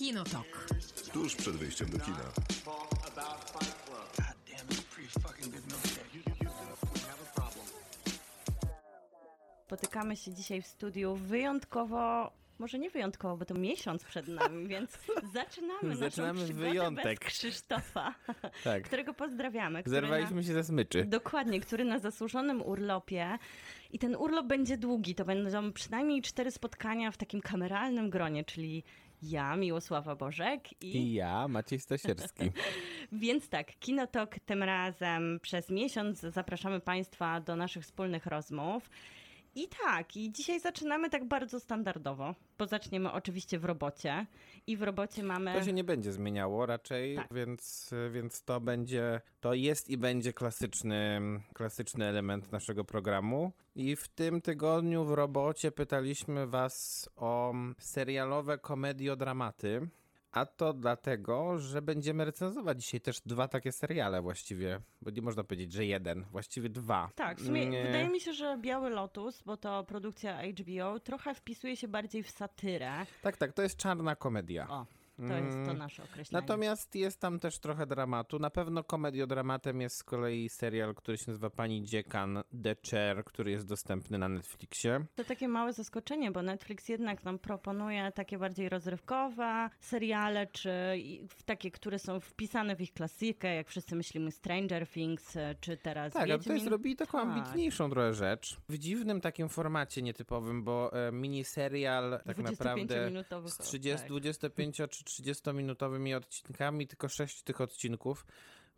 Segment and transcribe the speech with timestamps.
[0.00, 0.66] Kinotok.
[1.12, 2.24] Tuż przed wyjściem do kina.
[9.66, 14.90] Spotykamy się dzisiaj w studiu wyjątkowo, może nie wyjątkowo, bo to miesiąc przed nami, więc
[15.34, 17.04] zaczynamy, Zaczynamy wyjątek.
[17.04, 18.14] bez Krzysztofa,
[18.64, 18.82] Tak.
[18.82, 19.82] którego pozdrawiamy.
[19.82, 21.04] który Zerwaliśmy na, się ze smyczy.
[21.04, 23.38] Dokładnie, który na zasłużonym urlopie
[23.90, 28.84] i ten urlop będzie długi, to będą przynajmniej cztery spotkania w takim kameralnym gronie, czyli
[29.22, 32.50] ja, Miłosława Bożek i I ja, Maciej Stasierski.
[33.12, 38.90] Więc tak, Kinotok tym razem przez miesiąc zapraszamy Państwa do naszych wspólnych rozmów.
[39.54, 44.26] I tak, i dzisiaj zaczynamy tak bardzo standardowo, bo zaczniemy oczywiście w robocie
[44.66, 45.54] i w robocie mamy...
[45.54, 47.26] To się nie będzie zmieniało raczej, Tak.
[47.34, 51.20] więc, więc to będzie, to jest i będzie klasyczny,
[51.54, 53.52] klasyczny element naszego programu.
[53.74, 59.88] I w tym tygodniu w robocie pytaliśmy was o serialowe komediodramaty.
[60.32, 65.44] A to dlatego, że będziemy recenzować dzisiaj też dwa takie seriale właściwie, bo nie można
[65.44, 67.10] powiedzieć, że jeden, właściwie dwa.
[67.14, 67.82] Tak, w sumie Nie.
[67.82, 72.30] wydaje mi się, że Biały Lotus, bo to produkcja HBO, trochę wpisuje się bardziej w
[72.30, 73.06] satyrę.
[73.22, 74.68] Tak, tak, to jest czarna komedia.
[74.70, 74.86] O,
[75.28, 76.42] to jest to nasze określenie.
[76.42, 78.38] Natomiast jest tam też trochę dramatu.
[78.38, 83.50] Na pewno komediodramatem jest z kolei serial, który się nazywa Pani Dziekan The Chair, który
[83.50, 85.04] jest dostępny na Netflixie.
[85.14, 90.70] To takie małe zaskoczenie, bo Netflix jednak nam proponuje takie bardziej rozrywkowe seriale, czy
[91.44, 96.12] takie, które są wpisane w ich klasykę, jak wszyscy myślimy Stranger Things, e, czy teraz
[96.12, 96.42] Tak, a Wiedźmin.
[96.42, 97.28] tutaj zrobili taką Tak.
[97.28, 98.56] ambitniejszą trochę rzecz.
[98.68, 104.08] W dziwnym takim formacie nietypowym, bo e, miniserial tak naprawdę 25-minutowych, z 30, tak.
[104.08, 108.26] 25 czy 30-minutowymi odcinkami, tylko 6 tych odcinków.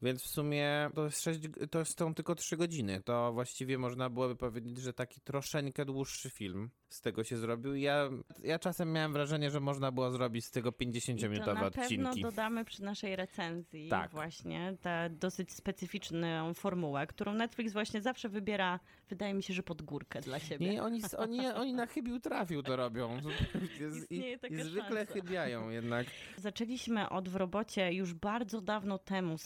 [0.03, 3.03] Więc w sumie to, jest 6, to są tylko 3 godziny.
[3.05, 7.75] To właściwie można byłoby powiedzieć, że taki troszeczkę dłuższy film z tego się zrobił.
[7.75, 8.09] Ja,
[8.43, 11.83] ja czasem miałem wrażenie, że można było zrobić z tego I to 50-minutowe na pewno
[11.83, 12.23] odcinki.
[12.23, 14.11] dodamy przy naszej recenzji Tak.
[14.11, 19.83] właśnie tę dosyć specyficzną formułę, którą Netflix właśnie zawsze wybiera, wydaje mi się, że pod
[19.83, 20.71] górkę dla siebie.
[20.71, 23.19] Nie, oni, oni, oni na chybił trafił to robią.
[24.03, 25.13] Istnieje I, taka I zwykle szansa.
[25.13, 26.07] chybiają jednak.
[26.37, 29.39] Zaczęliśmy od w robocie już bardzo dawno temu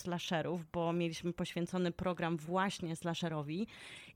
[0.47, 3.67] slasherów, bo mieliśmy poświęcony program właśnie slasherowi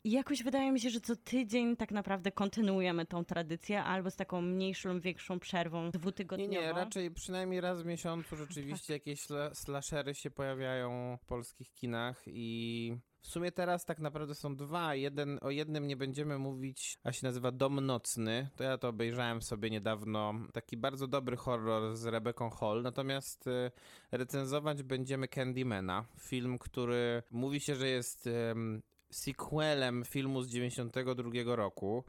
[0.05, 4.17] i jakoś wydaje mi się, że co tydzień tak naprawdę kontynuujemy tą tradycję, albo z
[4.17, 6.53] taką mniejszą większą przerwą Nie, dwutygodniową.
[6.53, 12.23] nie, raczej przynajmniej raz w miesiącu rzeczywiście jakieś sla- slashery się pojawiają w polskich kinach
[12.27, 14.95] i w sumie teraz tak naprawdę są dwa.
[14.95, 18.49] Jeden, o jednym nie będziemy mówić, a się nazywa Dom Nocny.
[18.57, 20.35] To ja to obejrzałem sobie niedawno.
[20.53, 22.83] Taki bardzo dobry horror z Rebeką Hall.
[22.83, 23.71] Natomiast y,
[24.11, 26.05] recenzować będziemy Candymana.
[26.21, 32.05] Film, który mówi się, że jest em, sequelem filmu z 92 roku.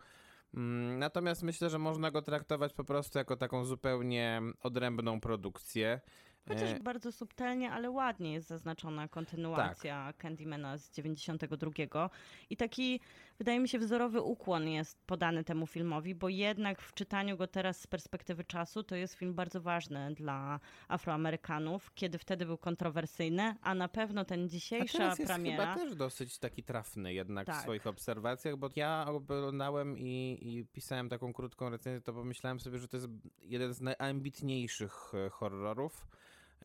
[0.54, 6.02] Mm, Natomiast myślę, że można go traktować po prostu jako taką zupełnie odrębną produkcję.
[6.48, 10.18] Chociaż E, bardzo subtelnie, ale ładnie jest zaznaczona kontynuacja Tak.
[10.18, 12.10] Candymana z 92.
[12.50, 13.00] I taki,
[13.38, 17.82] wydaje mi się, wzorowy ukłon jest podany temu filmowi, bo jednak w czytaniu go teraz
[17.82, 23.76] z perspektywy czasu to jest film bardzo ważny dla Afroamerykanów, kiedy wtedy był kontrowersyjny, a
[23.76, 25.74] na pewno ten A dzisiejsza teraz jest premiera...
[25.74, 27.56] chyba też dosyć taki trafny jednak Tak.
[27.56, 32.80] w swoich obserwacjach, bo ja oglądałem i, i pisałem taką krótką recenzję, to pomyślałem sobie,
[32.80, 33.10] że to jest
[33.42, 36.08] jeden z najambitniejszych e, horrorów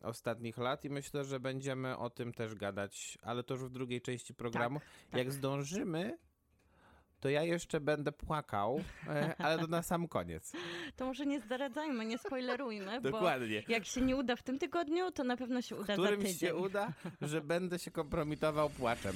[0.03, 4.01] ostatnich lat i myślę, że będziemy o tym też gadać, ale to już w drugiej
[4.01, 4.79] części programu.
[4.79, 5.17] tak.
[5.17, 6.17] Jak zdążymy,
[7.19, 10.51] to ja jeszcze będę płakał, e, ale to na sam koniec.
[10.95, 13.63] To może nie zdradzajmy, nie spoilerujmy, Dokładnie.
[13.67, 16.21] bo jak się nie uda w tym tygodniu, to na pewno się uda za Którym
[16.21, 16.37] tydzień.
[16.37, 19.15] się uda, że będę się kompromitował płaczem.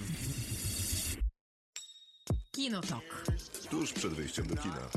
[2.52, 3.04] Kinotok.
[3.70, 4.90] Tuż przed wyjściem do kina.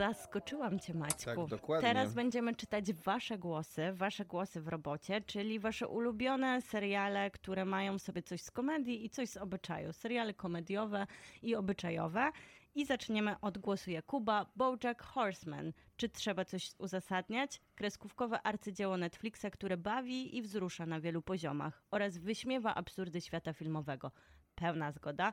[0.00, 1.24] Zaskoczyłam cię, Maćku.
[1.24, 1.88] Tak, dokładnie.
[1.88, 7.98] Teraz będziemy czytać wasze głosy, wasze głosy w robocie, czyli wasze ulubione seriale, które mają
[7.98, 9.92] sobie coś z komedii i coś z obyczaju.
[9.92, 11.06] Seriale komediowe
[11.42, 12.30] i obyczajowe.
[12.74, 15.72] I zaczniemy od głosu Jakuba, BoJack Horseman.
[15.96, 17.60] Czy trzeba coś uzasadniać?
[17.74, 24.12] Kreskówkowe arcydzieło Netflixa, które bawi i wzrusza na wielu poziomach oraz wyśmiewa absurdy świata filmowego.
[24.54, 25.32] Pełna zgoda.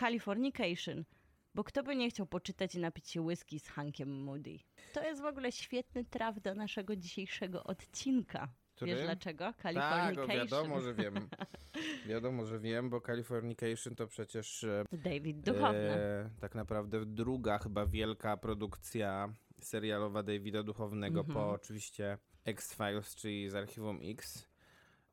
[0.00, 1.04] Californication.
[1.54, 4.58] Bo kto by nie chciał poczytać i napić się whisky z Hankiem Moody?
[4.92, 8.48] To jest w ogóle świetny traf do naszego dzisiejszego odcinka.
[8.74, 8.94] Który?
[8.94, 9.44] Wiesz dlaczego?
[9.44, 10.30] Tak, Californication.
[10.30, 11.14] o, wiadomo, że wiem.
[12.06, 15.78] Wiadomo, że wiem, bo Californication to przecież e, David Duchowny.
[15.78, 21.34] e, tak naprawdę druga chyba wielka produkcja serialowa Davida Duchownego Mhm.
[21.34, 24.48] po oczywiście X-Files, czyli z Archiwum X.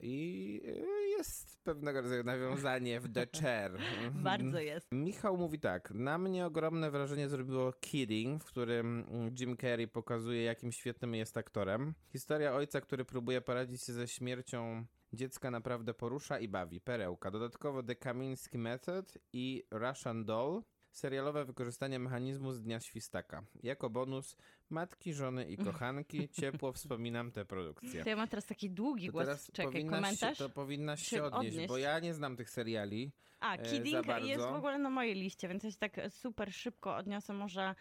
[0.01, 3.71] I y, jest pewnego rodzaju nawiązanie w The Chair.
[4.24, 4.88] Bardzo jest.
[4.92, 5.92] Michał mówi tak.
[5.92, 11.38] Na mnie ogromne wrażenie zrobiło Kidding, w którym mm, Jim Carrey pokazuje, jakim świetnym jest
[11.38, 11.94] aktorem.
[12.12, 16.81] Historia ojca, który próbuje poradzić sobie ze śmiercią dziecka, naprawdę porusza i bawi.
[16.81, 17.31] Perełka.
[17.31, 20.62] Dodatkowo The Kamiński Method i Russian Doll.
[20.91, 23.43] Serialowe wykorzystanie mechanizmu z Dnia Świstaka.
[23.63, 24.38] Jako bonus
[24.69, 26.29] matki, żony i kochanki.
[26.41, 28.03] Ciepło wspominam tę produkcję.
[28.03, 29.25] To ja mam teraz taki długi To głos.
[29.25, 30.38] teraz Czekaj, powinnaś komentarz?
[30.38, 31.69] Się, to powinnaś się odnieść, odnieść?
[31.69, 33.11] bo ja nie znam tych seriali.
[33.39, 36.95] A, e, Kidding jest w ogóle na mojej liście, więc ja się tak super szybko
[36.95, 37.75] odniosę może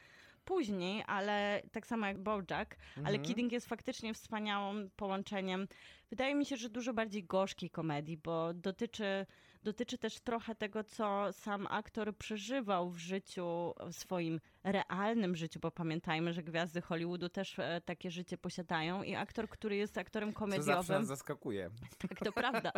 [0.45, 3.23] później, ale tak samo jak Bojack, ale Mhm.
[3.23, 5.69] Kidding jest faktycznie wspaniałym połączeniem.
[6.11, 9.27] Wydaje mi się, że dużo bardziej gorzkiej komedii, bo dotyczy,
[9.63, 15.71] dotyczy też trochę tego, co sam aktor przeżywał w życiu, w swoim realnym życiu, bo
[15.71, 20.39] pamiętajmy, że gwiazdy Hollywoodu też e, takie życie posiadają i aktor, który jest aktorem Co
[20.41, 21.71] zawsze komediowym, nas zaskakuje.
[22.09, 22.73] tak, to prawda.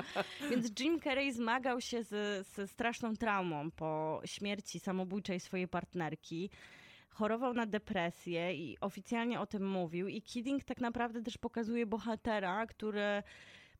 [0.50, 6.50] Więc Jim Carrey zmagał się z, ze straszną traumą po śmierci samobójczej swojej partnerki.
[7.08, 10.08] Chorował na depresję i oficjalnie o tym mówił.
[10.08, 13.22] I Kidding tak naprawdę też pokazuje bohatera, który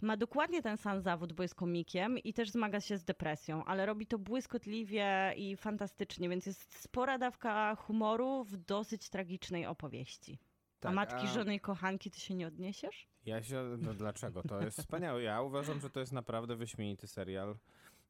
[0.02, 3.86] ma dokładnie ten sam zawód, bo jest komikiem i też zmaga się z depresją, ale
[3.86, 10.38] robi to błyskotliwie i fantastycznie, więc jest spora dawka humoru w dosyć tragicznej opowieści.
[10.42, 13.08] a Tak, matki, a- żony i kochanki, ty się nie odniesiesz?
[13.26, 14.42] Ja się, no dlaczego?
[14.42, 15.22] To jest wspaniałe.
[15.22, 17.56] Ja uważam, że to jest naprawdę wyśmienity serial.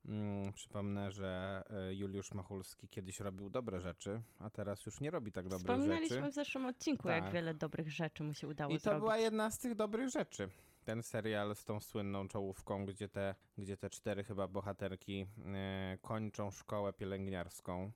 [0.05, 5.33] Mm, przypomnę, że e, Juliusz Machulski kiedyś robił dobre rzeczy, a teraz już nie robi
[5.33, 6.31] tak dobrych Wspominaliśmy rzeczy.
[6.31, 7.33] w zeszłym odcinku, jak Tak.
[7.33, 9.01] wiele dobrych rzeczy mu się udało I to zrobić.
[9.01, 10.49] była jedna z tych dobrych rzeczy.
[10.85, 16.51] Ten serial z tą słynną czołówką, gdzie te, gdzie te cztery chyba bohaterki e, kończą
[16.51, 17.93] szkołę pielęgniarską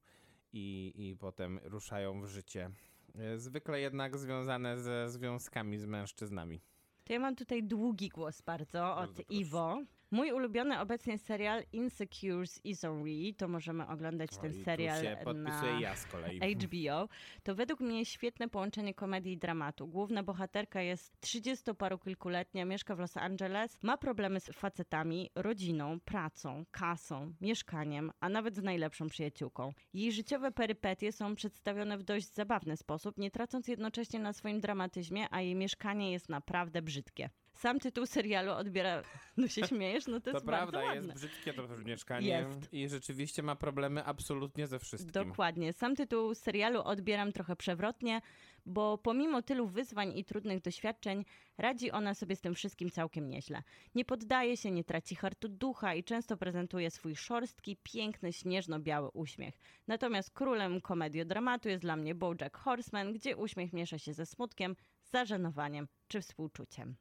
[0.53, 2.71] i, i potem ruszają w życie.
[3.15, 6.61] E, zwykle jednak związane ze związkami z mężczyznami.
[7.05, 9.41] To ja mam tutaj długi głos bardzo od Bardzo proszę.
[9.41, 9.83] Iwo.
[10.11, 15.03] Mój ulubiony obecnie serial Insecures is Real, to możemy oglądać O, ten serial
[15.35, 16.55] na ja z kolei.
[16.55, 17.09] HBO.
[17.43, 19.87] To według mnie świetne połączenie komedii i dramatu.
[19.87, 27.33] Główna bohaterka jest 30-parokilkuletnia, mieszka w Los Angeles, ma problemy z facetami, rodziną, pracą, kasą,
[27.41, 29.73] mieszkaniem, a nawet z najlepszą przyjaciółką.
[29.95, 35.27] Jej życiowe perypetie są przedstawione w dość zabawny sposób, nie tracąc jednocześnie na swoim dramatyzmie,
[35.31, 37.31] a jej mieszkanie jest naprawdę brzydkie.
[37.57, 39.03] Sam tytuł serialu odbiera...
[39.37, 40.07] No się śmiejesz?
[40.07, 41.15] No to, To jest prawda, bardzo jest ładne.
[41.15, 42.73] brzydkie to mieszkanie Jest.
[42.75, 45.13] i rzeczywiście ma problemy absolutnie ze wszystkim.
[45.13, 45.73] Dokładnie.
[45.73, 48.21] Sam tytuł serialu odbieram trochę przewrotnie,
[48.67, 51.25] bo pomimo tylu wyzwań i trudnych doświadczeń,
[51.59, 53.63] radzi ona sobie z tym wszystkim całkiem nieźle.
[53.95, 59.55] Nie poddaje się, nie traci hartu ducha i często prezentuje swój szorstki, piękny, śnieżno-biały uśmiech.
[59.87, 65.89] Natomiast królem komediodramatu jest dla mnie BoJack Horseman, gdzie uśmiech miesza się ze smutkiem, zażenowaniem
[66.09, 66.97] czy współczuciem.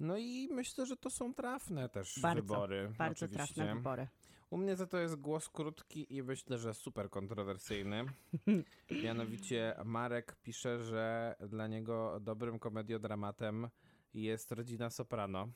[0.00, 2.92] No i myślę, że to są trafne też Bardzo, wybory.
[2.98, 3.54] Bardzo oczywiście.
[3.54, 4.08] trafne wybory.
[4.50, 8.04] U mnie za to jest głos krótki i myślę, że super kontrowersyjny.
[9.04, 13.68] Mianowicie Marek pisze, że dla niego dobrym komediodramatem
[14.14, 15.48] jest Rodzina Soprano.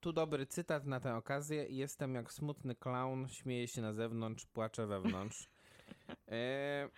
[0.00, 1.66] Tu dobry cytat na tę okazję.
[1.68, 5.48] Jestem jak smutny klaun, śmieję się na zewnątrz, płaczę wewnątrz.
[6.28, 6.88] E,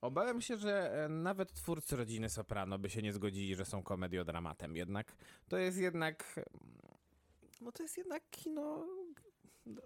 [0.00, 4.76] obawiam się, że e, nawet twórcy Rodziny Soprano by się nie zgodzili, że są komediodramatem.
[4.76, 5.16] Jednak
[5.48, 6.40] to jest jednak...
[7.60, 8.86] No to jest jednak kino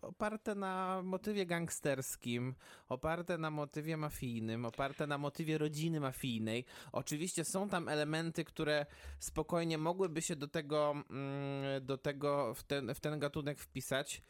[0.02, 2.54] oparte na motywie gangsterskim,
[2.88, 6.64] oparte na motywie mafijnym, oparte na motywie rodziny mafijnej.
[6.92, 8.86] Oczywiście są tam elementy, które
[9.18, 14.22] spokojnie mogłyby się do tego, mm, do tego w, ten, w ten gatunek wpisać.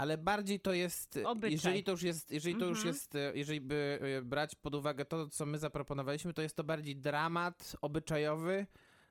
[0.00, 1.52] Ale bardziej to jest, Obyczaj.
[1.52, 2.94] jeżeli to już jest, jeżeli to już Mhm.
[2.94, 6.64] jest, e, jeżeli by e, brać pod uwagę to, co my zaproponowaliśmy, to jest to
[6.64, 8.66] bardziej dramat obyczajowy.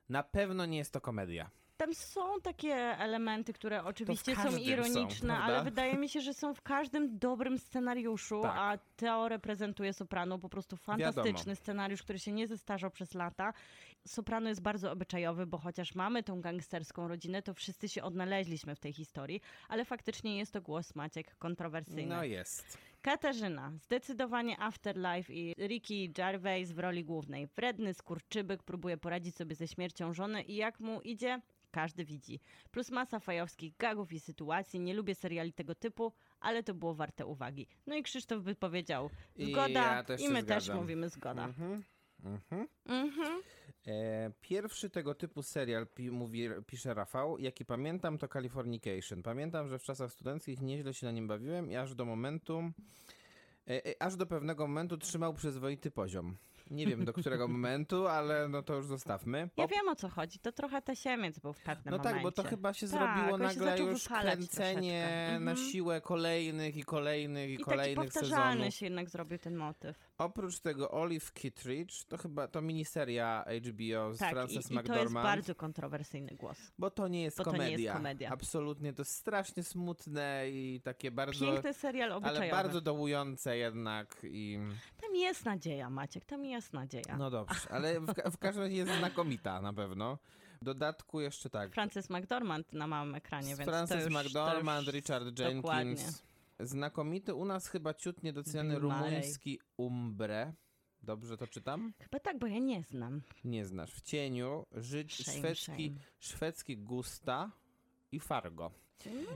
[0.08, 1.50] Na pewno nie jest to komedia.
[1.76, 5.44] Tam są takie elementy, które oczywiście są są, ironiczne, prawda?
[5.54, 8.52] ale wydaje mi się, że są w każdym dobrym scenariuszu, Tak.
[8.56, 11.56] a Teo reprezentuje Soprano, po prostu fantastyczny Wiadomo.
[11.56, 13.52] scenariusz, który się nie zestarzał przez lata.
[14.06, 18.80] Soprano jest bardzo obyczajowy, bo chociaż mamy tą gangsterską rodzinę, to wszyscy się odnaleźliśmy w
[18.80, 22.16] tej historii, ale faktycznie jest to głos Maciek kontrowersyjny.
[22.16, 22.78] No jest.
[23.02, 27.48] Katarzyna, zdecydowanie Afterlife i Ricky Gervais w roli głównej.
[27.56, 31.40] Wredny skurczybyk próbuje poradzić sobie ze śmiercią żony i jak mu idzie,
[31.70, 32.40] każdy widzi.
[32.70, 34.80] Plus masa fajowskich gagów i sytuacji.
[34.80, 37.66] Nie lubię seriali tego typu, ale to było warte uwagi.
[37.86, 40.82] No i Krzysztof by powiedział I zgoda ja też i my też zgadzam.
[40.82, 41.44] mówimy zgoda.
[41.44, 41.82] Mhm.
[42.24, 42.68] Mhm.
[42.86, 43.42] Mhm.
[43.86, 49.22] E, pierwszy tego typu serial, pi, mówi, pisze Rafał, jaki pamiętam, to Californication.
[49.22, 52.58] Pamiętam, że w czasach studenckich nieźle się na nim bawiłem i aż do momentu,
[53.68, 56.36] e, e, aż do pewnego momentu trzymał przyzwoity poziom.
[56.70, 59.48] Nie wiem do którego momentu, ale no to już zostawmy.
[59.56, 60.38] Ja wiem o co chodzi.
[60.38, 62.14] To trochę tasiemiec był w pewnym No momencie.
[62.14, 65.40] tak, bo to chyba się Tak, zrobiło się nagle zaczął już kręcenie troszeczkę.
[65.44, 65.56] na Mhm.
[65.70, 68.74] siłę kolejnych i kolejnych i, I taki kolejnych powtarzalny sezonów.
[68.74, 70.09] się jednak zrobił ten motyw.
[70.20, 74.70] Oprócz tego Olive Kittredge, to chyba to miniseria HBO z Tak, Frances i to jest
[74.70, 75.24] McDormand.
[75.26, 76.58] bardzo kontrowersyjny głos.
[76.78, 77.78] Bo to nie jest bo to nie komedia.
[77.78, 78.30] jest komedia.
[78.30, 81.46] Absolutnie, to jest strasznie smutne i takie bardzo...
[81.46, 82.52] Piękny serial obyczajowy.
[82.52, 84.58] Ale bardzo dołujące jednak i...
[85.00, 87.16] Tam jest nadzieja, Maciek, tam jest nadzieja.
[87.18, 90.18] No dobrze, ale w, ka- w każdym razie jest znakomita na pewno.
[90.60, 94.92] W dodatku jeszcze tak, Frances McDormand na małym ekranie, więc Frances to już, McDormand, to
[94.92, 95.96] już Richard dokładnie.
[96.62, 98.22] Znakomity, u nas chyba ciut
[98.74, 98.80] Murray.
[98.80, 100.52] rumuński Umbre.
[101.02, 101.92] Dobrze to czytam?
[101.98, 103.22] Chyba tak, bo ja nie znam.
[103.44, 103.92] Nie znasz.
[103.94, 106.00] W cieniu, żyć, Shame, szwedzki, shame.
[106.18, 107.52] szwedzki Gusta
[108.12, 108.70] i Fargo.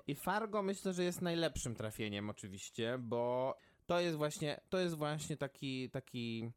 [0.06, 3.54] I Fargo myślę, że jest najlepszym trafieniem oczywiście, bo
[3.86, 6.52] to jest właśnie, to jest właśnie taki, taki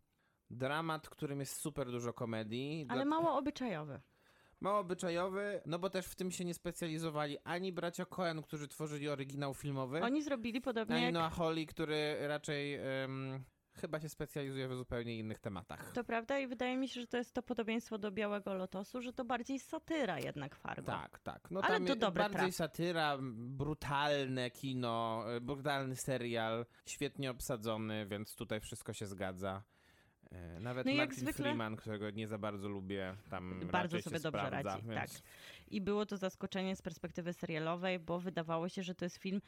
[0.50, 2.86] dramat, którym jest super dużo komedii.
[2.90, 4.02] Ale Dla- mało obyczajowy.
[4.60, 9.10] Mało obyczajowy, no bo też w tym się nie specjalizowali ani bracia Coen, którzy tworzyli
[9.10, 11.14] oryginał filmowy, Oni zrobili podobnie ani jak...
[11.14, 12.80] Noah Hawley, który raczej
[13.82, 15.92] chyba się specjalizuje w zupełnie innych tematach.
[15.94, 19.14] To prawda i wydaje mi się, że to jest to podobieństwo do Białego Lotosu, że
[19.14, 20.92] to bardziej satyra jednak Fargo.
[20.92, 21.52] Tak, tak.
[21.52, 22.56] No Ale to dobry bardziej traf.
[22.56, 29.64] satyra, brutalne kino, e, brutalny serial, świetnie obsadzony, więc tutaj wszystko się zgadza.
[30.32, 34.24] E, Nawet No Martin zwykle- Freeman, którego nie za bardzo lubię, tam Bardzo sobie się
[34.24, 35.14] dobrze sprawdza, radzi, więc...
[35.14, 35.22] tak.
[35.68, 39.42] I było to zaskoczenie z perspektywy serialowej, bo wydawało się, że to jest film,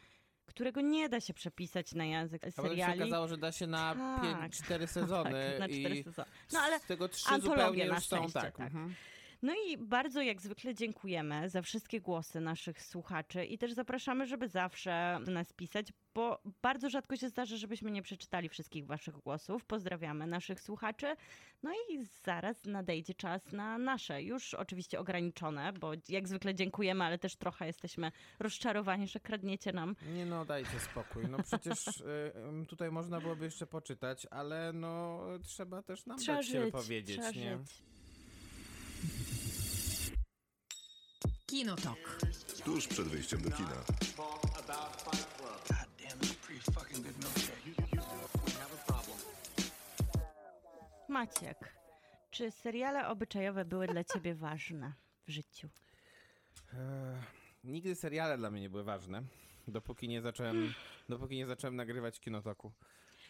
[0.46, 3.02] którego nie da się przepisać na język A potem się seriali.
[3.02, 4.52] okazało, że da się na Tak.
[4.52, 6.28] 5-4 sezony tak, na cztery i sezony.
[6.54, 8.44] No ale z tego trzy zupełnie już są tak.
[8.58, 8.60] tak.
[8.60, 8.94] Mhm.
[9.42, 14.48] No i bardzo jak zwykle dziękujemy za wszystkie głosy naszych słuchaczy i też zapraszamy, żeby
[14.48, 19.66] zawsze do nas pisać, bo bardzo rzadko się zdarza, żebyśmy nie przeczytali wszystkich waszych głosów.
[19.66, 21.16] Pozdrawiamy naszych słuchaczy.
[21.64, 27.18] No i zaraz nadejdzie czas na nasze, już oczywiście ograniczone, bo jak zwykle dziękujemy, ale
[27.18, 29.96] też trochę jesteśmy rozczarowani, że kradniecie nam.
[30.14, 31.24] Nie no, dajcie spokój.
[31.30, 31.88] No przecież
[32.64, 36.72] y, tutaj można byłoby jeszcze poczytać, ale no trzeba też nam Trzeba dać się żyć,
[36.72, 37.58] powiedzieć, trzeba nie?
[37.58, 37.99] żyć.
[41.46, 42.20] Kinotok.
[42.66, 43.84] Tuż przed wyjściem do kina.
[51.10, 51.74] Maciek,
[52.32, 54.94] czy seriale obyczajowe były dla ciebie ważne
[55.28, 55.70] w życiu?
[56.74, 56.80] Eee,
[57.64, 59.24] nigdy seriale dla mnie nie były ważne,
[59.68, 60.74] dopóki nie zacząłem,
[61.10, 62.72] dopóki nie zacząłem nagrywać kinotoku.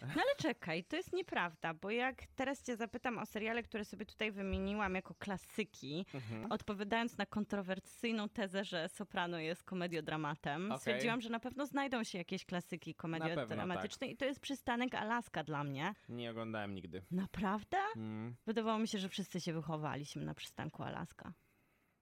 [0.01, 4.05] No ale czekaj, to jest nieprawda, bo jak teraz cię zapytam o seriale, które sobie
[4.05, 6.51] tutaj wymieniłam jako klasyki, Mhm.
[6.51, 10.77] odpowiadając na kontrowersyjną tezę, że Soprano jest komediodramatem, Okej.
[10.79, 15.63] stwierdziłam, że na pewno znajdą się jakieś klasyki komediodramatyczne i to jest Przystanek Alaska dla
[15.63, 15.93] mnie.
[16.09, 17.03] Nie oglądałem nigdy.
[17.11, 17.77] Naprawdę?
[17.95, 21.33] Mm, Wydawało mi się, że wszyscy się wychowaliśmy na Przystanku Alaska.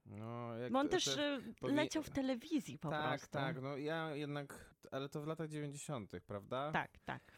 [0.06, 3.32] no, Bo on to- też y, powie- leciał w telewizji po tak, prostu.
[3.32, 6.72] tak, no ja jednak, ale to w latach 90., prawda?
[6.72, 7.37] Tak, tak.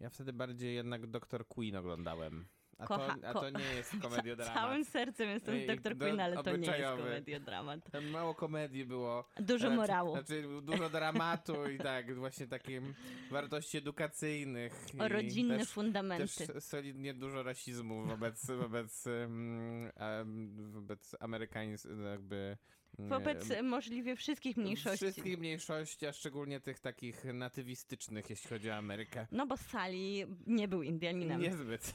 [0.00, 1.48] Ja wtedy bardziej jednak Dr.
[1.48, 2.46] Queen oglądałem.
[2.78, 4.54] A, Kocha- to, a ko- to nie jest komediodramat.
[4.54, 5.98] Całym sercem jestem z Dr.
[5.98, 7.90] Queen, ale to nie jest komediodramat.
[7.90, 9.28] Tam mało komedii było.
[9.36, 10.12] Dużo Raczej- morału.
[10.12, 12.94] Znaczy dużo dramatu i tak, właśnie takim
[13.30, 14.72] wartości edukacyjnych.
[14.98, 16.46] O rodzinne też, fundamenty.
[16.46, 22.56] też solidnie dużo rasizmu wobec, wobec, um, wobec amerykańskich, jakby...
[22.98, 24.96] Wobec możliwie wszystkich mniejszości.
[24.96, 29.26] Wszystkich mniejszości, a szczególnie tych takich natywistycznych, jeśli chodzi o Amerykę.
[29.32, 31.40] No bo Sali nie był Indianinem.
[31.40, 31.94] Niezbyt.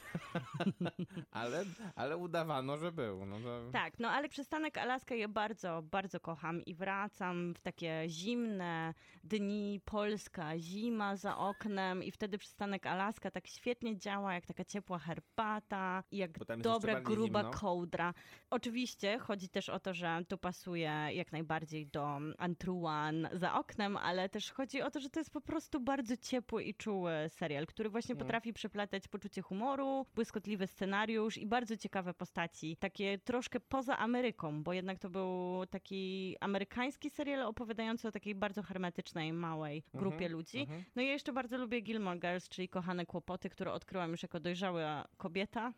[1.30, 3.26] ale, ale udawano, że był.
[3.26, 3.70] No to...
[3.72, 9.80] Tak, no ale przystanek Alaska ja bardzo, bardzo kocham i wracam w takie zimne dni,
[9.84, 16.02] Polska, zima za oknem i wtedy przystanek Alaska tak świetnie działa, jak taka ciepła herbata
[16.10, 17.58] i jak dobra, gruba zimno.
[17.58, 18.14] kołdra.
[18.50, 24.28] Oczywiście chodzi też o to, że to pasuje jak najbardziej do Antruan za oknem, ale
[24.28, 27.90] też chodzi o to, że to jest po prostu bardzo ciepły i czuły serial, który
[27.90, 28.26] właśnie Mm.
[28.26, 32.76] potrafi przeplatać poczucie humoru, błyskotliwy scenariusz i bardzo ciekawe postaci.
[32.76, 38.62] Takie troszkę poza Ameryką, bo jednak to był taki amerykański serial opowiadający o takiej bardzo
[38.62, 40.58] hermetycznej, małej grupie Mhm, ludzi.
[40.60, 40.84] mhm.
[40.96, 44.40] No i ja jeszcze bardzo lubię Gilmore Girls, czyli Kochane Kłopoty, które odkryłam już jako
[44.40, 45.72] dojrzała kobieta.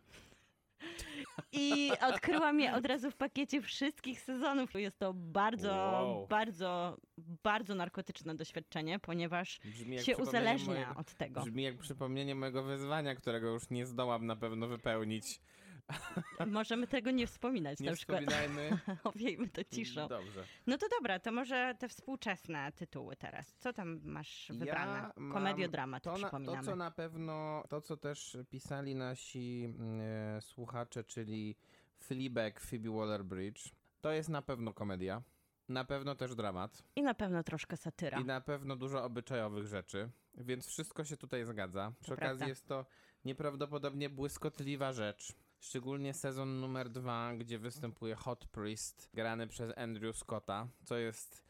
[1.52, 4.74] I odkryłam je od razu w pakiecie wszystkich sezonów.
[4.74, 6.26] Jest to bardzo, Wow.
[6.26, 6.96] bardzo,
[7.42, 9.58] bardzo narkotyczne doświadczenie, ponieważ
[10.04, 11.40] się uzależnia mojego- od tego.
[11.40, 15.40] Brzmi jak przypomnienie mojego wyzwania, którego już nie zdołam na pewno wypełnić.
[16.46, 18.20] Możemy tego nie wspominać Nie na przykład.
[18.20, 18.78] wspominajmy.
[19.04, 20.08] Owiejmy to ciszą.
[20.08, 20.44] Dobrze.
[20.66, 23.54] No to dobra, to może te współczesne tytuły teraz.
[23.58, 24.92] Co tam masz wybrane?
[24.92, 26.58] Ja Komediodramat, to, na, przypominamy.
[26.58, 30.00] to, co na pewno, to co też pisali nasi mm,
[30.36, 31.56] e, słuchacze, czyli
[31.98, 35.22] Fleabag, Phoebe Waller-Bridge, to jest na pewno komedia.
[35.68, 36.82] Na pewno też dramat.
[36.96, 38.20] I na pewno troszkę satyra.
[38.20, 41.92] I na pewno dużo obyczajowych rzeczy, więc wszystko się tutaj zgadza.
[42.00, 42.86] Przy okazji jest to
[43.24, 45.32] nieprawdopodobnie błyskotliwa rzecz.
[45.66, 51.44] Szczególnie sezon numer dwa, gdzie występuje Hot Priest, grany przez Andrew Scotta, co jest,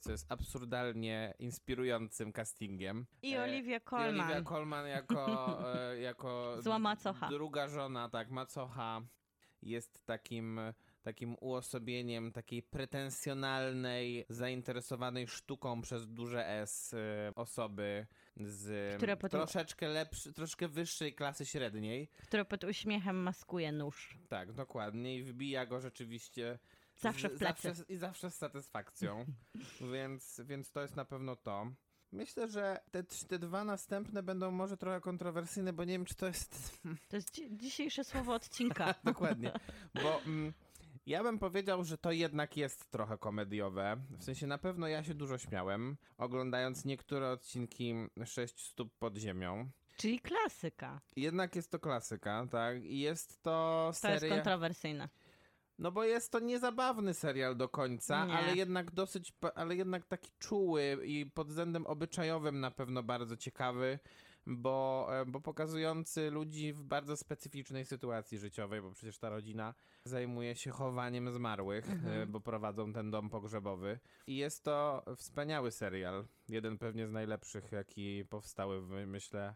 [0.00, 3.06] co jest absurdalnie inspirującym castingiem.
[3.22, 4.20] I E, Olivia I Colman.
[4.20, 7.28] Olivia Colman jako, e, jako Zła macocha.
[7.28, 9.02] druga żona, tak, macocha,
[9.62, 10.60] jest takim,
[11.02, 19.88] takim uosobieniem takiej pretensjonalnej, zainteresowanej sztuką przez duże S e, osoby z Które potem- troszeczkę
[19.88, 22.08] lepszy, troszkę wyższej klasy średniej.
[22.22, 24.18] Który pod uśmiechem maskuje nóż.
[24.28, 26.58] Tak, dokładnie i wybija go rzeczywiście
[26.96, 27.68] Zawsze w plecy.
[27.74, 29.24] Zawsze, I zawsze z satysfakcją,
[29.92, 31.72] więc, więc to jest na pewno to.
[32.12, 36.26] Myślę, że te, te dwa następne będą może trochę kontrowersyjne, bo nie wiem, czy to
[36.26, 38.94] jest To jest dzi- dzisiejsze słowo odcinka.
[39.04, 39.52] dokładnie.
[39.94, 40.52] Bo mm,
[41.06, 43.96] ja bym powiedział, że to jednak jest trochę komediowe.
[44.10, 47.94] W sensie na pewno ja się dużo śmiałem, oglądając niektóre odcinki
[48.24, 49.70] Sześć stóp pod ziemią.
[49.96, 51.00] Czyli klasyka.
[51.16, 52.84] Jednak jest to klasyka, tak?
[52.84, 53.50] I jest to
[54.02, 54.34] To jest seria...
[54.34, 55.08] kontrowersyjne.
[55.78, 58.32] No bo jest to niezabawny serial do końca, Nie.
[58.32, 63.98] ale jednak dosyć, ale jednak taki czuły i pod względem obyczajowym na pewno bardzo ciekawy,
[64.46, 69.74] bo, e, bo pokazujący ludzi w bardzo specyficznej sytuacji życiowej, bo przecież ta rodzina
[70.04, 73.98] zajmuje się chowaniem zmarłych, e, bo prowadzą ten dom pogrzebowy.
[74.26, 79.54] I jest to wspaniały serial, jeden pewnie z najlepszych, jaki powstały w, myślę,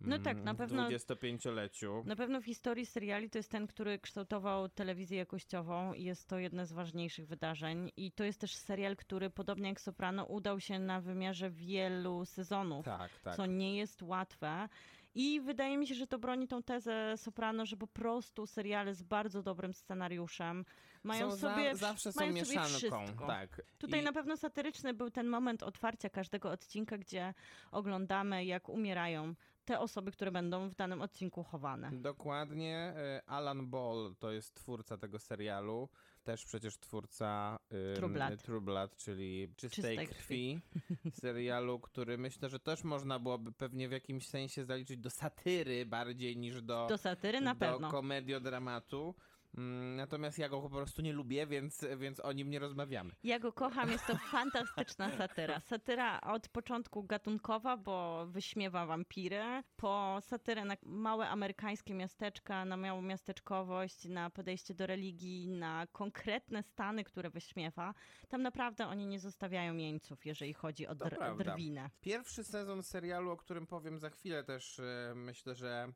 [0.00, 2.04] No tak, mm, na w pewno- 25-leciu.
[2.06, 6.38] Na pewno w historii seriali to jest ten, który kształtował telewizję jakościową i jest to
[6.38, 7.90] jedno z ważniejszych wydarzeń.
[7.96, 12.84] I to jest też serial, który podobnie jak Soprano udał się na wymiarze wielu sezonów,
[12.84, 13.36] Tak, tak.
[13.36, 14.68] co nie jest łatwe.
[15.16, 19.02] I wydaje mi się, że to broni tą tezę Soprano, że po prostu seriale z
[19.02, 20.64] bardzo dobrym scenariuszem
[21.02, 22.68] mają są sobie, za, zawsze są mają sobie mieszanką.
[22.78, 23.26] wszystko.
[23.26, 23.62] Tak.
[23.78, 27.34] Tutaj I- na pewno satyryczny był ten moment otwarcia każdego odcinka, gdzie
[27.70, 31.90] oglądamy, jak umierają te osoby, które będą w danym odcinku chowane.
[31.92, 32.76] Dokładnie.
[32.96, 35.88] e, Alan Ball to jest twórca tego serialu.
[36.24, 37.58] Też przecież twórca
[37.90, 38.42] ym, True Blood.
[38.42, 40.60] True Blood, czyli Czystej, Czystej Krwi.
[41.22, 46.36] serialu, który myślę, że też można byłoby pewnie w jakimś sensie zaliczyć do satyry bardziej
[46.36, 47.90] niż do, Do satyry na do pewno.
[47.90, 49.14] komediodramatu.
[49.58, 53.12] Mm, Natomiast ja go po prostu nie lubię, więc, więc o nim nie rozmawiamy.
[53.24, 55.60] Ja go kocham, jest to fantastyczna satyra.
[55.60, 63.02] Satyra od początku gatunkowa, bo wyśmiewa wampiry, po satyrę na małe amerykańskie miasteczka, na małą
[63.02, 67.94] miasteczkowość, na podejście do religii, na konkretne stany, które wyśmiewa.
[68.28, 71.90] Tam naprawdę oni nie zostawiają jeńców, jeżeli chodzi o dr- drwinę.
[72.00, 75.88] Pierwszy sezon serialu, o którym powiem za chwilę też e, myślę, że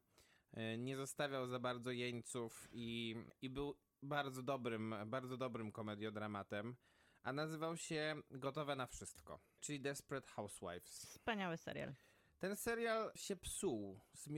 [0.78, 6.76] nie zostawiał za bardzo jeńców i, i był bardzo dobrym, bardzo dobrym komediodramatem,
[7.22, 11.06] a nazywał się Gotowe na wszystko, czyli Desperate Housewives.
[11.06, 11.94] Wspaniały serial.
[12.38, 14.28] Ten serial się psuł z,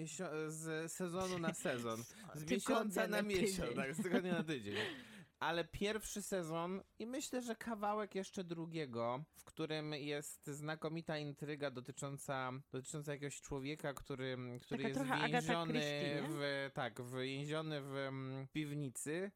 [0.55, 4.77] z sezonu na sezon, z miesiąca na miesiąc, tak, z tygodnia na tydzień.
[5.41, 12.53] Ale pierwszy sezon i myślę, że kawałek jeszcze drugiego, w którym jest znakomita intryga dotycząca,
[12.73, 15.81] dotycząca jakiegoś człowieka, który, który Taka jest Agatha więziony
[16.29, 18.11] w, tak, więziony w
[18.53, 19.31] piwnicy.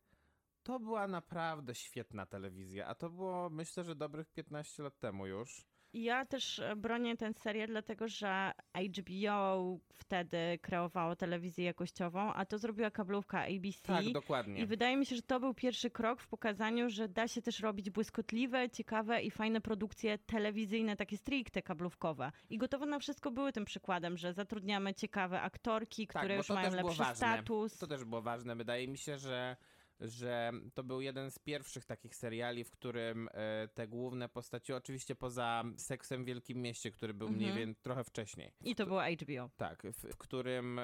[0.63, 5.67] To była naprawdę świetna telewizja, a to było myślę, że dobrych 15 lat temu już.
[5.95, 8.53] Ja też e, bronię ten serial, dlatego że
[8.99, 13.83] HBO wtedy kreowało telewizję jakościową, a to zrobiła kablówka ABC.
[13.83, 14.61] Tak, dokładnie.
[14.61, 17.61] I wydaje mi się, że to był pierwszy krok w pokazaniu, że da się też
[17.61, 22.33] robić błyskotliwe, ciekawe i fajne produkcje telewizyjne, takie stricte kablówkowe.
[22.51, 26.75] I gotowe na wszystko były tym przykładem, że zatrudniamy ciekawe aktorki, które Tak, już mają
[26.75, 27.79] lepszy status.
[27.79, 28.57] To też było ważne.
[28.57, 29.57] Wydaje mi się, że,
[30.01, 35.15] że to był jeden z pierwszych takich seriali, w którym e, te główne postaci, oczywiście
[35.17, 37.59] poza Seksem w Wielkim Mieście, który był mniej Mhm.
[37.67, 38.53] więcej trochę wcześniej.
[38.61, 39.51] I to było HBO.
[39.57, 40.81] Tak, w, w którym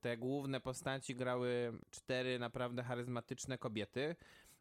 [0.00, 4.16] te główne postaci grały cztery naprawdę charyzmatyczne kobiety.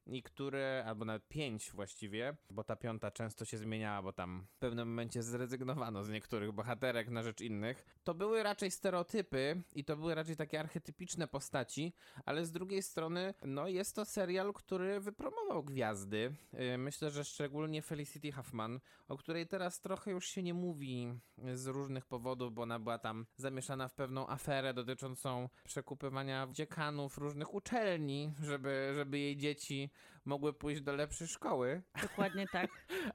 [0.08, 4.60] I który, albo nawet pięć właściwie, bo ta piąta często się zmieniała, bo tam w
[4.60, 7.86] pewnym momencie zrezygnowano z niektórych bohaterek na rzecz innych.
[8.04, 11.94] To były raczej stereotypy i to były raczej takie archetypiczne postaci,
[12.26, 16.36] ale z drugiej strony, no jest to serial, który wypromował gwiazdy.
[16.54, 21.14] Yy, Myślę, że szczególnie Felicity Huffman, o której teraz trochę już się nie mówi
[21.54, 27.54] z różnych powodów, bo ona była tam zamieszana w pewną aferę dotyczącą przekupywania dziekanów różnych
[27.54, 29.90] uczelni, żeby, żeby jej dzieci
[30.26, 31.82] mogły pójść do lepszej szkoły.
[32.02, 32.70] Dokładnie tak.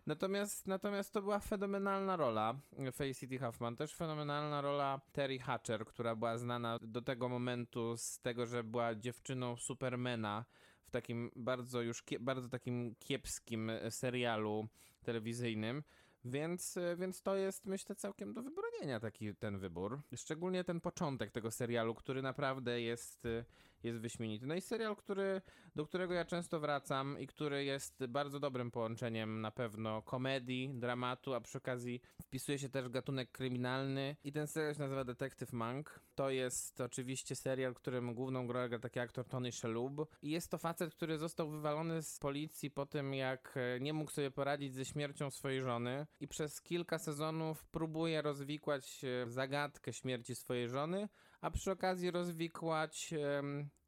[0.07, 2.61] Natomiast, natomiast to była fenomenalna rola
[2.95, 8.47] Felicity Huffman, też fenomenalna rola Terry Hatcher, która była znana do tego momentu z tego,
[8.47, 10.45] że była dziewczyną Supermana
[10.91, 14.69] w takim bardzo już bardzo takim kiepskim e, serialu
[15.03, 15.83] telewizyjnym.
[16.25, 20.01] Więc, e, więc to jest, myślę, całkiem do wybronienia taki ten wybór.
[20.17, 23.45] Szczególnie ten początek tego serialu, który naprawdę jest, e,
[23.83, 24.47] jest wyśmienity.
[24.47, 25.43] No i serial, który,
[25.77, 31.35] do którego ja często wracam i który jest bardzo dobrym połączeniem na pewno komedii, dramatu,
[31.35, 34.17] a przy okazji wpisuje się też gatunek kryminalny.
[34.25, 36.01] I ten serial się nazywa Detective Monk.
[36.15, 40.17] To jest oczywiście serial, którym główną grę gra taki aktor Tony Shalhoub.
[40.23, 44.11] I jest to facet, który został wywalony z policji po tym, jak e, nie mógł
[44.11, 50.35] sobie poradzić ze śmiercią swojej żony i przez kilka sezonów próbuje rozwikłać e, zagadkę śmierci
[50.35, 51.09] swojej żony,
[51.41, 53.15] a przy okazji rozwikłać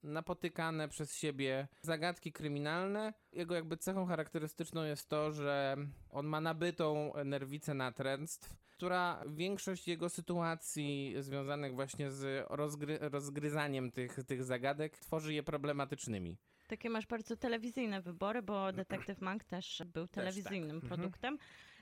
[0.03, 3.13] napotykane przez siebie zagadki kryminalne.
[3.33, 5.77] Jego jakby cechą charakterystyczną jest to, że
[6.11, 14.17] on ma nabytą nerwicę natręctw, która większość jego sytuacji związanych właśnie z rozgry rozgryzaniem tych,
[14.27, 16.37] tych zagadek tworzy je problematycznymi.
[16.69, 20.89] Takie masz bardzo telewizyjne wybory, bo Detective Monk też był telewizyjnym tak.
[20.89, 21.39] produktem.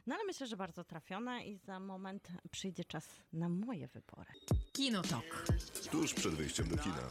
[0.06, 4.32] No ale myślę, że bardzo trafione i za moment przyjdzie czas na moje wybory.
[4.72, 5.46] Kinotok.
[5.90, 7.10] Tuż przed wyjściem do kina.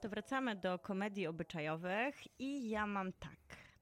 [0.00, 3.38] To wracamy do komedii obyczajowych i ja mam tak.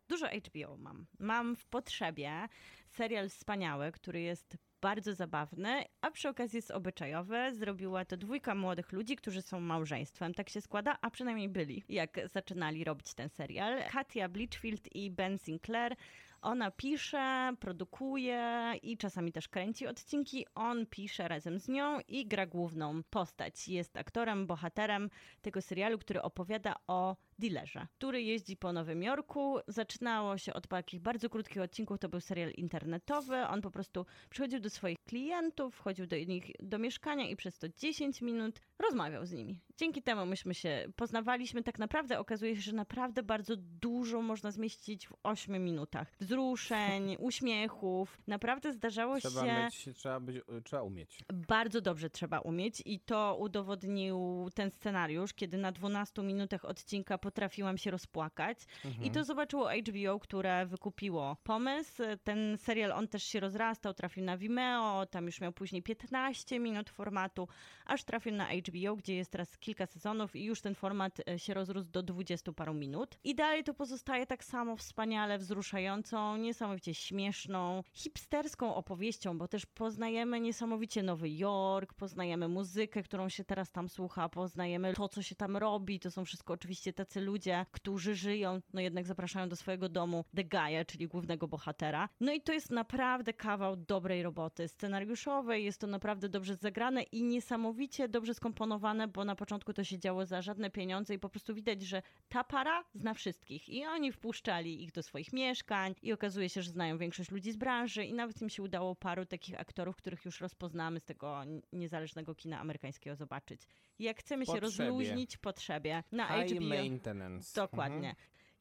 [0.09, 1.07] Dużo HBO mam.
[1.19, 2.49] Mam w potrzebie
[2.89, 7.55] serial wspaniały, który jest bardzo zabawny, a przy okazji jest obyczajowy.
[7.55, 10.35] Zrobiła to dwójka młodych ludzi, którzy są małżeństwem.
[10.35, 13.83] Tak się składa, a przynajmniej byli, jak zaczynali robić ten serial.
[13.91, 15.97] Katia Bleachfield i Ben Sinclair.
[16.43, 20.47] Ona pisze, produkuje i czasami też kręci odcinki.
[20.55, 23.69] On pisze razem z nią i gra główną postać.
[23.69, 25.11] Jest aktorem, bohaterem
[25.43, 29.59] tego serialu, który opowiada o dealerze, który jeździ po Nowym Jorku.
[29.69, 33.37] Zaczynało się od takich bardzo krótkich odcinków, to był serial internetowy.
[33.37, 37.69] On po prostu przychodził do swoich klientów, wchodził do nich do mieszkania i przez to
[37.69, 39.61] 10 minut rozmawiał z nimi.
[39.77, 41.63] Dzięki temu myśmy się poznawaliśmy.
[41.63, 46.17] Tak naprawdę okazuje się, że naprawdę bardzo dużo można zmieścić w 8 minutach.
[46.21, 48.19] Wzruszeń, uśmiechów.
[48.27, 51.19] Naprawdę zdarzało Trzeba, się mieć, trzeba, być, trzeba umieć.
[51.33, 57.79] bardzo dobrze trzeba umieć i to udowodnił ten scenariusz, kiedy na 12 minutach odcinka potrafiłam
[57.79, 58.59] się rozpłakać.
[59.03, 62.03] I to zobaczyło HBO, które wykupiło pomysł.
[62.25, 66.91] Ten serial, on też się rozrastał, trafił na Vimeo, tam już miał później 15 minut
[66.91, 67.49] formatu,
[67.87, 71.55] aż trafił na HBO, gdzie jest teraz kilka sezonów i już ten format e, się
[71.55, 73.19] rozrósł do 20 paru minut.
[73.25, 80.41] I dalej to pozostaje tak samo wspaniale wzruszającą, niesamowicie śmieszną, hipsterską opowieścią, bo też poznajemy
[80.41, 85.57] niesamowicie Nowy Jork, poznajemy muzykę, którą się teraz tam słucha, poznajemy to, co się tam
[85.57, 86.01] robi.
[86.01, 90.45] To są wszystko oczywiście tacy ludzie, którzy żyją, no jednak zapraszają do swojego domu The
[90.45, 92.09] Guy'a, czyli głównego bohatera.
[92.21, 97.23] No i to jest naprawdę kawał dobrej roboty scenariuszowej, jest to naprawdę dobrze zagrane i
[97.23, 101.55] niesamowicie dobrze skomponowane, bo na początku to się działo za żadne pieniądze i po prostu
[101.55, 106.49] widać, że ta para zna wszystkich i oni wpuszczali ich do swoich mieszkań i okazuje
[106.49, 109.97] się, że znają większość ludzi z branży i nawet im się udało paru takich aktorów,
[109.97, 111.43] których już rozpoznamy z tego
[111.73, 113.61] niezależnego kina amerykańskiego zobaczyć.
[113.99, 114.89] Jak chcemy się Potrzebie.
[114.89, 116.69] rozluźnić potrzebie na High HBO.
[116.69, 117.61] maintenance.
[117.61, 118.15] Dokładnie.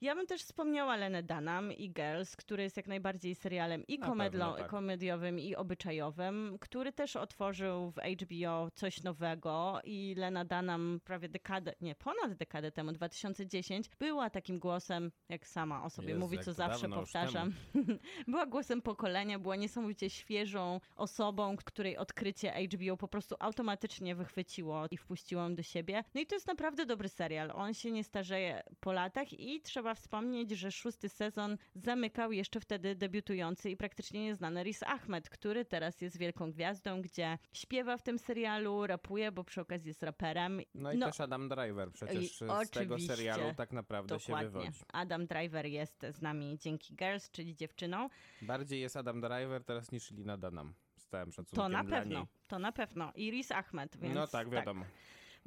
[0.06, 4.18] Ja bym też wspomniała Lenę Dunham i Girls, który jest jak najbardziej serialem i komedlo-
[4.18, 4.68] pewno tak.
[4.68, 11.74] komediowym, i obyczajowym, który też otworzył w HBO coś nowego i Lena Dunham prawie dekadę,
[11.82, 16.54] nie, ponad dekadę temu, 2010, była takim głosem, jak sama o sobie Jezu, mówi, co
[16.54, 17.54] zawsze powtarzam,
[18.28, 24.98] była głosem pokolenia, była niesamowicie świeżą osobą, której odkrycie HBO po prostu automatycznie wychwyciło i
[24.98, 26.04] wpuściło ją do siebie.
[26.14, 27.52] No i to jest naprawdę dobry serial.
[27.56, 32.96] On się nie starzeje po latach i trzeba wspomnieć, że szósty sezon zamykał jeszcze wtedy
[32.96, 38.20] debiutujący i praktycznie nieznany Riz Ahmed, który teraz jest wielką gwiazdą, gdzie śpiewa w tym
[38.20, 40.62] serialu, rapuje, bo przy okazji jest raperem.
[40.76, 44.50] No i też Adam Driver przecież z tego serialu tak naprawdę się Dokładnie.
[44.50, 44.80] wywodzi.
[44.94, 48.10] Adam Driver jest z nami dzięki Girls, czyli dziewczyną.
[48.42, 52.28] Bardziej jest Adam Driver teraz niż Lina Dunham z całym szacunkiem To na pewno, niej.
[52.48, 53.12] to na pewno.
[53.16, 54.86] I Riz Ahmed, więc No tak, wiadomo.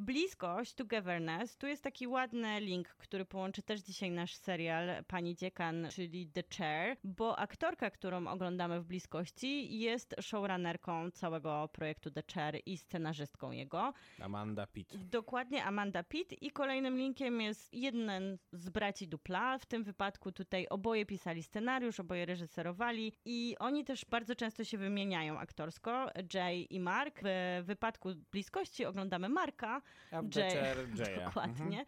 [0.01, 5.89] Bliskość, togetherness, tu jest taki ładny link, który połączy też dzisiaj nasz serial Pani Dziekan,
[5.91, 12.61] czyli The Chair, bo aktorka, którą oglądamy w Bliskości jest showrunnerką całego projektu The Chair
[12.67, 13.93] i scenarzystką jego.
[14.21, 14.97] Amanda Pitt.
[14.97, 19.59] Dokładnie Amanda Pitt i kolejnym linkiem jest jeden z braci Dupla.
[19.59, 24.79] W tym wypadku tutaj oboje pisali scenariusz, oboje reżyserowali i oni też bardzo często się
[24.79, 27.21] wymieniają aktorsko, Jay i Mark.
[27.23, 29.83] W wypadku Bliskości oglądamy Marka,
[30.99, 31.25] Jaya.
[31.25, 31.85] Dokładnie.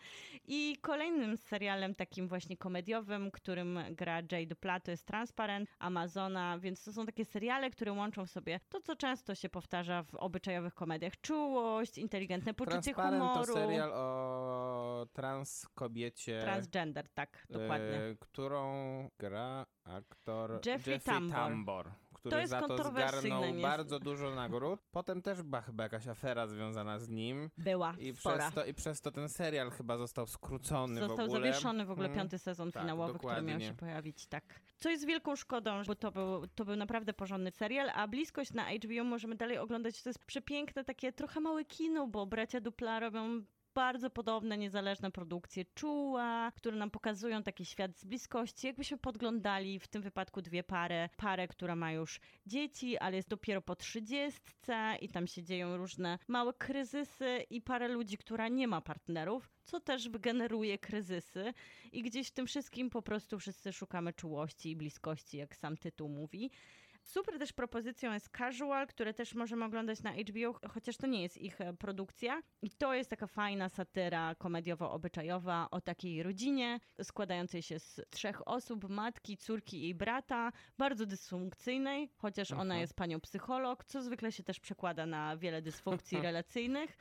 [0.48, 6.84] I kolejnym serialem takim właśnie komediowym, którym gra Jay Dupla, to jest Transparent, Amazona, więc
[6.84, 10.74] to są takie seriale, które łączą w sobie to, co często się powtarza w obyczajowych
[10.74, 11.20] komediach.
[11.20, 13.46] Czułość, inteligentne poczucie Transparent humoru.
[13.46, 16.40] to serial o trans kobiecie.
[16.40, 17.96] Transgender, tak, dokładnie.
[17.96, 18.70] e, którą
[19.18, 21.90] gra aktor Jeffrey Tambor.
[22.20, 24.80] Który za to zgarnął nie- bardzo dużo nagród.
[24.90, 27.50] Potem też była chyba jakaś afera związana z nim.
[27.58, 28.38] Była I spora.
[28.38, 31.40] przez, to, I przez to ten serial chyba został skrócony w Został ogóle.
[31.40, 32.18] zawieszony w ogóle Mm.
[32.18, 34.44] piąty sezon tak, finałowy, który miał się pojawić, tak.
[34.78, 38.64] Co jest wielką szkodą, bo to był, to był naprawdę porządny serial, a bliskość na
[38.70, 40.02] HBO możemy dalej oglądać.
[40.02, 43.42] To jest przepiękne, takie trochę małe kino, bo bracia Dupla robią
[43.74, 48.66] bardzo podobne, niezależne produkcje czuła, które nam pokazują taki świat z bliskości.
[48.66, 51.08] Jakbyśmy podglądali w tym wypadku dwie pary.
[51.16, 56.18] Parę, która ma już dzieci, ale jest dopiero po trzydziestce i tam się dzieją różne
[56.28, 61.54] małe kryzysy i parę ludzi, która nie ma partnerów, co też generuje kryzysy
[61.92, 66.08] i gdzieś w tym wszystkim po prostu wszyscy szukamy czułości i bliskości, jak sam tytuł
[66.08, 66.50] mówi.
[67.10, 71.38] Super też propozycją jest Casual, które też możemy oglądać na HBO, chociaż to nie jest
[71.38, 72.42] ich e, produkcja.
[72.62, 78.88] I to jest taka fajna satyra komediowo-obyczajowa o takiej rodzinie składającej się z trzech osób,
[78.88, 82.80] matki, córki i brata, bardzo dysfunkcyjnej, chociaż ona Mhm.
[82.80, 86.98] jest panią psycholog, co zwykle się też przekłada na wiele dysfunkcji relacyjnych.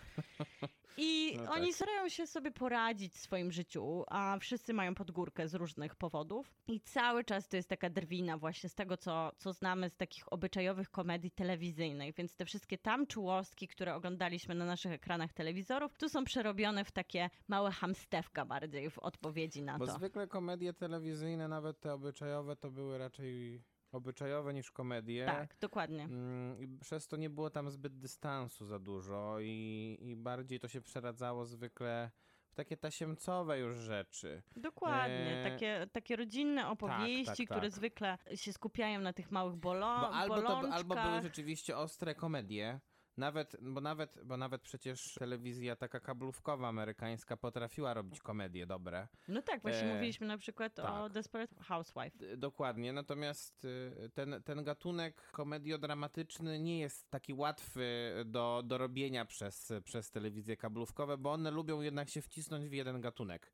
[1.02, 1.76] I No oni tak.
[1.76, 6.54] starają się sobie poradzić w swoim życiu, a wszyscy mają podgórkę z różnych powodów.
[6.68, 10.34] I cały czas to jest taka drwina właśnie z tego, co, co znamy z takich
[10.34, 12.16] obyczajowych komedii telewizyjnych.
[12.16, 16.92] Więc te wszystkie tam czułostki, które oglądaliśmy na naszych ekranach telewizorów, tu są przerobione w
[16.92, 19.94] takie małe hamstewka bardziej w odpowiedzi na Bo to.
[19.94, 25.26] zwykle komedie telewizyjne, nawet te obyczajowe, to były raczej obyczajowe niż komedie.
[25.26, 26.04] Tak, dokładnie.
[26.04, 30.82] Mm, Przez to nie było tam zbyt dystansu za dużo i, i bardziej to się
[30.82, 32.12] przeradzało zwykle
[32.50, 34.42] w takie tasiemcowe już rzeczy.
[34.56, 35.46] Dokładnie.
[35.46, 37.72] e, Takie, takie rodzinne opowieści, tak, które tak.
[37.72, 42.80] zwykle się skupiają na tych małych bolo Bo albo, to, albo były rzeczywiście ostre komedie,
[43.20, 49.08] nawet, bo, nawet, bo nawet przecież telewizja taka kablówkowa amerykańska potrafiła robić komedie dobre.
[49.28, 51.12] No tak, właśnie E, mówiliśmy na przykład o tak.
[51.12, 52.38] Desperate Housewife.
[52.38, 59.74] Dokładnie, natomiast y, ten, ten gatunek komediodramatyczny nie jest taki łatwy do, do robienia przez,
[59.84, 63.54] przez telewizje kablówkowe, bo one lubią jednak się wcisnąć w jeden gatunek.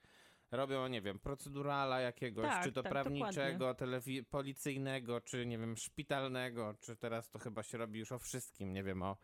[0.52, 5.78] Robią, nie wiem, procedurala jakiegoś, Tak, czy to tak, prawniczego, telewi- policyjnego, czy nie wiem,
[5.78, 9.18] szpitalnego, czy teraz to chyba się robi już o wszystkim, nie wiem, o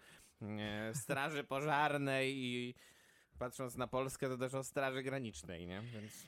[0.93, 2.75] straży pożarnej i
[3.39, 5.81] patrząc na Polskę, to też o straży granicznej, nie?
[5.81, 6.27] Więc...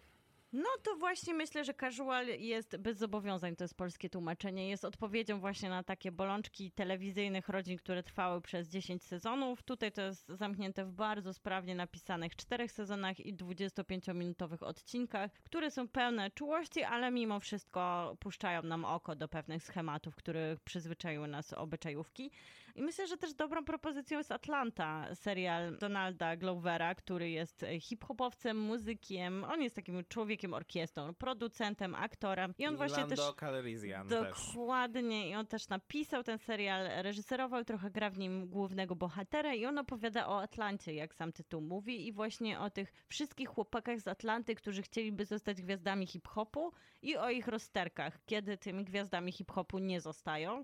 [0.54, 5.40] No to właśnie myślę, że casual jest bez zobowiązań, to jest polskie tłumaczenie, jest odpowiedzią
[5.40, 9.64] właśnie na takie bolączki telewizyjnych rodzin, które trwały przez 10 sezonów.
[9.64, 15.88] Tutaj to jest zamknięte w bardzo sprawnie napisanych czterech sezonach i 25-minutowych odcinkach, które są
[15.88, 22.32] pełne czułości, ale mimo wszystko puszczają nam oko do pewnych schematów, których przyzwyczaiły nas obyczajówki.
[22.76, 28.58] I myślę, że też dobrą propozycją jest Atlanta, serial Donalda Glovera, który jest e, hip-hopowcem,
[28.58, 29.44] muzykiem.
[29.44, 32.54] On jest takim człowiekiem orkiestrą, producentem, aktorem.
[32.58, 33.36] I on I właśnie Lando też...
[33.40, 34.56] Calrissian też.
[34.56, 35.30] Dokładnie.
[35.30, 39.78] I on też napisał ten serial, reżyserował trochę gra w nim głównego bohatera i on
[39.78, 44.56] opowiada o Atlancie, jak sam tytuł mówi i właśnie o tych wszystkich chłopakach z Atlanty,
[44.56, 50.64] którzy chcieliby zostać gwiazdami hip-hopu i o ich rozterkach, kiedy tymi gwiazdami hip-hopu nie zostają.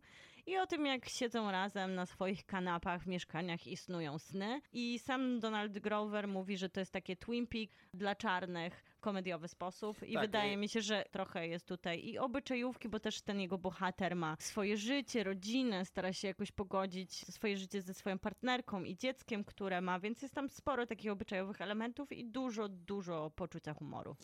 [0.49, 4.61] I o tym, jak siedzą razem na swoich kanapach w mieszkaniach i snują sny.
[4.73, 10.03] I sam Donald Grover mówi, że to jest takie Twin Peak dla czarnych, komediowy sposób.
[10.03, 13.39] I Tak, wydaje i- mi się, że trochę jest tutaj i obyczajówki, bo też ten
[13.39, 18.83] jego bohater ma swoje życie, rodzinę, stara się jakoś pogodzić swoje życie ze swoją partnerką
[18.83, 23.73] i dzieckiem, które ma, więc jest tam sporo takich obyczajowych elementów i dużo, dużo poczucia
[23.73, 24.15] humoru.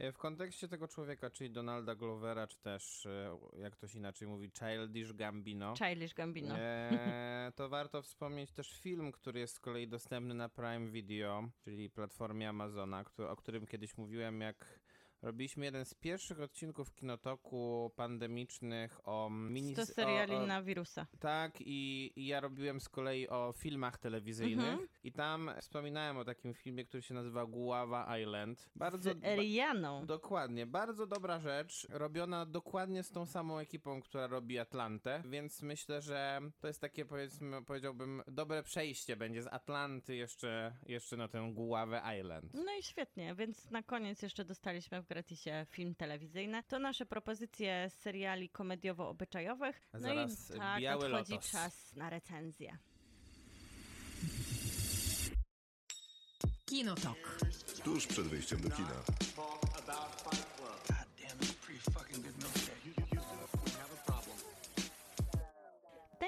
[0.00, 4.50] E, W kontekście tego człowieka, czyli Donalda Glovera, czy też, e, jak ktoś inaczej mówi,
[4.58, 6.58] Childish Gambino, Childish Gambino.
[6.58, 11.90] e, to warto wspomnieć też film, który jest z kolei dostępny na Prime Video, czyli
[11.90, 14.80] platformie Amazona, któ- o którym kiedyś mówiłem, jak
[15.22, 19.74] robiliśmy jeden z pierwszych odcinków Kinotoku pandemicznych o mini...
[19.74, 21.06] To seriali o, o, na wirusa.
[21.20, 24.88] Tak, i, i ja robiłem z kolei o filmach telewizyjnych Mhm.
[25.04, 28.70] i tam wspominałem o takim filmie, który się nazywa Guava Island.
[28.76, 29.10] Bardzo...
[29.10, 30.06] Z Rianą.
[30.06, 36.02] Dokładnie, bardzo dobra rzecz, robiona dokładnie z tą samą ekipą, która robi Atlantę, więc myślę,
[36.02, 41.50] że to jest takie powiedzmy, powiedziałbym, dobre przejście będzie z Atlanty jeszcze, jeszcze na tę
[41.54, 42.54] Guave Island.
[42.54, 46.62] No i świetnie, więc na koniec jeszcze dostaliśmy w gratisie film telewizyjny.
[46.62, 49.80] To nasze propozycje seriali komediowo-obyczajowych.
[49.92, 51.50] No zaraz i tak Biały nadchodzi Lotos.
[51.50, 52.78] czas na recenzję.
[56.64, 57.38] Kinotok.
[57.84, 59.02] Tuż przed wyjściem do kina.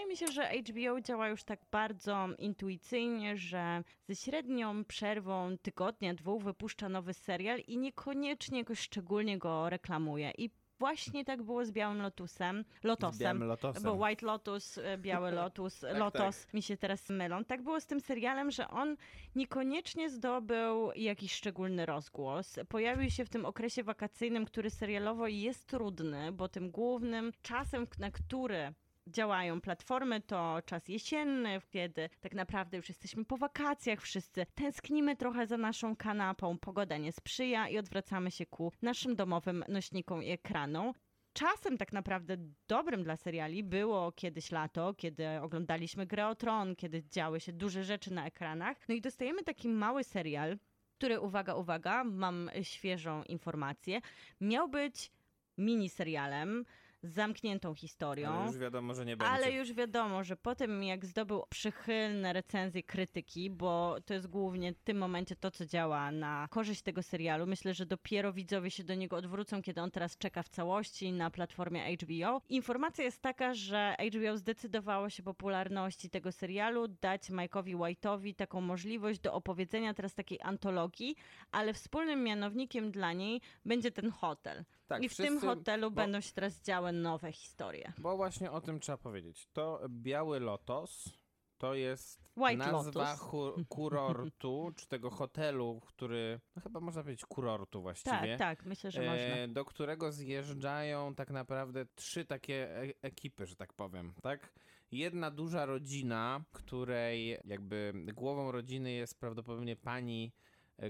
[0.03, 6.15] Wydaje mi się, że HBO działa już tak bardzo intuicyjnie, że ze średnią przerwą tygodnia,
[6.15, 10.33] dwóch wypuszcza nowy serial i niekoniecznie jakoś szczególnie go reklamuje.
[10.39, 12.65] I właśnie tak było z Białym Lotusem.
[12.83, 13.15] Lotosem.
[13.17, 13.83] Z Białym Lotosem.
[13.83, 17.45] Bo White Lotus, e, Biały Lotus, Tak, Lotos mi się teraz mylą.
[17.45, 18.97] Tak było z tym serialem, że on
[19.35, 22.59] niekoniecznie zdobył jakiś szczególny rozgłos.
[22.69, 28.11] Pojawił się w tym okresie wakacyjnym, który serialowo jest trudny, bo tym głównym czasem, na
[28.11, 28.75] który
[29.07, 34.47] działają platformy, to czas jesienny, kiedy tak naprawdę już jesteśmy po wakacjach wszyscy.
[34.55, 40.23] Tęsknimy trochę za naszą kanapą, pogoda nie sprzyja i odwracamy się ku naszym domowym nośnikom
[40.23, 40.93] i ekranom.
[41.33, 42.37] Czasem tak naprawdę
[42.69, 47.85] dobrym dla seriali było kiedyś lato, kiedy oglądaliśmy Grę o Tron, kiedy działy się duże
[47.85, 48.89] rzeczy na ekranach.
[48.89, 50.59] No i dostajemy taki mały serial,
[50.99, 54.01] który, uwaga, uwaga, mam świeżą informację,
[54.41, 55.11] miał być
[55.59, 56.65] miniserialem
[57.03, 58.31] zamkniętą historią.
[58.31, 59.33] Ale już wiadomo, że nie będzie.
[59.33, 64.73] Ale już wiadomo, że po tym jak zdobył przychylne recenzje krytyki, bo to jest głównie
[64.73, 67.47] w tym momencie to, co działa na korzyść tego serialu.
[67.47, 71.31] Myślę, że dopiero widzowie się do niego odwrócą, kiedy on teraz czeka w całości na
[71.31, 72.41] platformie HBO.
[72.49, 79.21] Informacja jest taka, że HBO zdecydowało się popularności tego serialu dać Mike'owi White'owi taką możliwość
[79.21, 81.17] do opowiedzenia teraz takiej antologii,
[81.53, 84.65] ale wspólnym mianownikiem dla niej będzie ten hotel.
[84.93, 87.93] Tak, I w tym wszyscy- hotelu bo- będą się teraz działy nowe historie.
[87.99, 89.49] Bo właśnie o tym trzeba powiedzieć.
[89.53, 91.11] To Biały Lotos
[91.59, 97.83] to jest White nazwa chu- kurortu, czy tego hotelu, który, no chyba można powiedzieć kurortu
[97.83, 98.17] właściwie.
[98.17, 99.17] Tak, tak, myślę, że można.
[99.17, 104.53] e, do którego zjeżdżają tak naprawdę trzy takie e ekipy, że tak powiem, tak?
[104.91, 110.33] Jedna duża rodzina, której jakby głową rodziny jest prawdopodobnie pani,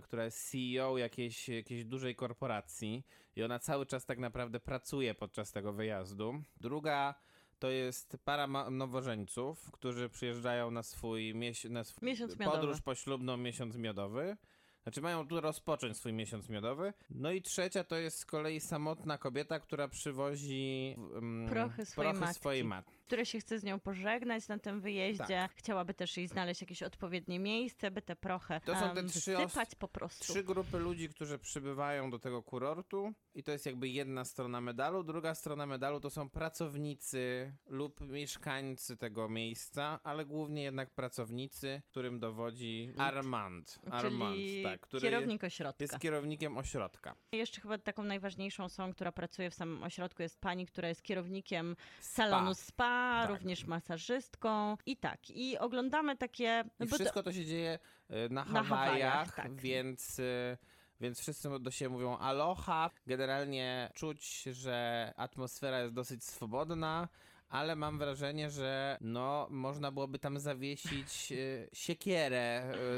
[0.00, 5.52] która jest CEO jakiejś, jakiejś dużej korporacji i ona cały czas tak naprawdę pracuje podczas
[5.52, 6.42] tego wyjazdu.
[6.60, 7.14] Druga
[7.58, 12.56] to jest para nowożeńców, którzy przyjeżdżają na swój, mies- na swój Miesiąc miodowy.
[12.58, 14.36] podróż poślubną, miesiąc miodowy.
[14.82, 16.92] Znaczy mają tu rozpocząć swój miesiąc miodowy.
[17.10, 22.34] No i trzecia to jest z kolei samotna kobieta, która przywozi um, Prochy swojej matki.
[22.34, 22.92] swojej matki.
[23.06, 25.24] Które się chce z nią pożegnać na tym wyjeździe.
[25.26, 25.54] Tak.
[25.54, 29.36] Chciałaby też jej znaleźć jakieś odpowiednie miejsce, by te prochy To są te em, trzy
[29.78, 30.32] po prostu.
[30.32, 35.02] Trzy grupy ludzi, którzy przybywają do tego kurortu i to jest jakby jedna strona medalu.
[35.02, 42.20] Druga strona medalu to są pracownicy lub mieszkańcy tego miejsca, ale głównie jednak pracownicy, którym
[42.20, 43.78] dowodzi Armand.
[43.90, 45.84] Armand, Czyli tak, który kierownik ośrodka.
[45.84, 47.16] jest kierownikiem ośrodka.
[47.32, 51.76] Jeszcze chyba taką najważniejszą są, która pracuje w samym ośrodku, jest pani, która jest kierownikiem
[52.00, 53.30] salonu spa, Tak.
[53.30, 55.30] również masażystką i tak.
[55.30, 56.64] I oglądamy takie...
[56.80, 59.54] I to- wszystko to się dzieje e, na Na Hawajach, Hawajach, tak.
[59.54, 60.56] więc, e,
[61.00, 62.90] więc wszyscy do siebie mówią aloha.
[63.06, 67.08] Generalnie czuć, że atmosfera jest dosyć swobodna,
[67.52, 71.36] ale mam wrażenie, że no, można byłoby tam zawiesić e,
[71.72, 72.38] siekierę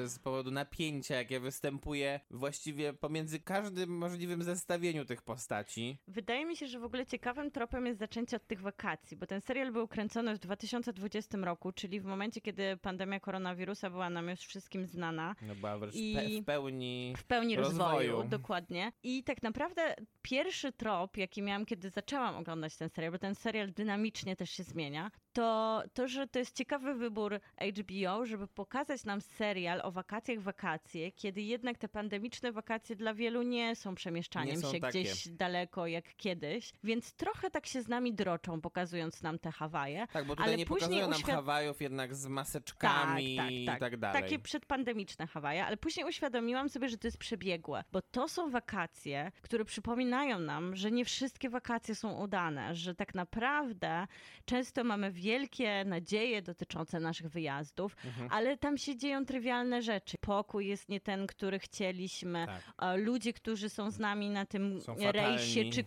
[0.02, 5.98] e, z powodu napięcia, jakie występuje właściwie pomiędzy każdym możliwym zestawieniu tych postaci.
[6.08, 9.40] Wydaje mi się, że w ogóle ciekawym tropem jest zaczęcie od tych wakacji, bo ten
[9.40, 14.40] serial był kręcony w 2020 roku, czyli w momencie, kiedy pandemia koronawirusa była nam już
[14.40, 15.34] wszystkim znana.
[15.42, 17.14] No była wręcz I- pe- w pełni...
[17.16, 18.10] W pełni rozwoju.
[18.12, 18.28] Rozwoju.
[18.28, 18.92] dokładnie.
[19.02, 23.72] I tak naprawdę pierwszy trop, jaki miałam, kiedy zaczęłam oglądać ten serial, bo ten serial
[23.72, 27.40] dynamicznie też się zmienia, to to, że to jest ciekawy wybór
[27.78, 33.42] HBO, żeby pokazać nam serial o wakacjach, wakacje, kiedy jednak te pandemiczne wakacje dla wielu
[33.42, 35.00] nie są przemieszczaniem Nie są się takie.
[35.00, 40.06] gdzieś daleko jak kiedyś, więc trochę tak się z nami droczą, pokazując nam te Hawaje.
[40.12, 44.22] Tak, bo tutaj ale nie później pokazują nam Hawajów jednak z maseczkami i tak dalej.
[44.22, 49.32] Takie przedpandemiczne Hawaje, ale później uświadomiłam sobie, że to jest przebiegłe, bo to są wakacje,
[49.42, 54.06] które przypominają nam, że nie wszystkie wakacje są udane, że tak naprawdę
[54.44, 58.28] Często mamy wielkie nadzieje dotyczące naszych wyjazdów, Mhm.
[58.32, 60.16] ale tam się dzieją trywialne rzeczy.
[60.20, 62.46] Pokój jest nie ten, który chcieliśmy.
[62.46, 62.98] Tak.
[62.98, 65.84] Ludzie, którzy są z nami na tym Są rejsie fatalni, czy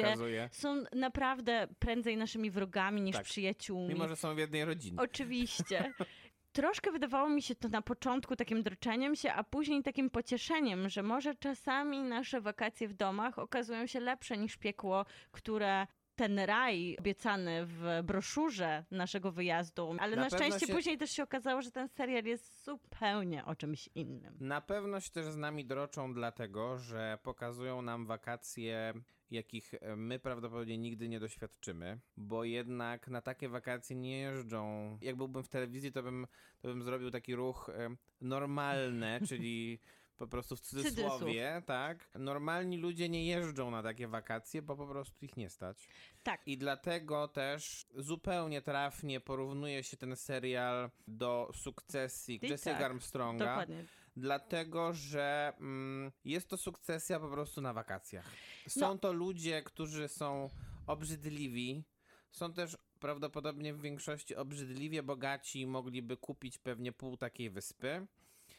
[0.00, 0.48] okazuje.
[0.52, 3.24] są naprawdę prędzej naszymi wrogami niż Tak.
[3.24, 3.94] przyjaciółmi.
[3.94, 4.98] Mimo, że są w jednej rodzinie.
[5.00, 5.92] Oczywiście.
[6.52, 11.02] Troszkę wydawało mi się to na początku takim droczeniem się, a później takim pocieszeniem, że
[11.02, 15.86] może czasami nasze wakacje w domach okazują się lepsze niż piekło, które
[16.16, 21.22] ten raj obiecany w broszurze naszego wyjazdu, ale Na na, szczęście się- później też się
[21.22, 24.36] okazało, że ten serial jest zupełnie o czymś innym.
[24.40, 28.94] Na pewno się też z nami droczą dlatego, że pokazują nam wakacje,
[29.30, 34.98] jakich e, my prawdopodobnie nigdy nie doświadczymy, bo jednak na takie wakacje nie jeżdżą.
[35.02, 36.26] Jak byłbym w telewizji, to bym,
[36.60, 39.78] to bym zrobił taki ruch e, normalny, czyli
[40.16, 42.08] po prostu w cudzysłowie, tak?
[42.14, 45.88] Normalni ludzie nie jeżdżą na takie wakacje, bo po prostu ich nie stać.
[46.22, 46.40] Tak.
[46.46, 53.46] I dlatego też zupełnie trafnie porównuje się ten serial do sukcesji I Jessica tak, Armstronga.
[53.46, 53.84] Dokładnie.
[54.16, 58.30] Dlatego, że mm, jest to sukcesja po prostu na wakacjach.
[58.68, 58.98] Są No.
[58.98, 60.50] to ludzie, którzy są
[60.86, 61.84] obrzydliwi.
[62.30, 68.06] Są też prawdopodobnie w większości obrzydliwie bogaci i mogliby kupić pewnie pół takiej wyspy.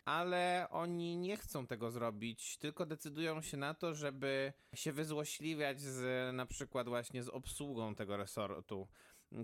[0.05, 6.35] Ale oni nie chcą tego zrobić, tylko decydują się na to, żeby się wyzłośliwiać z
[6.35, 8.87] na przykład właśnie z obsługą tego resortu,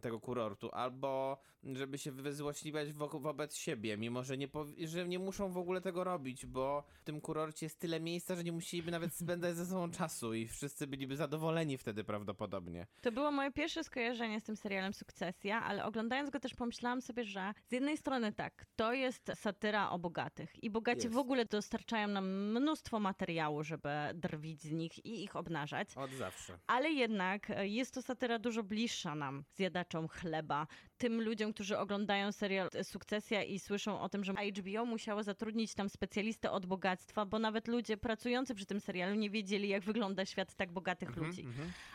[0.01, 4.47] tego kurortu, albo żeby się wyzłośliwiać wo wobec siebie, mimo że nie,
[4.78, 8.43] że nie muszą w ogóle tego robić, bo w tym kurorcie jest tyle miejsca, że
[8.43, 12.88] nie musieliby nawet spędzać ze sobą czasu i wszyscy byliby zadowoleni wtedy prawdopodobnie.
[13.01, 17.24] To było moje pierwsze skojarzenie z tym serialem Sukcesja, ale oglądając go też pomyślałam sobie,
[17.24, 21.14] że z jednej strony tak, to jest satyra o bogatych i bogaci Jest.
[21.16, 25.97] w ogóle dostarczają nam mnóstwo materiału, żeby drwić z nich i ich obnażać.
[25.97, 26.59] Od zawsze.
[26.68, 30.68] Ale jednak e, jest to satyra dużo bliższa nam, zjadaczom chleba,
[31.01, 35.73] tym ludziom, którzy oglądają serial e, Sukcesja i słyszą o tym, że HBO musiało zatrudnić
[35.73, 40.25] tam specjalistę od bogactwa, bo nawet ludzie pracujący przy tym serialu nie wiedzieli, jak wygląda
[40.25, 41.45] świat tak bogatych Mhm, ludzi.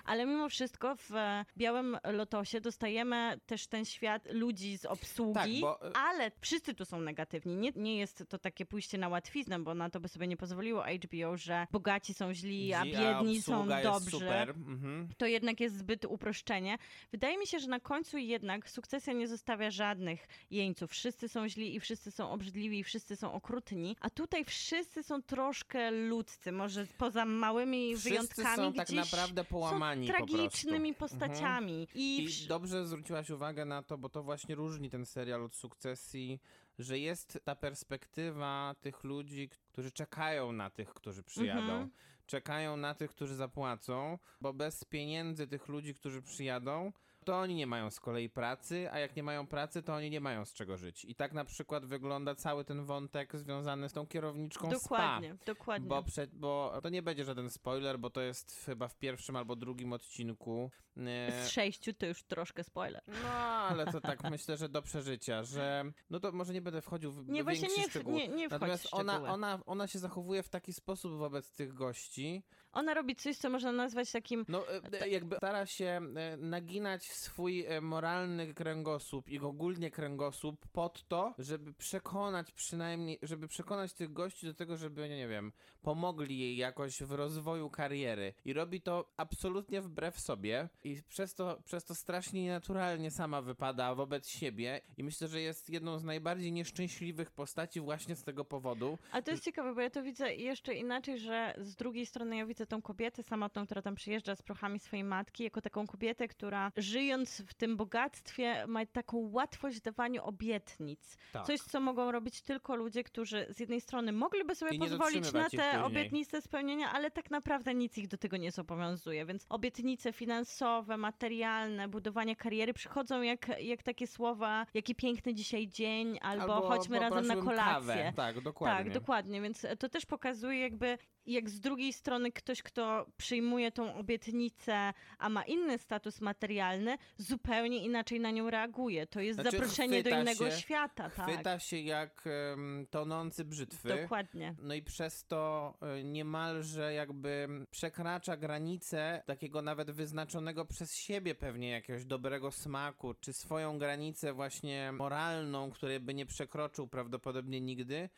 [0.05, 5.51] Ale mimo wszystko w e, Białym Lotosie dostajemy też ten świat ludzi z obsługi, Tak,
[5.61, 7.57] bo, e, ale wszyscy tu są negatywni.
[7.57, 10.85] Nie, nie jest to takie pójście na łatwiznę, bo na to by sobie nie pozwoliło
[11.05, 14.51] HBO, że bogaci są źli, a biedni są obsługa jest dobrzy Super.
[14.51, 15.09] Mhm.
[15.19, 16.79] to jednak jest zbyt uproszczenie.
[17.13, 20.91] Wydaje mi się, że na końcu jednak sukcesja nie zostawia żadnych jeńców.
[20.91, 25.23] Wszyscy są źli i wszyscy są obrzydliwi i wszyscy są okrutni, a tutaj wszyscy są
[25.23, 30.95] troszkę ludzcy, może poza małymi Wszyscy wyjątkami są tak naprawdę połamani są po tragicznymi Mhm.
[30.95, 31.89] postaciami.
[31.95, 35.55] I, I wsz- dobrze zwróciłaś uwagę na to, bo to właśnie różni ten serial od
[35.57, 36.41] sukcesji,
[36.79, 41.61] że jest ta perspektywa tych ludzi, którzy czekają na tych, którzy przyjadą.
[41.61, 41.91] Mhm.
[42.27, 46.93] Czekają na tych, którzy zapłacą, bo bez pieniędzy tych ludzi, którzy przyjadą,
[47.27, 50.21] to oni nie mają z kolei pracy, a jak nie mają pracy, to oni nie
[50.21, 51.05] mają z czego żyć.
[51.05, 55.45] I tak na przykład wygląda cały ten wątek związany z tą kierowniczką dokładnie, spa.
[55.45, 55.89] dokładnie.
[55.89, 59.57] Bo, prze, bo to nie będzie żaden spoiler, bo to jest chyba w pierwszym albo
[59.57, 60.71] drugim odcinku.
[60.97, 63.03] E, Z sześciu to już troszkę spoiler.
[63.23, 67.13] no, ale to tak myślę, że do przeżycia, że no to może nie będę wchodził
[67.13, 68.15] w Nie, większy nie, szczegół.
[68.15, 72.43] nie, nie Natomiast ona, ona, ona się zachowuje w taki sposób wobec tych gości.
[72.77, 74.65] Ona robi coś, co można nazwać takim No,
[75.01, 81.35] e, jakby stara się e, naginać swój e, moralny kręgosłup i ogólnie kręgosłup pod to,
[81.39, 85.53] żeby przekonać przynajmniej, żeby przekonać tych gości do tego, żeby, nie wiem,
[85.83, 88.35] pomogli jej jakoś w rozwoju kariery.
[88.45, 93.95] I robi to absolutnie wbrew sobie i przez to, przez to strasznie nienaturalnie sama wypada
[93.95, 98.99] wobec siebie i myślę, że jest jedną z najbardziej nieszczęśliwych postaci właśnie z tego powodu.
[99.13, 102.47] A to jest ciekawe, bo ja to widzę jeszcze inaczej, że z drugiej strony ja
[102.47, 106.73] widzę tą kobietę samotną, która tam przyjeżdża z prochami swojej matki, jako taką kobietę, która
[106.77, 111.17] żyjąc w tym bogactwie ma taką łatwość w dawaniu obietnic.
[111.33, 111.47] Tak.
[111.47, 115.85] Coś, co mogą robić tylko ludzie, którzy z jednej strony mogliby sobie pozwolić na te
[115.85, 119.27] obietnice spełnienia, ale tak naprawdę nic ich do tego nie zobowiązuje.
[119.27, 126.19] Więc obietnice finansowe, materialne, budowanie kariery przychodzą jak, jak takie słowa, jaki piękny dzisiaj dzień,
[126.23, 127.95] albo, chodźmy razem na kolację.
[127.95, 128.13] Kawę.
[128.17, 128.85] Tak, dokładnie.
[128.85, 133.95] Tak, dokładnie, więc to też pokazuje jakby jak z drugiej strony ktoś, kto przyjmuje tą
[133.95, 139.07] obietnicę, a ma inny status materialny, zupełnie inaczej na nią reaguje.
[139.07, 141.63] To jest Znaczy, zaproszenie do chwyta innego się- świata, Chwyta tak.
[141.63, 143.89] się jak em, tonący brzytwy.
[144.03, 144.55] Dokładnie.
[144.63, 151.69] No i przez to e, niemalże jakby przekracza granicę takiego nawet wyznaczonego przez siebie pewnie
[151.71, 158.09] jakiegoś dobrego smaku, czy swoją granicę właśnie moralną, której by nie przekroczył prawdopodobnie nigdy,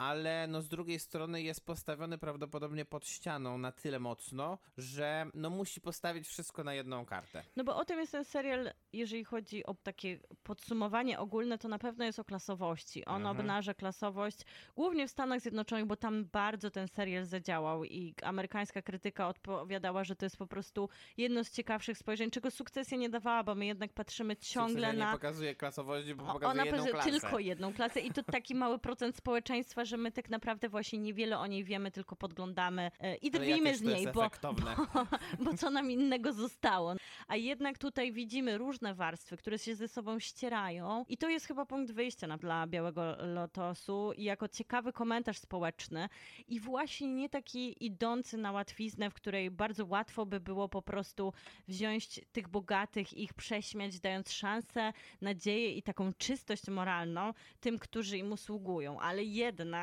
[0.00, 5.50] ale no z drugiej strony jest postawiony prawdopodobnie pod ścianą na tyle mocno, że no
[5.50, 7.42] musi postawić wszystko na jedną kartę.
[7.56, 11.78] No bo o tym jest ten serial, jeżeli chodzi o takie podsumowanie ogólne, to na
[11.78, 13.04] pewno jest o klasowości.
[13.04, 13.36] On Mhm.
[13.40, 14.38] obnaża klasowość,
[14.76, 20.16] głównie w Stanach Zjednoczonych, bo tam bardzo ten serial zadziałał i amerykańska krytyka odpowiadała, że
[20.16, 23.92] to jest po prostu jedno z ciekawszych spojrzeń, czego sukcesja nie dawała, bo my jednak
[23.92, 25.10] patrzymy ciągle Sukcesja na...
[25.10, 27.10] nie pokazuje klasowości, bo pokazuje Ona jedną klasę.
[27.10, 31.38] tylko jedną klasę i to taki mały procent społeczeństwa, że my tak naprawdę właśnie niewiele
[31.38, 34.76] o niej wiemy, tylko podglądamy e, i drwimy z niej, bo, efektowne.
[35.44, 36.94] bo co nam innego zostało.
[37.28, 41.66] A jednak tutaj widzimy różne warstwy, które się ze sobą ścierają i to jest chyba
[41.66, 46.08] punkt wyjścia dla Białego Lotosu i jako ciekawy komentarz społeczny
[46.48, 51.32] i właśnie nie taki idący na łatwiznę, w której bardzo łatwo by było po prostu
[51.68, 58.18] wziąć tych bogatych i ich prześmiać, dając szansę, nadzieję i taką czystość moralną tym, którzy
[58.18, 59.00] im usługują.
[59.00, 59.79] Ale jednak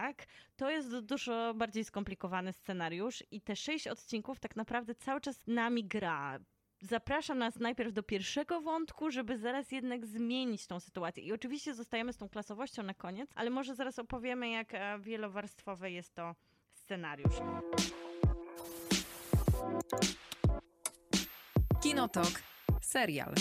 [0.56, 5.86] to jest dużo bardziej skomplikowany scenariusz i te sześć odcinków tak naprawdę cały czas nami
[5.86, 6.40] gra.
[6.82, 11.24] Zapraszam nas najpierw do pierwszego wątku, żeby zaraz jednak zmienić tą sytuację.
[11.24, 15.92] I oczywiście zostajemy z tą klasowością na koniec, ale może zaraz opowiemy, jak e, wielowarstwowy
[15.92, 16.36] jest to
[16.74, 17.36] scenariusz.
[21.84, 22.32] Kinotok.
[22.82, 23.34] Serial.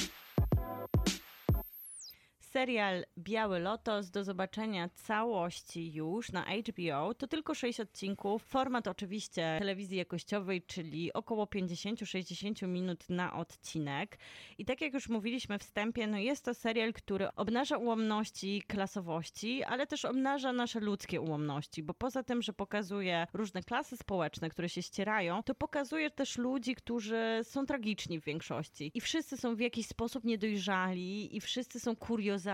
[2.57, 7.15] Serial Biały Lotos do zobaczenia całości już na HBO.
[7.15, 8.43] To tylko 6 odcinków.
[8.43, 14.19] Format oczywiście telewizji jakościowej, czyli około 50-60 minut na odcinek.
[14.59, 19.65] I tak jak już mówiliśmy w wstępie, no jest to serial, który obnaża ułomności klasowości,
[19.65, 24.69] ale też obnaża nasze ludzkie ułomności, bo poza tym, że pokazuje różne klasy społeczne, które
[24.69, 28.91] się ścierają, to pokazuje też ludzi, którzy są tragiczni w większości.
[28.95, 32.46] I wszyscy są w jakiś sposób niedojrzali i wszyscy są kuriozalni,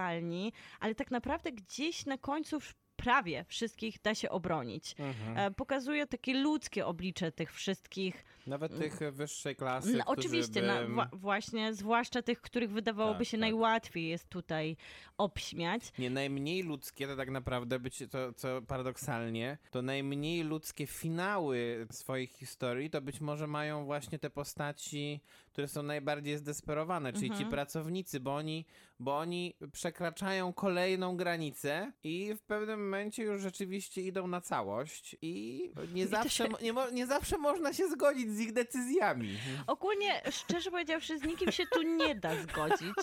[0.80, 2.58] ale tak naprawdę gdzieś na końcu
[2.96, 4.94] prawie wszystkich da się obronić.
[4.98, 5.38] Mhm.
[5.38, 8.24] E, Pokazuje takie ludzkie oblicze tych wszystkich.
[8.46, 10.66] Nawet tych wyższej klasy, No, oczywiście, by...
[10.66, 13.40] na, wa- właśnie, zwłaszcza tych, których wydawałoby Tak, się tak.
[13.40, 14.76] najłatwiej jest tutaj
[15.18, 15.82] obśmiać.
[15.98, 22.30] Nie, najmniej ludzkie to tak naprawdę być, to co paradoksalnie, to najmniej ludzkie finały swoich
[22.30, 25.20] historii to być może mają właśnie te postaci,
[25.52, 27.44] które są najbardziej zdesperowane, czyli Mhm.
[27.44, 28.64] ci pracownicy, bo oni,
[29.02, 35.62] bo oni przekraczają kolejną granicę i w pewnym momencie już rzeczywiście idą na całość i
[35.94, 39.38] nie, zawsze, nie, nie zawsze można się zgodzić z ich decyzjami.
[39.66, 42.94] Ogólnie, szczerze powiedziawszy, z nikim się tu nie da zgodzić.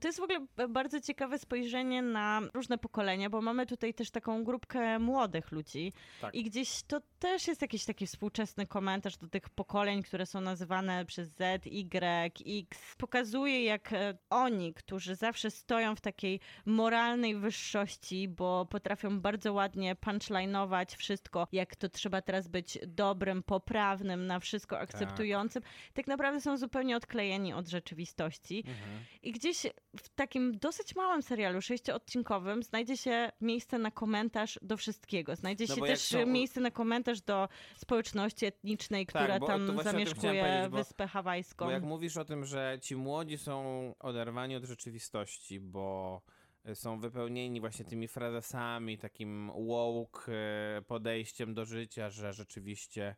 [0.00, 4.44] To jest w ogóle bardzo ciekawe spojrzenie na różne pokolenia, bo mamy tutaj też taką
[4.44, 6.34] grupkę młodych ludzi Tak.
[6.34, 11.04] i gdzieś to też jest jakiś taki współczesny komentarz do tych pokoleń, które są nazywane
[11.04, 12.94] przez Z, Y, X.
[12.98, 19.94] Pokazuje, jak e, oni, którzy zawsze stoją w takiej moralnej wyższości, bo potrafią bardzo ładnie
[19.94, 25.62] punchline'ować wszystko, jak to trzeba teraz być dobrym, poprawnym, na wszystko akceptującym,
[25.94, 28.58] tak naprawdę są zupełnie odklejeni od rzeczywistości.
[28.66, 29.04] Mhm.
[29.22, 29.56] I gdzieś
[29.96, 35.36] w takim dosyć małym serialu, sześcioodcinkowym, znajdzie się miejsce na komentarz do wszystkiego.
[35.36, 40.68] Znajdzie No się też są- miejsce na komentarz do społeczności etnicznej, Tak, która tam zamieszkuje
[40.70, 41.64] bo- Wyspę Hawajską.
[41.64, 46.22] Bo jak mówisz o tym, że ci młodzi są oderwani od rzeczywistości, bo
[46.64, 53.16] e, są wypełnieni właśnie tymi frazesami, takim woke e, podejściem do życia, że rzeczywiście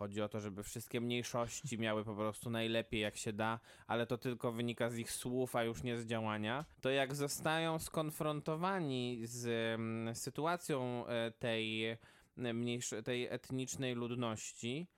[0.00, 4.18] chodzi o to, żeby wszystkie mniejszości miały po prostu najlepiej jak się da, ale to
[4.18, 9.46] tylko wynika z ich słów, a już nie z działania, to jak zostają skonfrontowani z
[9.74, 11.98] mm, sytuacją e, tej, e,
[12.36, 14.88] mniejsz- tej etnicznej ludności,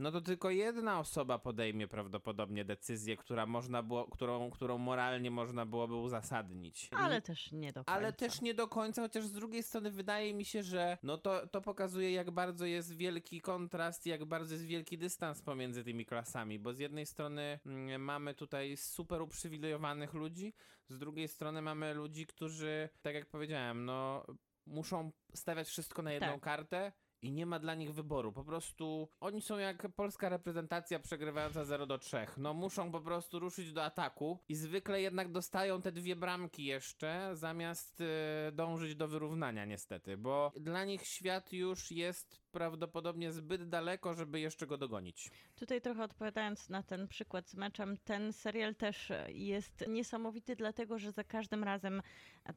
[0.00, 5.66] no to tylko jedna osoba podejmie prawdopodobnie decyzję, która można było, którą, którą moralnie można
[5.66, 6.88] byłoby uzasadnić.
[6.96, 7.92] Ale też nie do końca.
[7.92, 11.46] Ale też nie do końca, chociaż z drugiej strony wydaje mi się, że no to,
[11.46, 16.58] to pokazuje, jak bardzo jest wielki kontrast, jak bardzo jest wielki dystans pomiędzy tymi klasami,
[16.58, 20.54] bo z jednej strony mm, mamy tutaj super uprzywilejowanych ludzi,
[20.88, 24.26] z drugiej strony mamy ludzi, którzy, tak jak powiedziałem, no
[24.66, 26.40] muszą stawiać wszystko na jedną Tak.
[26.40, 26.92] kartę.
[27.22, 28.32] I nie ma dla nich wyboru.
[28.32, 32.26] Po prostu oni są jak polska reprezentacja przegrywająca 0 do 3.
[32.36, 37.30] No muszą po prostu ruszyć do ataku i zwykle jednak dostają te dwie bramki jeszcze,
[37.32, 44.14] zamiast e, dążyć do wyrównania niestety, bo dla nich świat już jest prawdopodobnie zbyt daleko,
[44.14, 45.30] żeby jeszcze go dogonić.
[45.56, 51.12] Tutaj trochę odpowiadając na ten przykład z meczem, ten serial też jest niesamowity, dlatego że
[51.12, 52.02] za każdym razem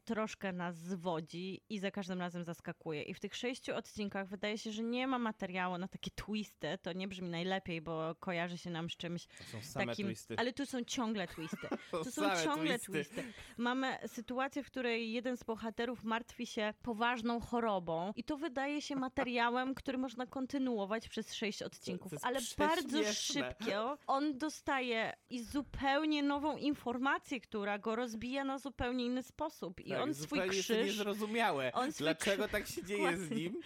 [0.04, 3.02] troszkę nas zwodzi i za każdym razem zaskakuje.
[3.02, 6.78] I w tych sześciu odcinkach wydaje się, że nie ma materiału na takie twisty.
[6.82, 10.06] To nie brzmi najlepiej, bo kojarzy się nam z czymś To są same takim.
[10.06, 10.34] twisty.
[10.38, 11.68] Ale tu są ciągle twisty.
[11.90, 12.92] To Tu są ciągle twisty.
[13.14, 13.32] twisty.
[13.56, 18.96] Mamy sytuację, w której jeden z bohaterów martwi się poważną chorobą i to wydaje się
[18.96, 26.56] materiałem, który można kontynuować przez sześć odcinków, ale bardzo szybko on dostaje i zupełnie nową
[26.56, 30.86] informację, która go rozbija na zupełnie inny sposób i Tak, on swój zupełnie jest krzyż
[30.86, 33.60] niezrozumiałe, on dlaczego krzyż- tak się dzieje z nim,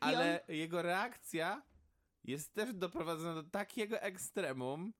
[0.00, 1.62] ale jego reakcja
[2.24, 4.92] jest też doprowadzona do takiego ekstremum,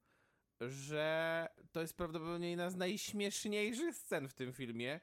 [0.60, 5.00] że to jest prawdopodobnie jedna z najśmieszniejszych scen w tym filmie,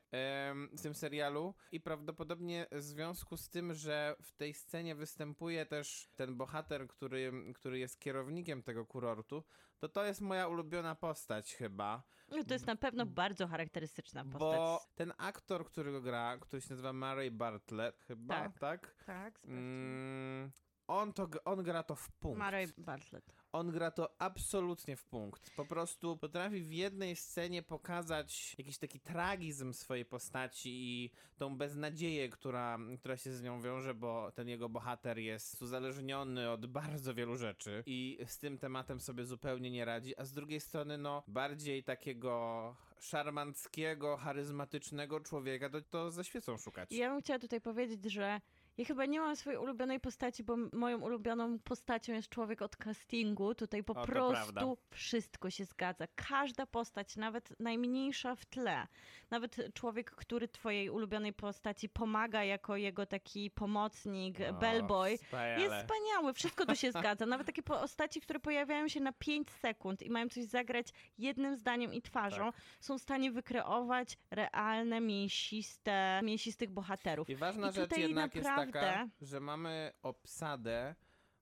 [0.77, 6.09] w tym serialu i prawdopodobnie w związku z tym, że w tej scenie występuje też
[6.15, 9.43] ten bohater, który, który jest kierownikiem tego kurortu,
[9.79, 12.03] to to jest moja ulubiona postać chyba.
[12.29, 14.39] No to jest na pewno bardzo charakterystyczna postać.
[14.39, 18.59] Bo ten aktor, który go gra, który się nazywa Murray Bartlett, chyba, Tak.
[18.59, 18.95] tak?
[19.05, 20.51] Tak, Mm,
[20.87, 22.39] on, to, on gra to w punkt.
[22.39, 23.42] Murray Bartlett.
[23.53, 25.51] On gra to absolutnie w punkt.
[25.55, 32.29] Po prostu potrafi w jednej scenie pokazać jakiś taki tragizm swojej postaci i tą beznadzieję,
[32.29, 37.35] która, która się z nią wiąże, bo ten jego bohater jest uzależniony od bardzo wielu
[37.35, 41.83] rzeczy i z tym tematem sobie zupełnie nie radzi, a z drugiej strony, no, bardziej
[41.83, 46.91] takiego szarmanckiego, charyzmatycznego człowieka, to, to ze świecą szukać.
[46.91, 48.41] Ja bym chciała tutaj powiedzieć, że
[48.77, 53.55] ja chyba nie mam swojej ulubionej postaci, bo moją ulubioną postacią jest człowiek od castingu.
[53.55, 54.61] Tutaj po O, prostu prawda.
[54.91, 56.05] wszystko się zgadza.
[56.15, 58.87] Każda postać, nawet najmniejsza w tle,
[59.31, 65.61] nawet człowiek, który twojej ulubionej postaci pomaga jako jego taki pomocnik, O, bellboy, wspaniale.
[65.61, 67.25] jest wspaniały, wszystko tu się zgadza.
[67.25, 71.93] Nawet takie postaci, które pojawiają się na 5 sekund i mają coś zagrać jednym zdaniem
[71.93, 72.61] i twarzą, Tak.
[72.79, 77.29] są w stanie wykreować realne, mięsiste, mięsistych bohaterów.
[77.29, 80.95] I ważna I rzecz jednak jest naprawdę- taka, że mamy obsadę,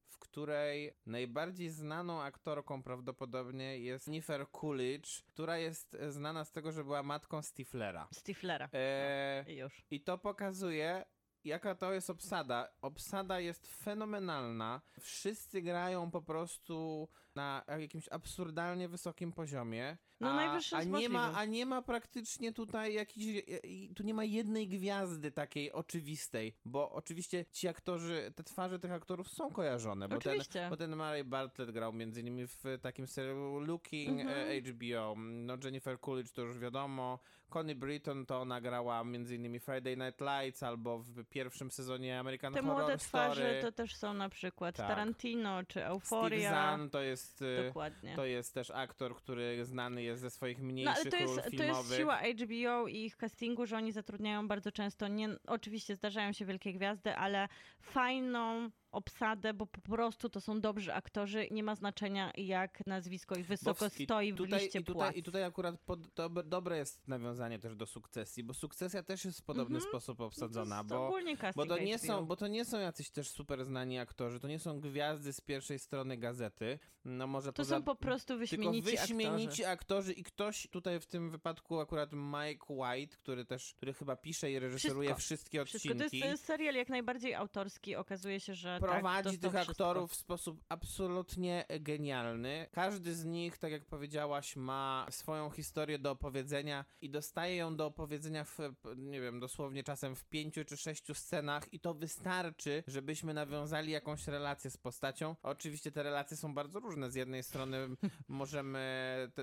[0.08, 6.84] w której najbardziej znaną aktorką prawdopodobnie jest Jennifer Coolidge, która jest znana z tego, że
[6.84, 8.08] była matką Stiflera.
[8.14, 8.70] Stiflera.
[8.74, 9.86] E, I już.
[9.92, 11.06] I to pokazuje,
[11.44, 12.68] jaka to jest obsada.
[12.82, 14.82] Obsada jest fenomenalna.
[15.00, 19.98] Wszyscy grają po prostu na jakimś absurdalnie wysokim poziomie.
[20.22, 23.44] No, a, najwyższym a nie ma, a nie ma praktycznie tutaj jakiejś.
[23.64, 28.92] i- Tu nie ma jednej gwiazdy takiej oczywistej, bo oczywiście ci aktorzy, te twarze tych
[28.92, 30.10] aktorów są kojarzone.
[30.10, 30.68] Bo ten, Oczywiście.
[30.70, 34.48] bo ten Murray Bartlett grał między innymi w takim serialu Looking Mhm.
[34.50, 35.16] e, HBO.
[35.18, 37.20] No Jennifer Coolidge to już wiadomo.
[37.52, 42.54] Connie Britton to ona grała między innymi Friday Night Lights albo w pierwszym sezonie American
[42.54, 43.62] Te Horror młode twarze Story.
[43.62, 44.88] to też są na przykład Tak.
[44.88, 46.50] Tarantino czy Steve Euphoria.
[46.52, 48.16] Zahn to jest, e, Dokładnie.
[48.16, 51.50] to jest też aktor, który znany jest ze swoich No mniejszych ale to jest, to
[51.50, 51.86] filmowych.
[51.90, 56.46] jest siła HBO i ich castingu, że oni zatrudniają bardzo często, nie, oczywiście zdarzają się
[56.46, 57.48] wielkie gwiazdy, ale
[57.82, 61.48] fajną obsadę, bo po prostu to są dobrzy aktorzy.
[61.52, 64.96] Nie ma znaczenia jak nazwisko ich wysoko Bo w- stoi w tutaj, liście i tutaj,
[65.02, 65.16] płac.
[65.16, 69.40] I tutaj akurat pod, dobre, dobre jest nawiązanie też do sukcesji, bo sukcesja też jest
[69.40, 72.08] w podobny sposób To obsadzona, jest bo, ogólnie bo, casting to nie HBO.
[72.08, 75.42] są, bo to nie są jacyś też super znani aktorzy, to nie są gwiazdy z
[75.42, 77.76] pierwszej strony gazety, no może To poza...
[77.78, 79.68] są po prostu Tylko wyśmienici, wyśmienici aktorzy.
[79.68, 84.52] aktorzy i ktoś tutaj w tym wypadku akurat Mike White, który też, który chyba pisze
[84.52, 85.22] i reżyseruje Wszystko.
[85.26, 85.92] wszystkie Wszystko.
[85.94, 86.20] odcinki.
[86.20, 87.96] To jest e, serial jak najbardziej autorski.
[87.96, 89.72] Okazuje się, że prowadzi tak, tych wszystko.
[89.72, 92.68] aktorów w sposób absolutnie genialny.
[92.72, 97.86] Każdy z nich, tak jak powiedziałaś, ma swoją historię do opowiedzenia i dostaje ją do
[97.86, 98.58] opowiedzenia w,
[98.98, 104.28] nie wiem, dosłownie czasem w pięciu czy sześciu scenach i to wystarczy, żebyśmy nawiązali jakąś
[104.28, 105.36] relację z postacią.
[105.44, 107.12] Oczywiście te relacje są bardzo różne.
[107.12, 107.78] Z jednej strony
[108.28, 108.82] możemy,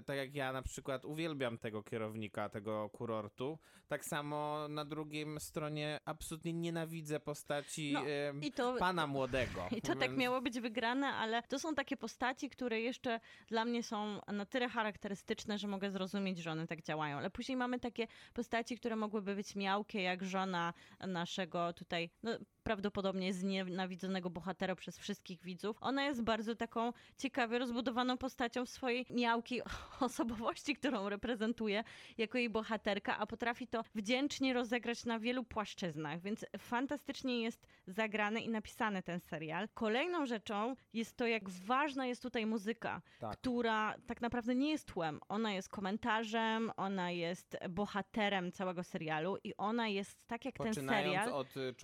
[0.07, 3.59] tak jak ja na przykład uwielbiam tego kierownika, tego kurortu,
[3.89, 8.01] tak samo na drugim stronie absolutnie nienawidzę postaci No,
[8.41, 9.28] I to, pana młodego.
[9.71, 13.83] I to tak miało być wygrane, ale to są takie postaci, które jeszcze dla mnie
[13.83, 17.17] są na tyle charakterystyczne, że mogę zrozumieć, że one tak działają.
[17.17, 22.39] Ale później mamy takie postaci, które mogłyby być miałkie, jak żona naszego tutaj, no,
[22.69, 25.77] prawdopodobnie znienawidzonego bohatera przez wszystkich widzów.
[25.81, 29.63] Ona jest bardzo taką ciekawie rozbudowaną postacią w swojej miałkiej
[30.01, 31.85] osobowości, którą reprezentuje
[32.19, 38.41] jako jej bohaterka, a potrafi to wdzięcznie rozegrać na wielu płaszczyznach, więc fantastycznie jest zagrany
[38.41, 39.69] i napisany ten serial.
[39.75, 43.39] Kolejną rzeczą jest to, jak ważna jest tutaj muzyka, Tak.
[43.39, 45.21] która tak naprawdę nie jest tłem.
[45.29, 51.15] Ona jest komentarzem, ona jest bohaterem całego serialu i ona jest tak jak ten Poczynając
[51.17, 51.33] serial.
[51.33, 51.75] od y,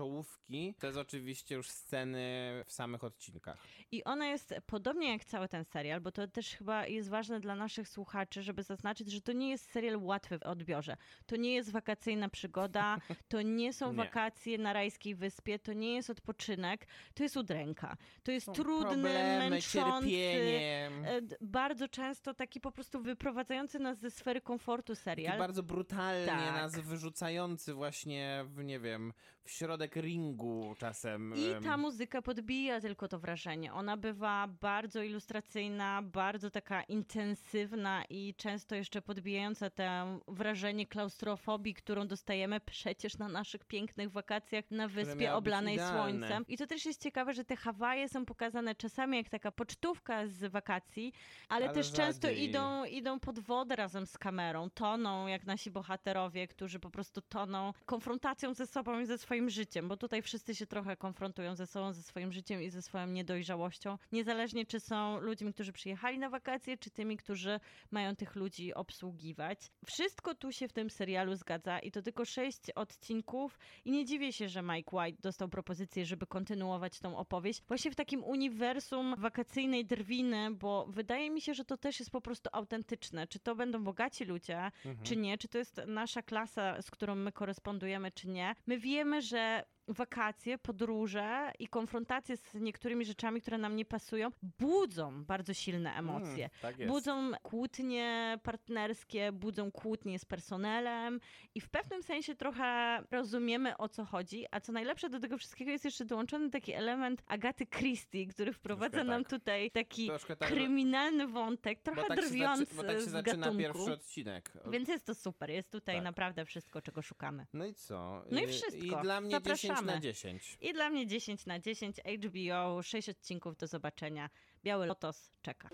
[0.75, 2.25] czołówki, To jest oczywiście już sceny
[2.67, 3.59] w samych odcinkach.
[3.93, 7.55] I ona jest podobnie jak cały ten serial, bo to też chyba jest ważne dla
[7.55, 10.97] naszych słuchaczy, żeby zaznaczyć, że to nie jest serial łatwy w odbiorze.
[11.27, 12.97] To nie jest wakacyjna przygoda,
[13.29, 13.97] to nie są Nie.
[13.97, 17.97] wakacje na rajskiej wyspie, to nie jest odpoczynek, to jest udręka.
[18.23, 20.91] To jest Są trudny, problemy, męczący, cierpienie.
[21.05, 25.39] e, bardzo często taki po prostu wyprowadzający nas ze sfery komfortu Taki serial.
[25.39, 26.55] bardzo brutalnie Tak.
[26.55, 29.13] nas wyrzucający właśnie w, nie wiem,
[29.45, 31.35] w środek ringu czasem.
[31.37, 33.73] I ta muzyka podbija tylko to wrażenie.
[33.73, 39.83] Ona bywa bardzo ilustracyjna, bardzo taka intensywna i często jeszcze podbijająca to
[40.29, 46.45] wrażenie klaustrofobii, którą dostajemy przecież na naszych pięknych wakacjach na wyspie oblanej słońcem.
[46.49, 50.53] I to też jest ciekawe, że te Hawaje są pokazane czasami jak taka pocztówka z
[50.53, 51.13] wakacji,
[51.49, 52.45] ale, Ale też często rzadziej.
[52.45, 57.73] idą, idą pod wodę razem z kamerą, toną jak nasi bohaterowie, którzy po prostu toną
[57.87, 61.93] konfrontacją ze sobą i ze swoim życiem, bo tutaj wszyscy się trochę konfrontują ze sobą,
[61.93, 66.79] ze swoim życiem i ze swoją niedojrzałością, niezależnie czy są ludźmi, którzy przyjechali na wakacje,
[66.79, 67.61] czy tymi, którzy
[67.91, 69.59] mają tych ludzi obsługiwać.
[69.87, 74.33] Wszystko tu się w tym serialu zgadza i to tylko sześć odcinków i nie dziwię
[74.33, 79.85] się, że Mike White dostał propozycję, żeby kontynuować tą opowieść właśnie w takim uniwersum wakacyjnej
[79.85, 83.27] drwiny, bo wydaje mi się, że to też jest po prostu autentyczne.
[83.27, 84.97] Czy to będą bogaci ludzie, mhm.
[85.03, 88.55] czy nie, czy to jest nasza klasa, z którą my korespondujemy, czy nie.
[88.67, 94.29] My wiemy, że wakacje, podróże i konfrontacje z niektórymi rzeczami, które nam nie pasują,
[94.59, 96.45] budzą bardzo silne emocje.
[96.45, 96.93] Mm, tak jest.
[96.93, 101.21] Budzą kłótnie partnerskie, budzą kłótnie z personelem
[101.55, 105.71] i w pewnym sensie trochę rozumiemy o co chodzi, a co najlepsze do tego wszystkiego
[105.71, 109.31] jest jeszcze dołączony taki element Agaty Christie, który wprowadza Troszkę nam tak.
[109.31, 113.37] tutaj taki tak, kryminalny wątek, bo trochę tak się, drwiący zaczy, bo tak się zaczyna
[113.37, 113.59] gatunku.
[113.59, 114.53] pierwszy odcinek.
[114.71, 116.05] Więc jest to super, jest tutaj Tak.
[116.05, 117.47] naprawdę wszystko, czego szukamy.
[117.53, 118.25] No i co?
[118.31, 118.77] No i wszystko.
[119.01, 119.93] I dla mnie 10 Zapraszamy.
[119.93, 120.59] na 10.
[120.61, 124.31] I dla mnie 10 na 10, HBO, 6 odcinków do zobaczenia.
[124.65, 125.71] Biały Lotos czeka.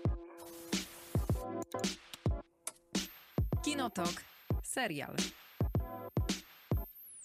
[3.63, 4.11] Kinotok.
[4.63, 5.15] Serial.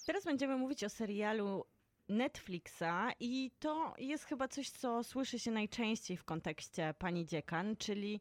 [0.07, 1.65] Teraz będziemy mówić o serialu
[2.09, 8.21] Netflixa i to jest chyba coś, co słyszy się najczęściej w kontekście pani dziekan, czyli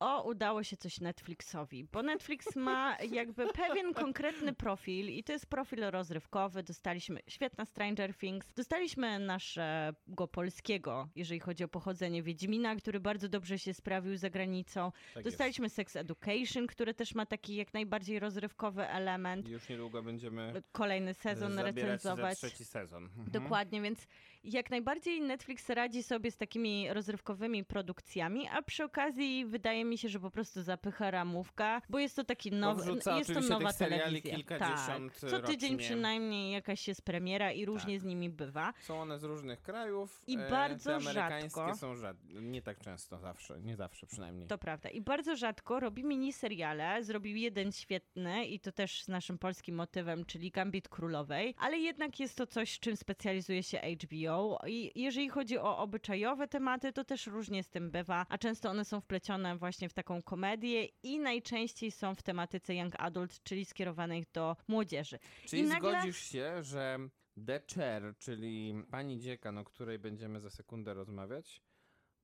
[0.00, 5.46] o, udało się coś Netflixowi, bo Netflix ma jakby pewien konkretny profil i to jest
[5.46, 6.62] profil rozrywkowy.
[6.62, 13.58] Dostaliśmy świetna Stranger Things, dostaliśmy naszego polskiego, jeżeli chodzi o pochodzenie Wiedźmina, który bardzo dobrze
[13.58, 14.92] się sprawił za granicą.
[15.14, 19.48] Tak Dostaliśmy Sex Education, który też ma taki jak najbardziej rozrywkowy element.
[19.48, 19.62] jest.
[19.62, 22.38] Już niedługo będziemy Kolejny sezon się recenzować.
[22.38, 23.04] za trzeci sezon.
[23.04, 23.30] Mhm.
[23.30, 24.06] Dokładnie, więc
[24.44, 30.08] jak najbardziej Netflix radzi sobie z takimi rozrywkowymi produkcjami, a przy okazji wydaje mi się,
[30.08, 34.38] że po prostu zapycha ramówka, bo jest to taki nowy, jest to nowa telewizja.
[34.58, 35.00] tak.
[35.16, 35.86] Co tydzień rocznie.
[35.86, 38.02] przynajmniej jakaś jest premiera i różnie Tak.
[38.02, 38.72] z nimi bywa.
[38.80, 40.22] Są one z różnych krajów.
[40.26, 42.16] I e, bardzo te amerykańskie rzadko- są rzad...
[42.28, 44.48] nie tak często zawsze, nie zawsze przynajmniej.
[44.48, 44.88] To prawda.
[44.88, 47.04] I bardzo rzadko robi miniseriale.
[47.04, 52.20] Zrobił jeden świetny i to też z naszym polskim motywem, czyli Gambit Królowej, ale jednak
[52.20, 54.33] jest to coś, czym specjalizuje się HBO.
[54.66, 58.84] I jeżeli chodzi o obyczajowe tematy, to też różnie z tym bywa, a często one
[58.84, 64.24] są wplecione właśnie w taką komedię i najczęściej są w tematyce young adult, czyli skierowanej
[64.32, 65.18] do młodzieży.
[65.46, 66.98] Czyli I nagle- zgodzisz się, że
[67.46, 71.62] The Chair, czyli pani dziekan, o której będziemy za sekundę rozmawiać,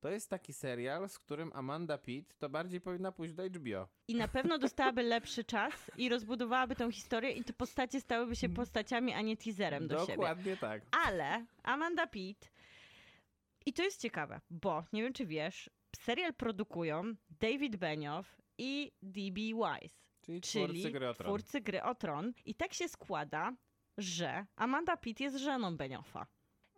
[0.01, 3.87] to jest taki serial, z którym Amanda Pitt to bardziej powinna pójść do HBO.
[4.07, 8.49] I na pewno dostałaby lepszy czas i rozbudowałaby tą historię i te postacie stałyby się
[8.49, 10.13] postaciami, a nie teaserem do siebie.
[10.13, 10.81] Dokładnie tak.
[11.05, 12.51] Ale Amanda Pitt,
[13.65, 19.41] i to jest ciekawe, bo nie wiem czy wiesz, serial produkują David Benioff i D.B.
[19.41, 22.33] Wise, Czyli, czyli twórcy gry twórcy gry o tron.
[22.45, 23.53] I tak się składa,
[23.97, 26.27] że Amanda Pitt jest żoną Benioffa.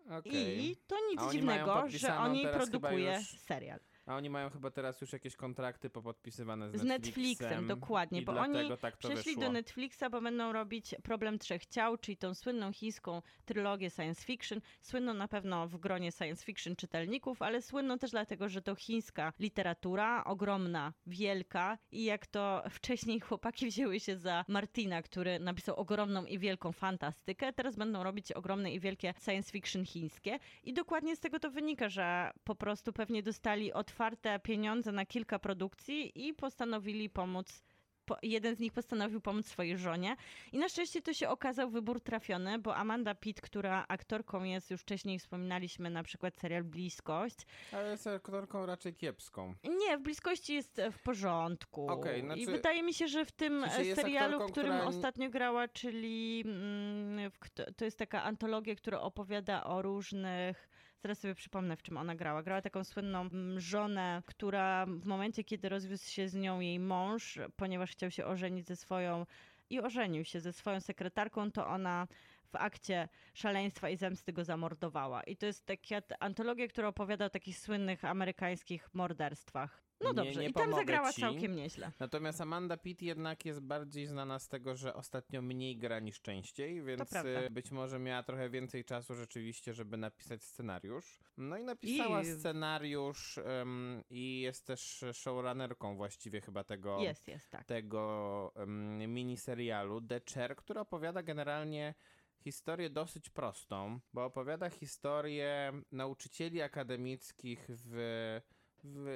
[0.10, 0.66] Okej.
[0.66, 3.80] I to nic oni dziwnego, że podpisaną on jej teraz chyba produkuje już- serial.
[4.06, 8.39] A oni mają chyba teraz już jakieś kontrakty popodpisywane z, Z Netflixem, dokładnie, i bo
[8.39, 9.41] oni tak Przeszli wyszło.
[9.43, 14.62] do Netflixa, bo będą robić Problem Trzech Ciał, czyli tą słynną chińską trylogię science fiction.
[14.82, 19.34] Słynną na pewno w gronie science fiction czytelników, ale słynną też dlatego, że to chińska
[19.39, 26.26] literatura, ogromna, wielka i jak to wcześniej chłopaki wzięły się za Martina, który napisał ogromną
[26.26, 31.20] i wielką fantastykę, teraz będą robić ogromne i wielkie science fiction chińskie i dokładnie z
[31.20, 37.10] tego to wynika, że po prostu pewnie dostali otwarte pieniądze na kilka produkcji i postanowili
[37.10, 37.64] pomóc
[38.06, 40.16] po, jeden z nich postanowił pomóc swojej żonie.
[40.52, 44.82] I na szczęście to się okazał wybór trafiony, bo Amanda Pitt, która aktorką jest, już
[44.82, 47.38] wcześniej wspominaliśmy na przykład serial Bliskość.
[47.72, 49.54] Ale jest aktorką raczej kiepską.
[49.64, 51.88] Nie, w Bliskości jest w porządku.
[52.16, 53.66] I znaczy- wydaje mi się, że w tym
[53.96, 57.39] serialu, w którym która- ostatnio grała, czyli mm, w,
[57.78, 60.70] to jest taka antologia, która opowiada o różnych.
[61.04, 62.43] Zaraz sobie przypomnę, w czym ona grała.
[62.43, 67.39] Grała taką słynną mm, żonę, która w momencie, kiedy rozwiódł się z nią jej mąż,
[67.56, 69.26] ponieważ chciał się ożenić ze swoją
[69.70, 72.08] i ożenił się ze swoją sekretarką, to ona
[72.51, 75.24] w akcie szaleństwa i zemsty go zamordowała.
[75.24, 79.84] I to jest taka antologia, która opowiada o takich słynnych amerykańskich morderstwach.
[80.02, 81.22] No Nie- dobrze, nie i tam zagrała ci.
[81.22, 81.91] całkiem nieźle.
[82.00, 86.84] Natomiast Amanda Pitt jednak jest bardziej znana z tego, że ostatnio mniej gra niż częściej,
[86.84, 91.20] więc e, być może miała trochę więcej czasu rzeczywiście, żeby napisać scenariusz.
[91.38, 97.50] No i napisała I- scenariusz em, i jest też showrunnerką właściwie chyba tego, Jest, jest,
[97.50, 97.66] tak.
[97.66, 101.94] tego um, miniserialu The Chair, który opowiada generalnie
[102.39, 108.39] historię dosyć prostą, bo opowiada historię nauczycieli akademickich w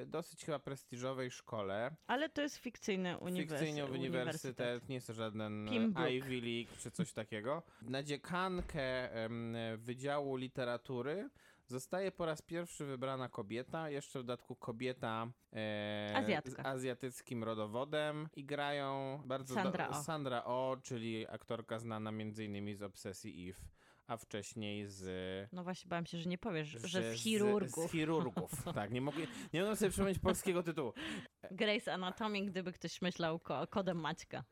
[0.07, 1.95] dosyć chyba prestiżowej szkole.
[2.07, 3.59] Ale to jest fikcyjny uniwersytet.
[3.59, 6.13] Fikcyjny uniwersytet, nie jest to żaden Pembroke.
[6.13, 7.63] Ivy League czy coś takiego.
[7.81, 9.09] Na dziekankę
[9.77, 11.29] Wydziału Literatury
[11.67, 18.45] zostaje po raz pierwszy wybrana kobieta, jeszcze w dodatku kobieta e, z azjatyckim rodowodem i
[18.45, 20.03] grają bardzo Sandra do.
[20.03, 22.77] Sandra O, czyli aktorka znana m.in.
[22.77, 23.59] z Obsesji Eve,
[24.07, 25.03] a wcześniej z
[25.53, 27.87] No właśnie, bałem się, że nie powiesz, że, że z chirurgów.
[27.87, 28.91] Z, z chirurgów, tak.
[28.91, 30.93] Nie mogę, nie mogę sobie przypomnieć polskiego tytułu.
[31.51, 34.43] Grace Anatomy, gdyby ktoś myślał ko- kodem Maćka.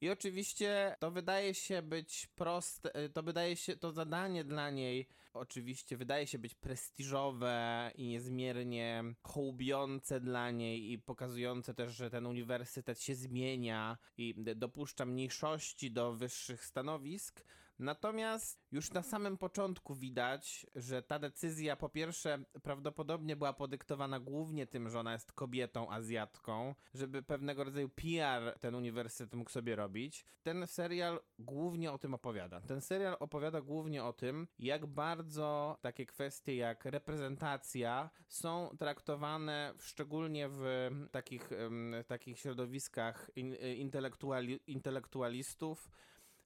[0.00, 5.08] I oczywiście to wydaje się być proste, y, to wydaje się, to zadanie dla niej
[5.34, 12.26] oczywiście wydaje się być prestiżowe i niezmiernie hołubiące dla niej i pokazujące też, że ten
[12.26, 17.44] uniwersytet się zmienia i dopuszcza mniejszości do wyższych stanowisk.
[17.78, 24.66] Natomiast już na samym początku widać, że ta decyzja po pierwsze prawdopodobnie była podyktowana głównie
[24.66, 30.24] tym, że ona jest kobietą Azjatką, żeby pewnego rodzaju PR ten uniwersytet mógł sobie robić.
[30.42, 32.60] Ten serial głównie o tym opowiada.
[32.60, 39.84] Ten serial opowiada głównie o tym, jak bardzo takie kwestie jak reprezentacja są traktowane w,
[39.84, 45.90] szczególnie w takich, em, takich środowiskach in, intelektuali, intelektualistów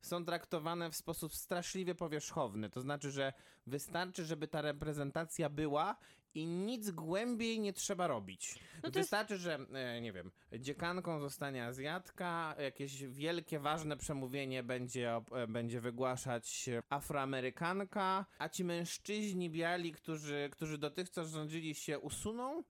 [0.03, 2.71] są traktowane w sposób straszliwie powierzchowny.
[2.71, 3.33] To znaczy, że
[3.67, 5.97] wystarczy, żeby ta reprezentacja była
[6.35, 8.55] i nic głębiej nie trzeba robić.
[8.75, 14.63] No to jest- wystarczy, że, e, nie wiem, dziekanką zostanie Azjatka, jakieś wielkie, ważne przemówienie
[14.63, 22.63] będzie, e, będzie wygłaszać Afroamerykanka, a ci mężczyźni biali, którzy, którzy dotychczas rządzili się, usuną.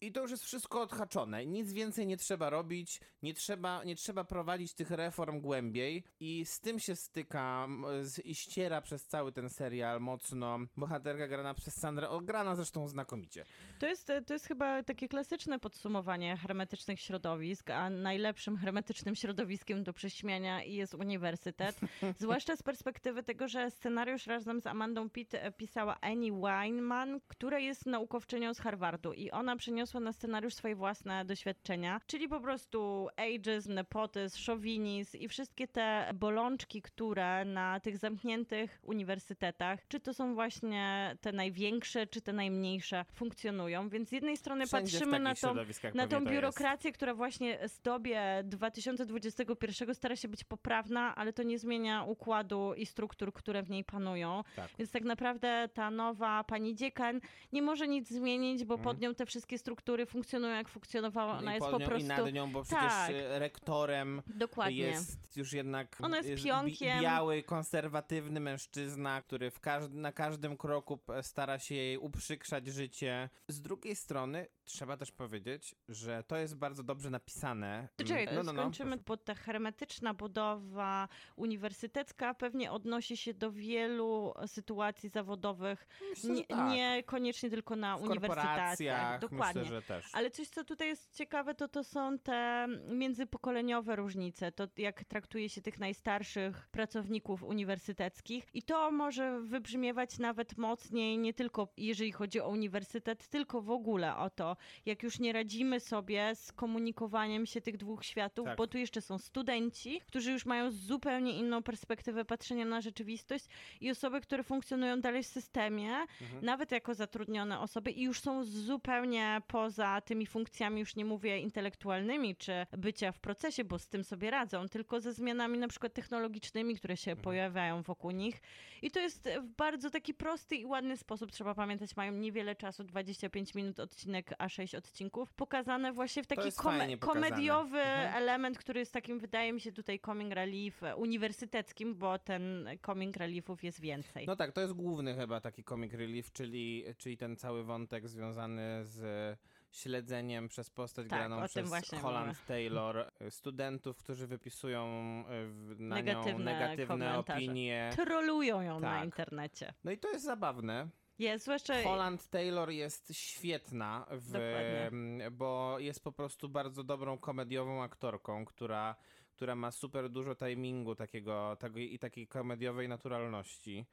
[0.00, 1.46] I to już jest wszystko odhaczone.
[1.46, 6.04] Nic więcej nie trzeba robić, nie trzeba, nie trzeba prowadzić tych reform głębiej.
[6.20, 7.68] I z tym się styka
[8.02, 13.44] z, i ściera przez cały ten serial mocno bohaterka grana przez Sandrę, grana zresztą znakomicie.
[13.78, 19.92] To jest, to jest chyba takie klasyczne podsumowanie hermetycznych środowisk, a najlepszym hermetycznym środowiskiem do
[19.92, 21.80] prześmiania jest uniwersytet.
[22.18, 27.58] Zwłaszcza z perspektywy tego, że scenariusz razem z Amandą Pitt e, pisała Annie Weinman, która
[27.58, 33.08] jest naukowczynią z Harvardu i ona przeniosła na scenariusz swoje własne doświadczenia, czyli po prostu
[33.16, 40.34] ageism, nepotyzm, szowinizm i wszystkie te bolączki, które na tych zamkniętych uniwersytetach, czy to są
[40.34, 43.88] właśnie te największe, czy te najmniejsze, funkcjonują.
[43.88, 45.54] Więc z jednej strony Wszędzie patrzymy na tą
[45.94, 51.58] na tą biurokrację, która właśnie w dobie 2021 stara się być poprawna, ale to nie
[51.58, 54.42] zmienia układu i struktur, które w niej panują.
[54.56, 54.68] Tak.
[54.78, 57.20] Więc tak naprawdę ta nowa pani dziekan
[57.52, 61.38] nie może nic zmienić, bo pod nią te wszystkie struktury funkcjonują jak funkcjonowała.
[61.38, 62.04] Ona jest po prostu...
[62.04, 63.10] I nad nią, bo przecież Tak.
[63.10, 64.76] e, rektorem Dokładnie.
[64.76, 67.02] jest już jednak Ona jest bi- pionkiem.
[67.02, 73.30] biały, konserwatywny mężczyzna, który w każ- na każdym kroku stara się jej uprzykrzać życie.
[73.48, 77.88] Z drugiej strony trzeba też powiedzieć, że to jest bardzo dobrze napisane.
[77.96, 84.34] Czekaj, no, no, no, skończymy, bo ta hermetyczna budowa uniwersytecka pewnie odnosi się do wielu
[84.46, 86.70] sytuacji zawodowych, Myślę, nie, tak.
[86.70, 89.20] niekoniecznie tylko na w uniwersytetach.
[89.20, 89.62] Dokładnie.
[89.62, 90.14] myślę, że też.
[90.14, 94.52] Ale coś, co tutaj jest ciekawe, to to są te międzypokoleniowe różnice.
[94.52, 98.46] To jak traktuje się tych najstarszych pracowników uniwersyteckich.
[98.54, 104.16] I to może wybrzmiewać nawet mocniej, nie tylko jeżeli chodzi o uniwersytet, tylko w ogóle
[104.16, 104.56] o to,
[104.86, 108.56] jak już nie radzimy sobie z komunikowaniem się tych dwóch światów, Tak.
[108.56, 113.44] bo tu jeszcze są studenci, którzy już mają zupełnie inną perspektywę patrzenia na rzeczywistość
[113.80, 115.88] i osoby, które funkcjonują dalej w systemie,
[116.20, 116.44] Mhm.
[116.44, 122.36] nawet jako zatrudnione osoby i już są zupełnie poza tymi funkcjami, już nie mówię intelektualnymi
[122.36, 126.76] czy bycia w procesie, bo z tym sobie radzą, tylko ze zmianami na przykład technologicznymi,
[126.76, 127.24] które się Mhm.
[127.24, 128.40] pojawiają wokół nich.
[128.82, 132.84] I to jest w bardzo taki prosty i ładny sposób, trzeba pamiętać, mają niewiele czasu,
[132.84, 136.96] 25 minut odcinek, a 6 odcinków, pokazane właśnie w taki pokazane.
[136.98, 138.14] komediowy Mhm.
[138.22, 143.16] element, który jest takim, wydaje mi się tutaj comic relief e, uniwersyteckim, bo ten comic
[143.16, 144.26] reliefów jest więcej.
[144.26, 148.84] No tak, to jest główny chyba taki comic relief, czyli, czyli ten cały wątek związany
[148.84, 149.38] z
[149.72, 151.70] śledzeniem przez postać Tak, graną przez
[152.00, 154.84] Holland Taylor y, studentów, którzy wypisują
[155.28, 157.90] w- na Negatywne nią negatywne opinie.
[157.96, 159.04] Trolują ją na Tak.
[159.04, 159.74] internecie.
[159.84, 160.88] No i to jest zabawne.
[161.18, 161.82] Jest, zwłaszcza...
[161.82, 164.90] Holland Taylor jest świetna, w, Dokładnie.
[165.30, 168.96] bo jest po prostu bardzo dobrą komediową aktorką, która,
[169.32, 173.86] która ma super dużo timingu takiego, tego, i takiej komediowej naturalności.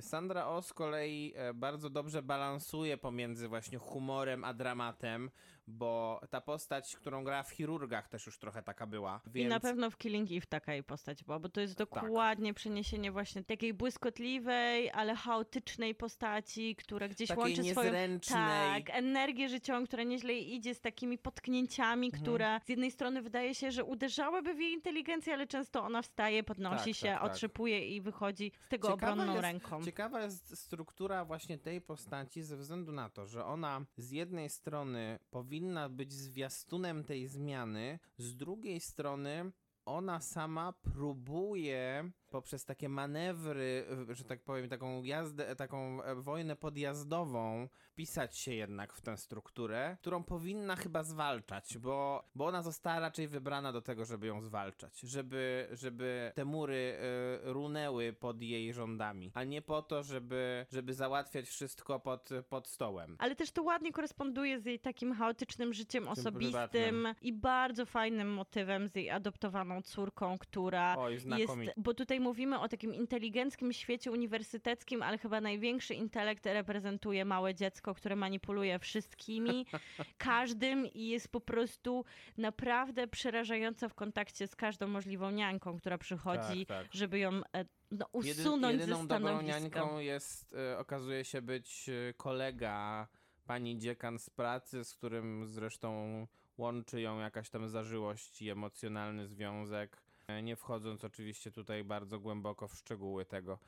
[0.00, 5.30] Sandra Oh z kolei e, bardzo dobrze balansuje pomiędzy właśnie humorem a dramatem,
[5.78, 9.20] bo ta postać, którą gra w chirurgach też już trochę taka była.
[9.26, 9.50] I Więc...
[9.50, 11.88] na pewno w Killing Eve taka jej postać była, bo to jest Tak.
[12.02, 17.92] dokładnie przeniesienie właśnie takiej błyskotliwej, ale chaotycznej postaci, która gdzieś Takiej łączy swoją
[18.28, 22.22] tak, energię życiową, która nieźle idzie z takimi potknięciami, Mhm.
[22.22, 26.42] które z jednej strony wydaje się, że uderzałyby w jej inteligencję, ale często ona wstaje,
[26.42, 27.30] podnosi Tak, się, tak, tak.
[27.32, 29.84] otrzepuje i wychodzi z tego Ciekawa obronną jest- ręką.
[29.84, 35.18] Ciekawa jest struktura właśnie tej postaci ze względu na to, że ona z jednej strony
[35.30, 35.57] powinna
[35.90, 39.52] być zwiastunem tej zmiany, z drugiej strony
[39.84, 46.56] ona sama próbuje poprzez takie manewry, y, że tak powiem, taką jazdę, taką e, wojnę
[46.56, 53.00] podjazdową, pisać się jednak w tę strukturę, którą powinna chyba zwalczać, bo, bo ona została
[53.00, 56.98] raczej wybrana do tego, żeby ją zwalczać, żeby, żeby te mury
[57.46, 62.68] y, runęły pod jej rządami, a nie po to, żeby, żeby załatwiać wszystko pod, pod
[62.68, 63.16] stołem.
[63.18, 67.14] Ale też to ładnie koresponduje z jej takim chaotycznym życiem osobistym prywatnym.
[67.22, 72.68] i bardzo fajnym motywem z jej adoptowaną córką, która Oj, jest, bo tutaj mówimy o
[72.68, 79.66] takim inteligenckim świecie uniwersyteckim, ale chyba największy intelekt reprezentuje małe dziecko, które manipuluje wszystkimi,
[80.18, 82.04] każdym i jest po prostu
[82.36, 86.94] naprawdę przerażająca w kontakcie z każdą możliwą niańką, która przychodzi, Tak, tak.
[86.94, 91.88] żeby ją e, no, Jedyn- usunąć jedyną ze dobrą niańką jest, y, okazuje się być
[91.88, 93.08] y, kolega
[93.46, 96.26] pani dziekan z pracy, z którym zresztą
[96.58, 100.07] łączy ją jakaś tam zażyłość i emocjonalny związek, e,
[100.42, 103.58] nie wchodząc oczywiście tutaj bardzo głęboko w szczegóły tego.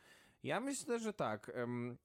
[0.42, 1.52] Ja myślę, że tak,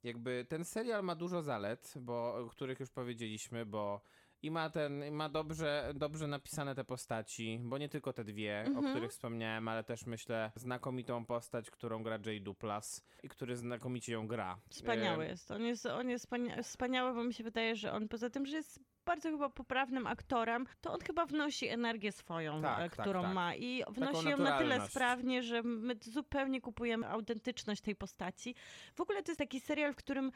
[0.03, 4.01] jakby ten serial ma dużo zalet, bo, o których już powiedzieliśmy, bo
[4.41, 8.69] i ma ten, ma dobrze, dobrze napisane te postaci, bo nie tylko te dwie, o
[8.69, 8.93] Mhm.
[8.93, 14.27] których wspomniałem, ale też myślę znakomitą postać, którą gra Jay Duplas i który znakomicie ją
[14.27, 14.57] gra.
[14.69, 15.51] Wspaniały E, jest.
[15.51, 18.57] On jest, on jest wspania- wspaniały, bo mi się wydaje, że on poza tym, że
[18.57, 23.21] jest bardzo chyba poprawnym aktorem, to on chyba wnosi energię swoją, Tak, e, tak, którą
[23.21, 23.33] tak.
[23.33, 28.55] ma i wnosi ją na tyle sprawnie, że my zupełnie kupujemy autentyczność tej postaci.
[28.95, 30.31] W ogóle to jest taki serial, w którym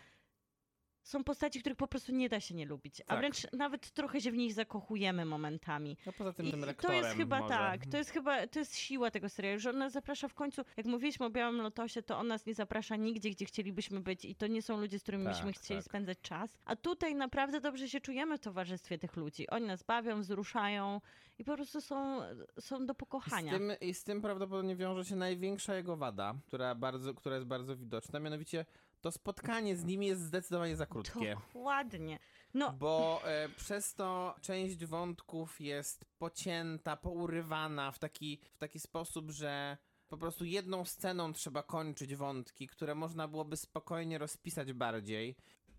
[1.03, 3.17] są postaci, których po prostu nie da się nie lubić, a Tak.
[3.19, 5.97] wręcz nawet trochę się w nich zakochujemy momentami.
[6.05, 7.53] No poza tym I tym to lektorem jest chyba może.
[7.53, 10.85] tak, to jest chyba, to jest siła tego serialu, że ona zaprasza w końcu, jak
[10.85, 14.47] mówiliśmy o Białym Lotosie, to on nas nie zaprasza nigdzie, gdzie chcielibyśmy być i to
[14.47, 15.85] nie są ludzie, z którymi Tak, byśmy chcieli tak.
[15.85, 19.47] spędzać czas, a tutaj naprawdę dobrze się czujemy w towarzystwie tych ludzi.
[19.49, 21.01] Oni nas bawią, wzruszają
[21.39, 22.21] i po prostu są,
[22.59, 23.51] są do I z, pokochania.
[23.53, 27.77] tym, I z tym prawdopodobnie wiąże się największa jego wada, która, bardzo, która jest bardzo
[27.77, 28.65] widoczna, mianowicie
[29.01, 31.35] to spotkanie z nimi jest zdecydowanie za krótkie.
[31.53, 32.19] Dokładnie.
[32.53, 39.31] No, Bo e, przez to część wątków jest pocięta, pourywana w taki, w taki sposób,
[39.31, 39.77] że
[40.07, 45.35] po prostu jedną sceną trzeba kończyć wątki, które można byłoby spokojnie rozpisać bardziej.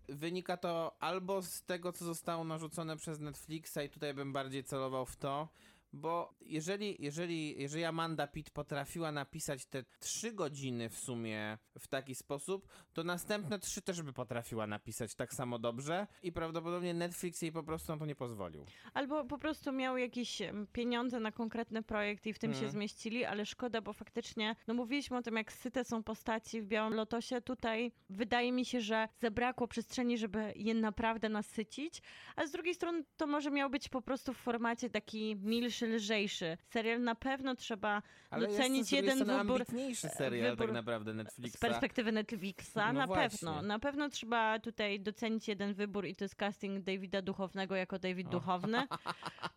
[0.09, 5.05] Wynika to albo z tego, co zostało narzucone przez Netflixa, i tutaj bym bardziej celował
[5.05, 5.49] w to,
[5.93, 12.15] bo jeżeli, jeżeli, jeżeli Amanda Pitt potrafiła napisać te trzy godziny w sumie w taki
[12.15, 17.51] sposób, to następne trzy też by potrafiła napisać tak samo dobrze i prawdopodobnie Netflix jej
[17.51, 18.65] po prostu na to nie pozwolił.
[18.93, 20.41] Albo po prostu miał jakieś
[20.73, 22.71] pieniądze na konkretny projekt i w tym się Mhm.
[22.71, 26.93] zmieścili, ale szkoda, bo faktycznie, no mówiliśmy o tym, jak syte są postaci w Białym
[26.93, 27.41] Lotosie.
[27.41, 32.01] Tutaj wydaje mi się, że zabrakło przestrzeni, żeby je naprawdę nasycić,
[32.35, 36.57] a z drugiej strony to może miał być po prostu w formacie taki milszy lżejszy
[36.69, 41.57] serial, na pewno trzeba Ale docenić jeden wybór ambitniejszy serial wybór tak naprawdę Netflixa.
[41.57, 42.75] z perspektywy Netflixa.
[42.75, 43.29] No na właśnie.
[43.29, 43.61] pewno.
[43.61, 48.29] Na pewno trzeba tutaj docenić jeden wybór i to jest casting Davida Duchownego jako David
[48.29, 48.83] Duchowny.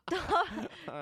[0.05, 0.16] To,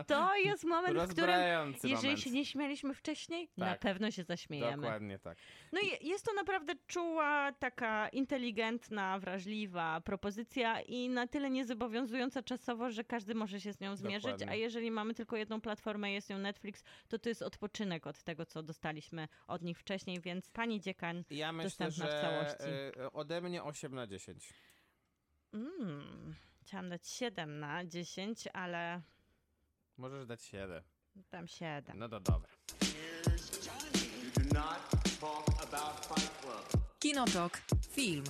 [0.07, 1.41] to jest moment, w którym
[1.85, 2.21] jeżeli moment.
[2.21, 3.81] się nie śmialiśmy wcześniej, na Tak.
[3.81, 4.83] pewno się zaśmiejemy.
[4.83, 5.39] Dokładnie tak.
[5.73, 12.91] No i jest to naprawdę czuła, taka inteligentna, wrażliwa propozycja i na tyle niezobowiązująca czasowo,
[12.91, 14.51] że każdy może się z nią zmierzyć, Dokładnie.
[14.51, 18.47] a jeżeli mamy tylko jedną platformę, jest nią Netflix, to to jest odpoczynek od tego,
[18.47, 22.75] co dostaliśmy od nich wcześniej, więc pani dziekan, Ja myślę, Dostępna w że całości.
[23.01, 24.55] e, ode mnie 8 na 10.
[25.55, 29.03] mm, chciałam dać 7 na 10, ale
[29.97, 30.83] Możesz dać 7.
[31.31, 31.99] dam 7.
[31.99, 32.49] No to dobra.
[36.99, 37.59] Kinotok.
[37.91, 38.25] Film.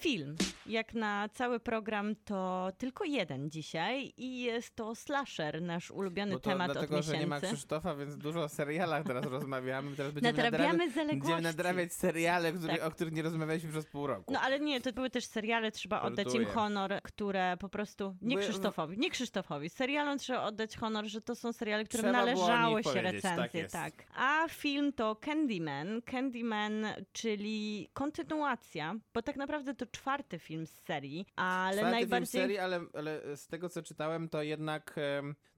[0.00, 0.36] Film.
[0.66, 6.38] Jak na cały program to tylko jeden dzisiaj i jest to slasher, nasz ulubiony Bo
[6.40, 7.56] to temat dlatego, od że nie ma miesięcy.
[7.56, 9.96] Krzysztofa, więc dużo o serialach teraz rozmawiamy.
[9.96, 11.20] Teraz będziemy Nadrabiamy nadrabiać, zaległości.
[11.20, 12.86] będziemy nadrabiać seriale, które, Tak.
[12.86, 14.32] o których nie rozmawialiśmy przez pół roku.
[14.32, 18.16] No ale nie, to były też seriale, trzeba oddać im honor, które po prostu...
[18.22, 19.70] Nie By- Krzysztofowi, nie Krzysztofowi.
[19.70, 23.60] Serialom trzeba oddać honor, że to są seriale, którym Trzeba należały się tak recenzje.
[23.60, 23.72] jest.
[23.72, 23.92] tak.
[24.16, 26.02] A film to Candyman.
[26.02, 32.26] Candyman, czyli kontynuacja, bo tak naprawdę to czwarty film z serii, ale Czwarty najbardziej...
[32.26, 35.00] film serii, ale, ale z tego co czytałem, to jednak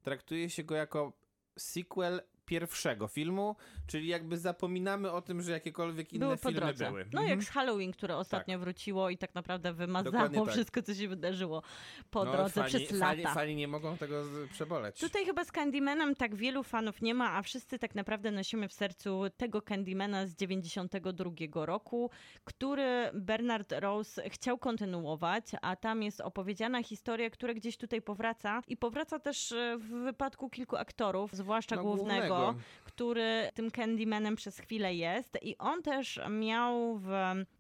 [0.03, 1.13] traktuje się go jako
[1.59, 6.87] sequel pierwszego filmu, czyli jakby zapominamy o tym, że jakiekolwiek inne były filmy drodze.
[6.87, 7.05] były.
[7.13, 7.29] No Mhm.
[7.39, 10.55] jak z Halloween, które ostatnio wróciło i tak naprawdę wymazało tak.
[10.55, 11.63] wszystko, co się wydarzyło
[12.11, 13.35] po no, drodze fani, przez fani, lata.
[13.35, 15.01] fani nie mogą tego przeboleć.
[15.01, 18.73] Tutaj chyba z Candymanem tak wielu fanów nie ma, a wszyscy tak naprawdę nosimy w
[18.73, 22.11] sercu tego Candymana z 92 roku,
[22.45, 28.77] który Bernard Rose chciał kontynuować, a tam jest opowiedziana historia, która gdzieś tutaj powraca i
[28.77, 32.32] powraca też e, w wypadku kilku aktorów, zwłaszcza No, głównego, głównego.
[32.33, 32.55] 哇
[32.95, 37.11] który tym Candymanem przez chwilę jest i on też miał w,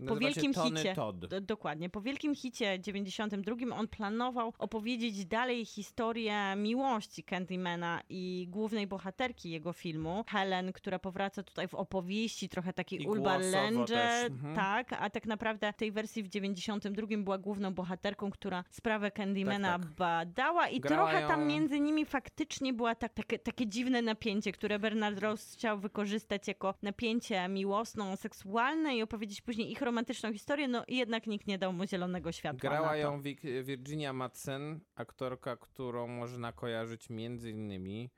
[0.09, 1.26] po wielkim Tony hicie Todd.
[1.41, 1.91] Dokładnie.
[1.91, 9.72] Po wielkim hicie 92 on planował opowiedzieć dalej historię miłości Candymana i głównej bohaterki jego
[9.72, 14.57] filmu, Helen, która powraca tutaj w opowieści, trochę takiej I Legend, też, mhm.
[14.57, 19.78] tak, a tak naprawdę w tej wersji w 92 była główną bohaterką, która sprawę Candymana
[19.78, 19.95] Tak, tak.
[19.95, 25.22] badała i trochę tam między nimi faktycznie była tak, takie, takie dziwne napięcie, które Bernard
[25.23, 31.27] Rose chciał wykorzystać jako napięcie miłosno-seksualne i opowiedzieć później ich romantyczną historię, no i jednak
[31.27, 33.23] nikt nie dał mu zielonego światła Grała ją
[33.64, 38.11] Virginia Madsen, aktorka, którą można kojarzyć między innymi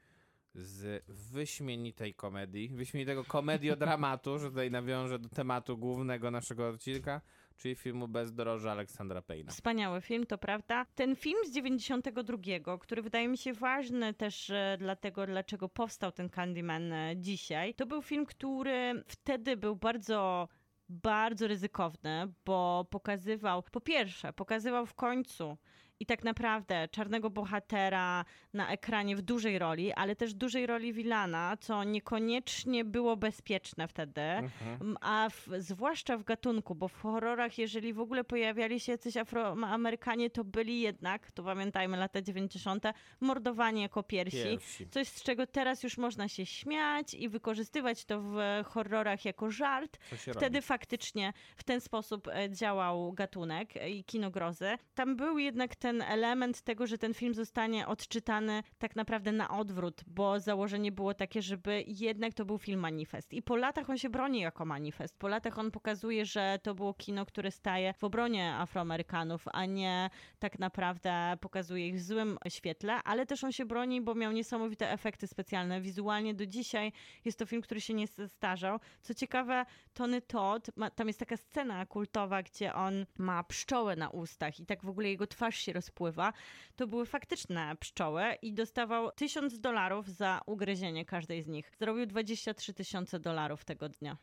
[0.54, 7.20] z wyśmienitej komedii, wyśmienitego komediodramatu, że tutaj nawiążę do tematu głównego naszego odcinka,
[7.56, 9.52] czyli filmu Bezdroża Aleksandra Payna.
[9.52, 10.86] Wspaniały film, to prawda.
[10.94, 16.28] Ten film z 92, który wydaje mi się ważny też e, dlatego, dlaczego powstał ten
[16.28, 20.48] Candyman e, dzisiaj, to był film, który wtedy był bardzo
[20.88, 25.56] bardzo ryzykowny, bo pokazywał, po pierwsze, pokazywał w końcu
[26.00, 31.56] i tak naprawdę czarnego bohatera na ekranie w dużej roli, ale też dużej roli Wilana,
[31.60, 34.20] co niekoniecznie było bezpieczne wtedy.
[34.20, 34.96] Mhm.
[35.00, 40.30] A w, zwłaszcza w gatunku, bo w horrorach, jeżeli w ogóle pojawiali się jacyś Afroamerykanie,
[40.30, 42.84] to byli jednak, to pamiętajmy lata 90.,
[43.20, 44.44] mordowani jako piersi.
[44.44, 44.88] Pierwsi.
[44.88, 49.96] Coś, z czego teraz już można się śmiać i wykorzystywać to w horrorach jako żart.
[50.16, 50.62] Wtedy robi?
[50.62, 54.78] faktycznie w ten sposób e, działał gatunek i kino grozy.
[54.94, 60.04] Tam był jednak ten element tego, że ten film zostanie odczytany tak naprawdę na odwrót,
[60.06, 63.32] bo założenie było takie, żeby jednak to był film manifest.
[63.32, 65.18] I po latach on się broni jako manifest.
[65.18, 70.10] Po latach on pokazuje, że to było kino, które staje w obronie Afroamerykanów, a nie
[70.38, 74.92] tak naprawdę pokazuje ich w złym świetle, ale też on się broni, bo miał niesamowite
[74.92, 75.80] efekty specjalne.
[75.80, 76.92] Wizualnie do dzisiaj
[77.24, 78.80] jest to film, który się nie starzał.
[79.02, 84.08] Co ciekawe, Tony Todd, ma, tam jest taka scena kultowa, gdzie on ma pszczołę na
[84.08, 86.32] ustach i tak w ogóle jego twarz się rozpływa.
[86.76, 91.70] To były faktyczne pszczoły i dostawał tysiąc dolarów za ugryzienie każdej z nich.
[91.78, 94.16] Zrobił 23 tysiące dolarów tego dnia.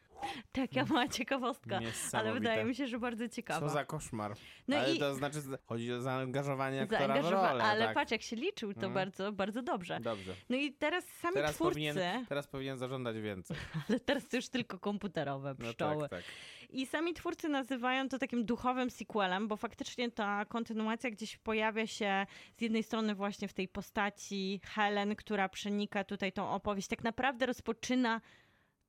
[0.52, 1.80] Taka mała ciekawostka,
[2.14, 3.68] ale wydaje mi się, że bardzo ciekawa.
[3.68, 4.34] Co za koszmar.
[4.68, 7.64] No ale i- to znaczy, chodzi o zaangażowanie aktora w Zaangażowa- rolę.
[7.64, 7.94] ale tak.
[7.96, 8.94] patrz, jak się liczył, to Mhm.
[8.94, 10.00] bardzo, bardzo dobrze.
[10.00, 10.34] Dobrze.
[10.50, 11.98] No i teraz sami Teraz twórcy, powinien,
[12.30, 13.58] teraz powinien zażądać więcej.
[13.90, 16.02] ale teraz to już tylko komputerowe No pszczoły.
[16.10, 16.24] tak, tak.
[16.72, 22.26] I sami twórcy nazywają to takim duchowym sequelem, bo faktycznie ta kontynuacja gdzieś pojawia się
[22.58, 26.88] z jednej strony właśnie w tej postaci Helen, która przenika tutaj tą opowieść.
[26.88, 28.22] Tak naprawdę rozpoczyna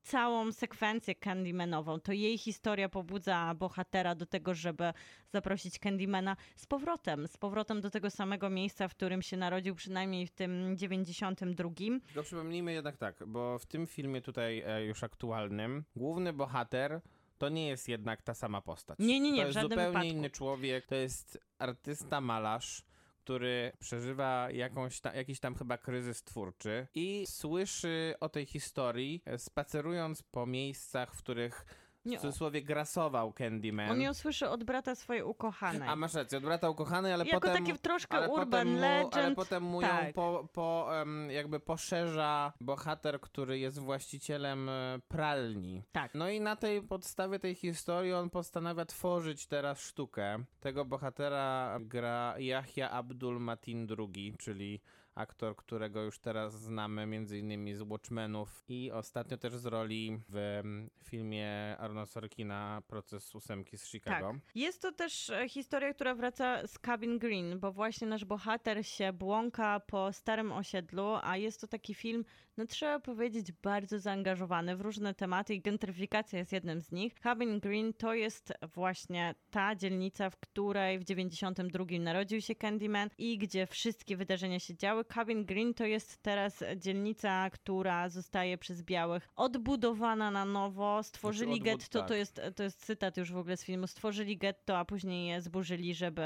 [0.02, 2.00] całą sekwencję Candymanową.
[2.00, 4.92] To jej historia pobudza bohatera do tego, żeby
[5.32, 10.26] zaprosić Candymana z powrotem, z powrotem do tego samego miejsca, w którym się narodził, przynajmniej
[10.26, 11.70] w tym 92.
[12.06, 17.00] Tylko przypomnijmy jednak tak, bo w tym filmie tutaj e, już aktualnym, główny bohater
[17.42, 18.98] to nie jest jednak ta sama postać.
[18.98, 20.08] Nie, nie, nie, To jest zupełnie wypadku.
[20.08, 22.84] inny człowiek, to jest artysta, malarz,
[23.24, 29.38] który przeżywa jakąś ta, jakiś tam chyba kryzys twórczy i słyszy o tej historii, e,
[29.38, 31.64] spacerując po miejscach, w których
[32.06, 33.90] w cudzysłowie grasował Candyman.
[33.90, 35.88] On ją słyszy od brata swojej ukochanej.
[35.88, 37.64] A masz rację, od brata ukochanej, ale Jako potem...
[37.64, 39.16] takie troszkę ale urban mu, legend.
[39.16, 40.14] Ale potem mu ją tak.
[40.14, 45.82] po, po, em, jakby poszerza bohater, który jest właścicielem e, pralni.
[45.92, 46.14] Tak.
[46.14, 50.44] No i na tej podstawie tej historii on postanawia tworzyć teraz sztukę.
[50.60, 54.80] Tego bohatera gra Yahya Abdul Matin II, czyli
[55.14, 60.36] aktor, którego już teraz znamy między innymi z Watchmenów i ostatnio też z roli w
[60.36, 64.32] em, filmie Arnold Sorkina Proces ósemki z Chicago.
[64.32, 64.40] Tak.
[64.54, 69.12] Jest to też e, historia, która wraca z Cabin Green, bo właśnie nasz bohater się
[69.12, 72.24] błąka po starym osiedlu, a jest to taki film,
[72.56, 77.14] no trzeba powiedzieć, bardzo zaangażowany w różne tematy i gentryfikacja jest jednym z nich.
[77.14, 83.38] Cabin Green to jest właśnie ta dzielnica, w której w 92 narodził się Candyman i
[83.38, 85.04] gdzie wszystkie wydarzenia się działy.
[85.04, 91.02] Cabin Green to jest teraz dzielnica, która zostaje przez białych odbudowana na nowo.
[91.02, 92.08] Stworzyli odbud- getto, tak.
[92.08, 93.86] to jest, to jest cytat już w ogóle z filmu.
[93.86, 96.22] Stworzyli getto, a później je zburzyli, żeby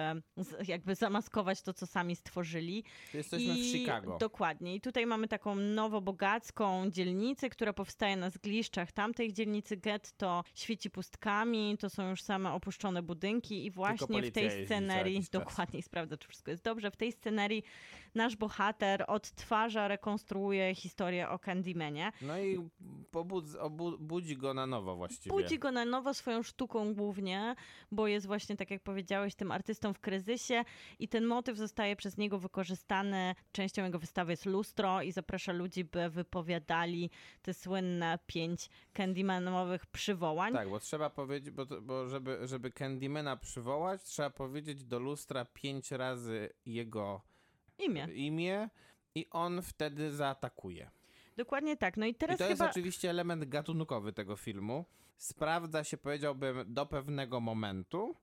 [0.69, 2.85] jakby zamaskować to, co sami stworzyli.
[3.13, 4.19] To Jesteśmy w Chicago.
[4.19, 4.75] Dokładnie.
[4.75, 5.55] I tutaj mamy taką
[6.17, 9.77] nowobogacką dzielnicę, która powstaje na zgliszczach tamtej dzielnicy.
[9.77, 15.83] Getto świeci pustkami, to są już same opuszczone budynki i właśnie w tej scenerii, dokładnie,
[15.83, 17.63] sprawdza, czy wszystko jest dobrze, w tej scenerii
[18.17, 22.13] nasz bohater odtwarza, rekonstruuje historię o Candymanie.
[22.23, 22.69] No i
[23.11, 25.37] pobudz, obu, budzi go na nowo właściwie.
[25.37, 27.55] Budzi go na nowo swoją sztuką głównie,
[27.93, 30.65] bo jest właśnie, tak jak powiedziałeś, tym artystą w kryzysie
[30.99, 33.35] i ten motyw zostaje przez niego wykorzystany.
[33.53, 37.11] Częścią jego wystawy jest lustro i zaprasza ludzi, by wypowiadali
[37.43, 40.53] te słynne pięć Candymanowych przywołań.
[40.53, 45.91] Tak, bo trzeba powiedzieć, bo, bo żeby, żeby Candymana przywołać, trzeba powiedzieć do lustra pięć
[45.91, 47.36] razy jego
[47.79, 48.09] Imię.
[48.15, 48.69] imię
[49.15, 50.91] i on wtedy zaatakuje.
[51.37, 51.97] Dokładnie tak.
[51.97, 52.71] No i I teraz to jest chyba...
[52.71, 54.85] oczywiście element gatunkowy tego filmu.
[55.17, 58.15] Sprawdza się, powiedziałbym, do pewnego momentu.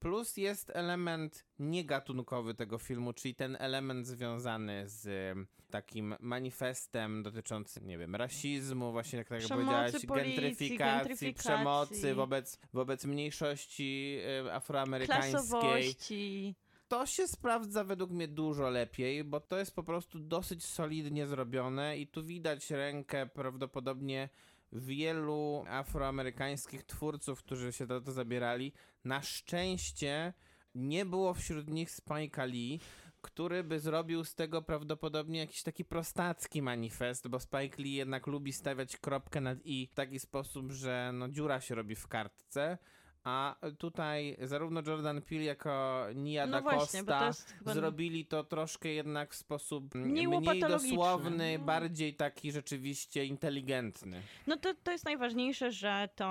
[0.00, 5.36] Plus jest element niegatunkowy tego filmu, czyli ten element związany z
[5.70, 11.34] takim manifestem dotyczącym, nie wiem, rasizmu, właśnie jak, tak Przemocy, powiedziałaś, policji, gentryfikacji, gentryfikacji.
[11.34, 14.18] przemocy wobec, wobec mniejszości
[14.52, 15.32] afroamerykańskiej.
[15.32, 16.54] Klasowości.
[16.94, 21.98] To się sprawdza według mnie dużo lepiej, bo to jest po prostu dosyć solidnie zrobione
[21.98, 24.28] i tu widać rękę prawdopodobnie
[24.72, 28.72] wielu afroamerykańskich twórców, którzy się do to zabierali.
[29.04, 30.32] Na szczęście
[30.74, 32.80] nie było wśród nich Spike'a Lee,
[33.20, 38.52] który by zrobił z tego prawdopodobnie jakiś taki prostacki manifest, bo Spike Lee jednak lubi
[38.52, 42.78] stawiać kropkę nad i w taki sposób, że no dziura się robi w kartce.
[43.24, 46.98] A tutaj zarówno Jordan Peele jako Nia No da Costa
[47.58, 47.74] chyba...
[47.74, 50.26] zrobili to troszkę jednak w sposób Mniej
[50.60, 51.64] dosłowny, No.
[51.64, 54.22] bardziej taki rzeczywiście inteligentny.
[54.46, 56.26] No to, to jest najważniejsze, że to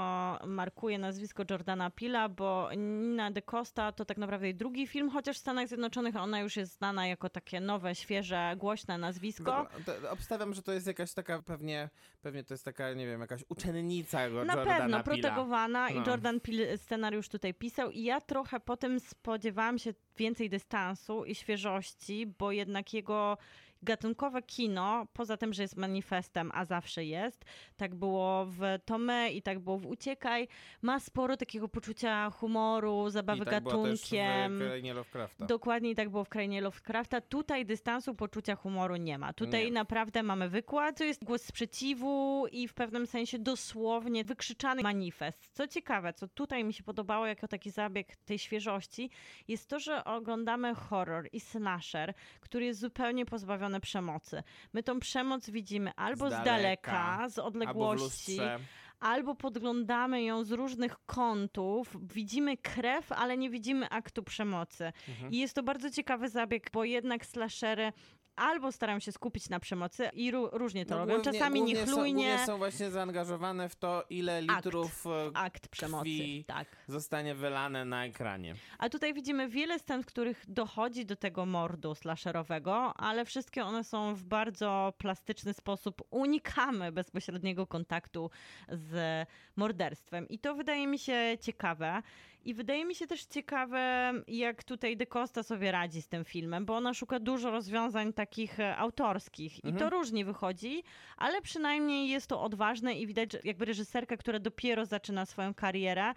[0.48, 5.38] markuje nazwisko Jordana Pila, bo Nina de Costa to tak naprawdę jej drugi film, chociaż
[5.38, 9.44] w Stanach Zjednoczonych ona już jest znana jako takie nowe, świeże, głośne nazwisko.
[9.44, 9.70] Dobra,
[10.02, 11.90] to Obstawiam, że to jest jakaś taka pewnie,
[12.22, 16.03] pewnie to jest taka, nie wiem, jakaś uczennica Na Jordana pewno, protegowana i No.
[16.07, 22.27] Jordan Peele scenariusz tutaj pisał i ja trochę potem spodziewałam się więcej dystansu i świeżości,
[22.39, 23.38] bo jednak jego
[23.84, 27.45] gatunkowe kino, poza tym, że jest manifestem, a zawsze jest,
[27.77, 30.47] tak było w Tome i tak było w Uciekaj,
[30.81, 34.60] ma sporo takiego poczucia humoru, zabawy I tak było też gatunkiem.
[34.60, 35.45] w Lovecrafta.
[35.45, 37.22] Dokładnie i tak było w krainie Lovecrafta.
[37.22, 39.34] Tutaj dystansu, poczucia humoru nie ma.
[39.34, 39.72] Tutaj Nie.
[39.72, 45.49] naprawdę mamy wykład, to jest głos sprzeciwu i w pewnym sensie dosłownie wykrzyczany manifest.
[45.53, 49.10] Co ciekawe, co tutaj mi się podobało jako taki zabieg tej świeżości,
[49.47, 54.44] jest to, że oglądamy horror i slasher, który jest zupełnie pozbawiony przemocy.
[54.74, 58.60] My tą przemoc widzimy albo z Z daleka, daleka, z Albo w odległości, lustrze.
[59.00, 64.91] albo podglądamy ją z różnych kątów, widzimy krew, ale nie widzimy aktu przemocy.
[65.10, 65.32] Mhm.
[65.32, 67.94] I jest to bardzo ciekawy zabieg, bo jednak slashery
[68.35, 71.14] albo starają się skupić na przemocy i ró- różnie to No, robią.
[71.15, 75.68] głównie- Czasami głównie Są, niechlujnie głównie są właśnie zaangażowane w to, ile litrów e, akt
[75.68, 76.10] przemocy.
[76.47, 76.68] Tak.
[76.88, 78.55] zostanie wylane na ekranie.
[78.80, 83.84] A tutaj widzimy wiele scen, w których dochodzi do tego mordu slasherowego, ale wszystkie one
[83.84, 86.01] są w bardzo plastyczny sposób.
[86.10, 88.30] Unikamy bezpośredniego kontaktu
[88.69, 90.27] z morderstwem.
[90.30, 92.01] I to wydaje mi się ciekawe.
[92.45, 96.65] I wydaje mi się też ciekawe, jak tutaj De Costa sobie radzi z tym filmem,
[96.65, 99.64] bo ona szuka dużo rozwiązań takich e, autorskich.
[99.65, 99.78] I Mhm.
[99.80, 100.84] to różnie wychodzi,
[101.18, 106.14] ale przynajmniej jest to odważne i widać, że jakby reżyserka, która dopiero zaczyna swoją karierę,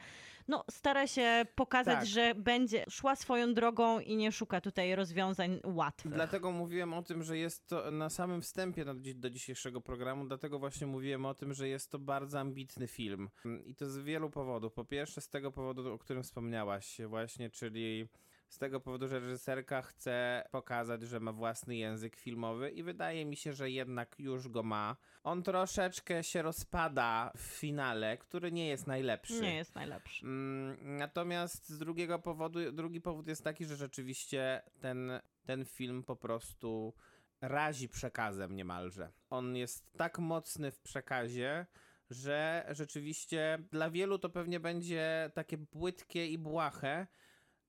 [0.48, 2.06] no stara się pokazać, Tak.
[2.06, 6.14] że będzie szła swoją drogą i nie szuka tutaj rozwiązań łatwych.
[6.14, 10.59] Dlatego mówiłem o tym, że jest to na samym wstępie do, do dzisiejszego programu, dlatego
[10.59, 13.28] właśnie mówiłem o tym, że jest to bardzo ambitny film.
[13.66, 14.73] I to z wielu powodów.
[14.73, 18.09] Po pierwsze z tego powodu, o którym wspomniałaś właśnie, czyli
[18.48, 23.36] z tego powodu, że reżyserka chce pokazać, że ma własny język filmowy i wydaje mi
[23.36, 24.97] się, że jednak już go ma.
[25.24, 29.40] On troszeczkę się rozpada w finale, który nie jest najlepszy.
[29.40, 30.27] Nie jest najlepszy.
[30.27, 35.10] Mm, Natomiast z drugiego powodu, drugi powód jest taki, że rzeczywiście ten,
[35.44, 36.94] ten film po prostu
[37.40, 39.12] razi przekazem niemalże.
[39.31, 41.66] On jest tak mocny w przekazie,
[42.10, 47.06] że rzeczywiście dla wielu to pewnie będzie takie płytkie i błahe.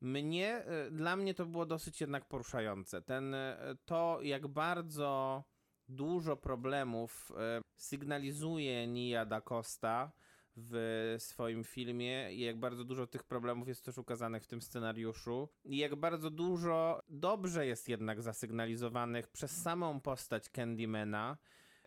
[0.02, 3.02] Mnie, y, dla mnie to było dosyć jednak poruszające.
[3.02, 5.44] Ten, y, to jak bardzo
[5.90, 10.12] dużo problemów y, sygnalizuje Nia da Costa,
[10.60, 15.50] w swoim filmie i jak bardzo dużo tych problemów jest też ukazanych w tym scenariuszu
[15.66, 21.38] i jak bardzo dużo dobrze jest jednak zasygnalizowanych przez samą postać Candymana,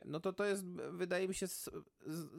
[0.05, 1.47] no to to jest, wydaje mi się,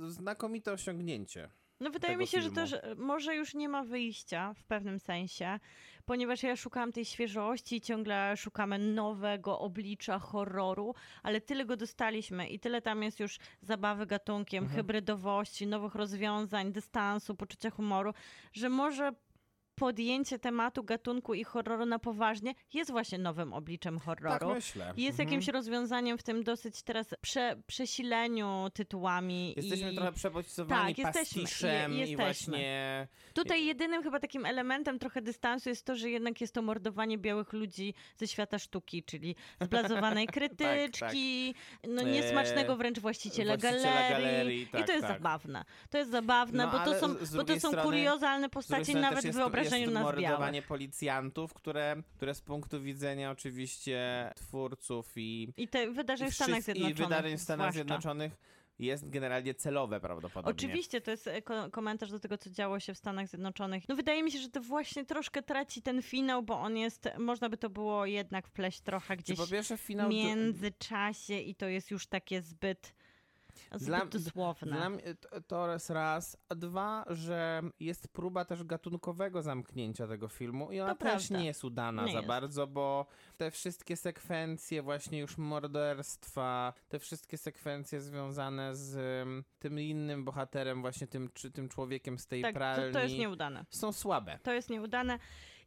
[0.07, 1.49] znakomite osiągnięcie.
[1.81, 2.55] No wydaje mi się, że filmu.
[2.55, 5.59] to że może już nie ma wyjścia w pewnym sensie,
[6.05, 12.59] ponieważ ja szukałam tej świeżości ciągle szukamy nowego oblicza horroru, ale tyle go dostaliśmy i
[12.59, 14.77] tyle tam jest już zabawy gatunkiem, Mhm.
[14.81, 18.13] hybrydowości, nowych rozwiązań, dystansu, poczucia humoru,
[18.53, 19.11] że może
[19.75, 24.39] podjęcie tematu gatunku i horroru na poważnie jest właśnie nowym obliczem horroru.
[24.47, 24.93] Tak myślę.
[24.97, 25.29] Jest Mhm.
[25.29, 29.53] jakimś rozwiązaniem w tym dosyć teraz prze, przesileniu tytułami.
[29.57, 29.95] Jesteśmy i...
[29.95, 31.41] trochę przebodźcowani Tak, jesteśmy.
[31.41, 32.25] pastiszem Je- i jesteśmy.
[32.25, 33.07] właśnie...
[33.33, 37.53] Tutaj jedynym chyba takim elementem trochę dystansu jest to, że jednak jest to mordowanie białych
[37.53, 41.55] ludzi ze świata sztuki, czyli zblazowanej krytyczki,
[41.87, 44.25] no Eee, niesmacznego wręcz właściciela, właściciela galerii.
[44.25, 45.17] galerii, I tak, to jest tak.
[45.17, 45.63] zabawne.
[45.89, 47.07] To jest zabawne, No, bo to są,
[47.37, 49.35] bo to są strony- kuriozalne Z drugiej postaci strony nawet też
[49.69, 56.27] w jest, mordowanie policjantów, które, które z punktu widzenia oczywiście twórców i, I te wydarzeń
[56.27, 56.99] i, w Stanach Zjednoczonych.
[56.99, 57.73] i wydarzeń w Stanach zwłaszcza.
[57.73, 58.37] Zjednoczonych
[58.79, 60.51] jest generalnie celowe prawdopodobnie.
[60.51, 63.89] Oczywiście, to jest e, ko- komentarz do tego, co działo się w Stanach Zjednoczonych.
[63.89, 67.49] No wydaje mi się, że to właśnie troszkę traci ten finał, bo on jest, można
[67.49, 70.07] by to było jednak wpleść trochę gdzieś po pierwsze finał...
[70.07, 72.93] w międzyczasie i to jest już takie zbyt
[73.79, 74.71] Dla- dosłowne.
[74.77, 80.27] Dla mnie to- to jest raz, a dwa, że jest próba też gatunkowego zamknięcia tego
[80.27, 81.37] filmu i ona To też prawda.
[81.39, 82.27] nie jest udana Nie za jest.
[82.27, 83.05] bardzo, bo
[83.37, 88.95] te wszystkie sekwencje właśnie już morderstwa, te wszystkie sekwencje związane z
[89.27, 92.99] ym, tym innym bohaterem, właśnie tym, czy tym człowiekiem z tej tak, to, pralni, to
[92.99, 93.65] jest nieudane.
[93.69, 94.39] są słabe.
[94.43, 95.19] To jest nieudane.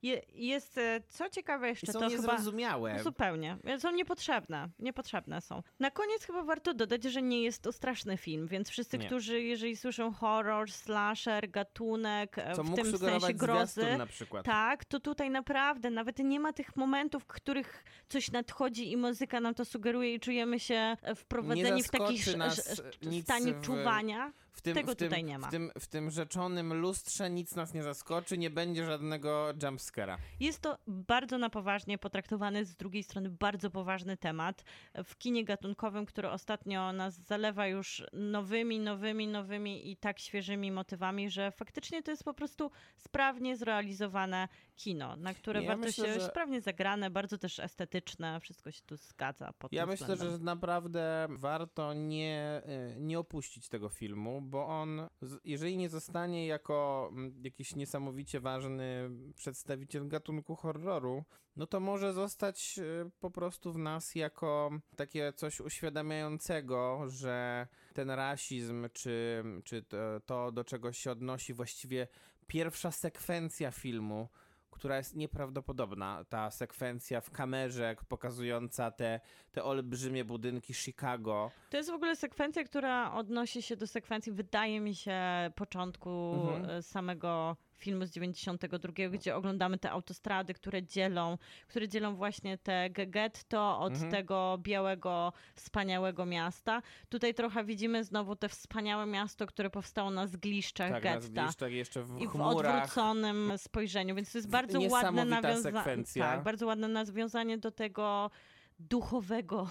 [0.05, 2.17] Je, jest, e, co ciekawe jeszcze, I są to chyba...
[2.33, 2.95] niezrozumiałe.
[2.97, 3.57] No Zupełnie.
[3.79, 4.69] Są niepotrzebne.
[4.79, 5.63] Niepotrzebne są.
[5.81, 9.07] Na koniec chyba warto dodać, że nie jest to straszny film, więc wszyscy, Nie.
[9.07, 14.45] którzy jeżeli słyszą horror, slasher, gatunek, e, Co w tym sensie grozy, na przykład.
[14.47, 19.41] tak, to tutaj naprawdę nawet nie ma tych momentów, w których coś nadchodzi i muzyka
[19.41, 23.61] nam to sugeruje i czujemy się e, wprowadzeni w taki sz- sz- sz- stanie w-
[23.61, 24.33] czuwania.
[24.55, 25.49] W tym, Tego w tym, tutaj nie ma.
[25.49, 30.17] W tym, w tym rzeczonym lustrze nic nas nie zaskoczy, nie będzie żadnego jumpscare'a.
[30.41, 34.65] Jest to bardzo na poważnie potraktowany, z drugiej strony bardzo poważny temat
[35.05, 41.31] w kinie gatunkowym, który ostatnio nas zalewa już nowymi, nowymi, nowymi i tak świeżymi motywami,
[41.31, 46.15] że faktycznie to jest po prostu sprawnie zrealizowane kino, na które Ja warto myślę, się
[46.21, 50.39] że- sprawnie zagrane, bardzo też estetyczne, wszystko się tu zgadza pod Ja myślę, względem.
[50.39, 52.63] że naprawdę warto nie,
[52.97, 55.09] y, nie opuścić tego filmu, bo on,
[55.45, 61.25] jeżeli nie zostanie jako mm, jakiś niesamowicie ważny przedstawiciel gatunku horroru,
[61.57, 68.11] no to może zostać y, po prostu w nas jako takie coś uświadamiającego, że ten
[68.11, 72.09] rasizm, czy, czy to, to, do czego się odnosi właściwie
[72.47, 74.29] pierwsza sekwencja filmu,
[74.75, 76.25] która jest nieprawdopodobna.
[76.29, 79.21] Ta sekwencja w kamerze pokazująca te,
[79.53, 81.51] te olbrzymie budynki Chicago.
[81.71, 85.21] To jest w ogóle sekwencja, która odnosi się do sekwencji, wydaje mi się,
[85.57, 86.71] początku Mhm.
[86.71, 91.39] e, samego filmu z 92, gdzie oglądamy te autostrady, które dzielą,
[91.69, 94.11] które dzielą właśnie te ge- getto od Mhm.
[94.11, 96.83] tego białego, wspaniałego miasta.
[97.09, 101.21] Tutaj trochę widzimy znowu te wspaniałe miasto, które powstało na zgliszczach Tak, na getta.
[101.21, 102.75] zgliszczach jeszcze w I w chmurach.
[102.83, 106.05] odwróconym spojrzeniu, więc to jest bardzo ładne nawiązanie.
[106.19, 108.31] Tak, bardzo ładne nawiązanie do tego
[108.79, 109.69] duchowego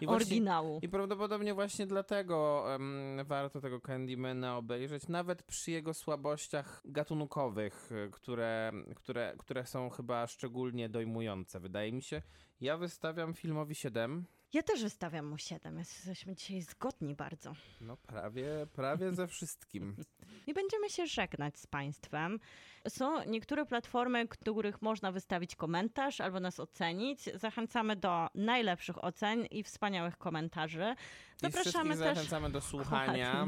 [0.00, 0.78] I właśnie- oryginału.
[0.82, 8.10] I prawdopodobnie właśnie dlatego em, warto tego Candymana obejrzeć, nawet przy jego słabościach gatunkowych, y,
[8.10, 12.22] które, które, które są chyba szczególnie dojmujące, wydaje mi się.
[12.60, 14.26] Ja wystawiam filmowi 7.
[14.54, 15.78] Ja też wystawiam mu 7.
[15.78, 17.54] Jesteśmy dzisiaj zgodni bardzo.
[17.80, 19.96] No prawie, prawie ze wszystkim.
[20.46, 22.40] I będziemy się żegnać z Państwem.
[22.88, 27.20] Są niektóre platformy, których można wystawić komentarz albo nas ocenić.
[27.34, 30.94] Zachęcamy do najlepszych ocen i wspaniałych komentarzy.
[31.42, 31.98] I wszystkich też.
[31.98, 33.46] zachęcamy do słuchania.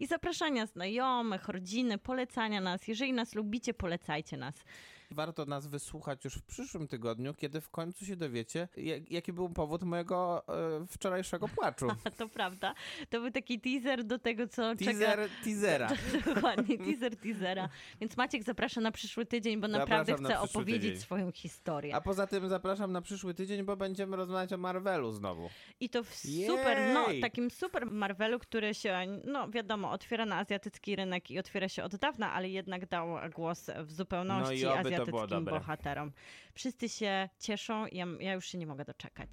[0.00, 2.88] I zapraszania znajomych, rodziny, polecania nas.
[2.88, 4.64] Jeżeli nas lubicie, polecajcie nas.
[5.10, 9.50] Warto nas wysłuchać już w przyszłym tygodniu, kiedy w końcu się dowiecie, jak, jaki był
[9.50, 10.44] powód mojego
[10.82, 11.88] e, wczorajszego płaczu.
[12.18, 12.74] To prawda.
[13.10, 14.92] To był taki teaser do tego, co czeka.
[14.92, 15.88] Teaser teasera.
[16.34, 17.68] Dokładnie, teaser teasera.
[18.00, 21.00] Więc Maciek zaprasza na przyszły tydzień, bo naprawdę Zapraszam na chce przyszły opowiedzieć tydzień.
[21.00, 21.94] swoją historię.
[21.94, 25.48] A poza tym zapraszam na przyszły tydzień, bo będziemy rozmawiać o Marvelu znowu.
[25.80, 26.14] I to w
[26.46, 31.68] super, no takim super Marvelu, który się, no wiadomo, otwiera na azjatycki rynek i otwiera
[31.68, 36.12] się od dawna, ale jednak dał głos w zupełności No i oby azjatyckim bohaterom.
[36.54, 39.30] Wszyscy się cieszą, ja, ja już się nie mogę doczekać.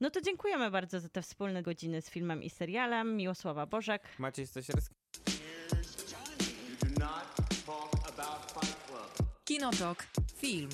[0.00, 3.16] No to dziękujemy bardzo za te wspólne godziny z filmem i serialem.
[3.16, 4.02] Miłosława Bożek.
[4.18, 4.80] Maciej Club.
[9.44, 10.06] Kinotok.
[10.36, 10.70] Film.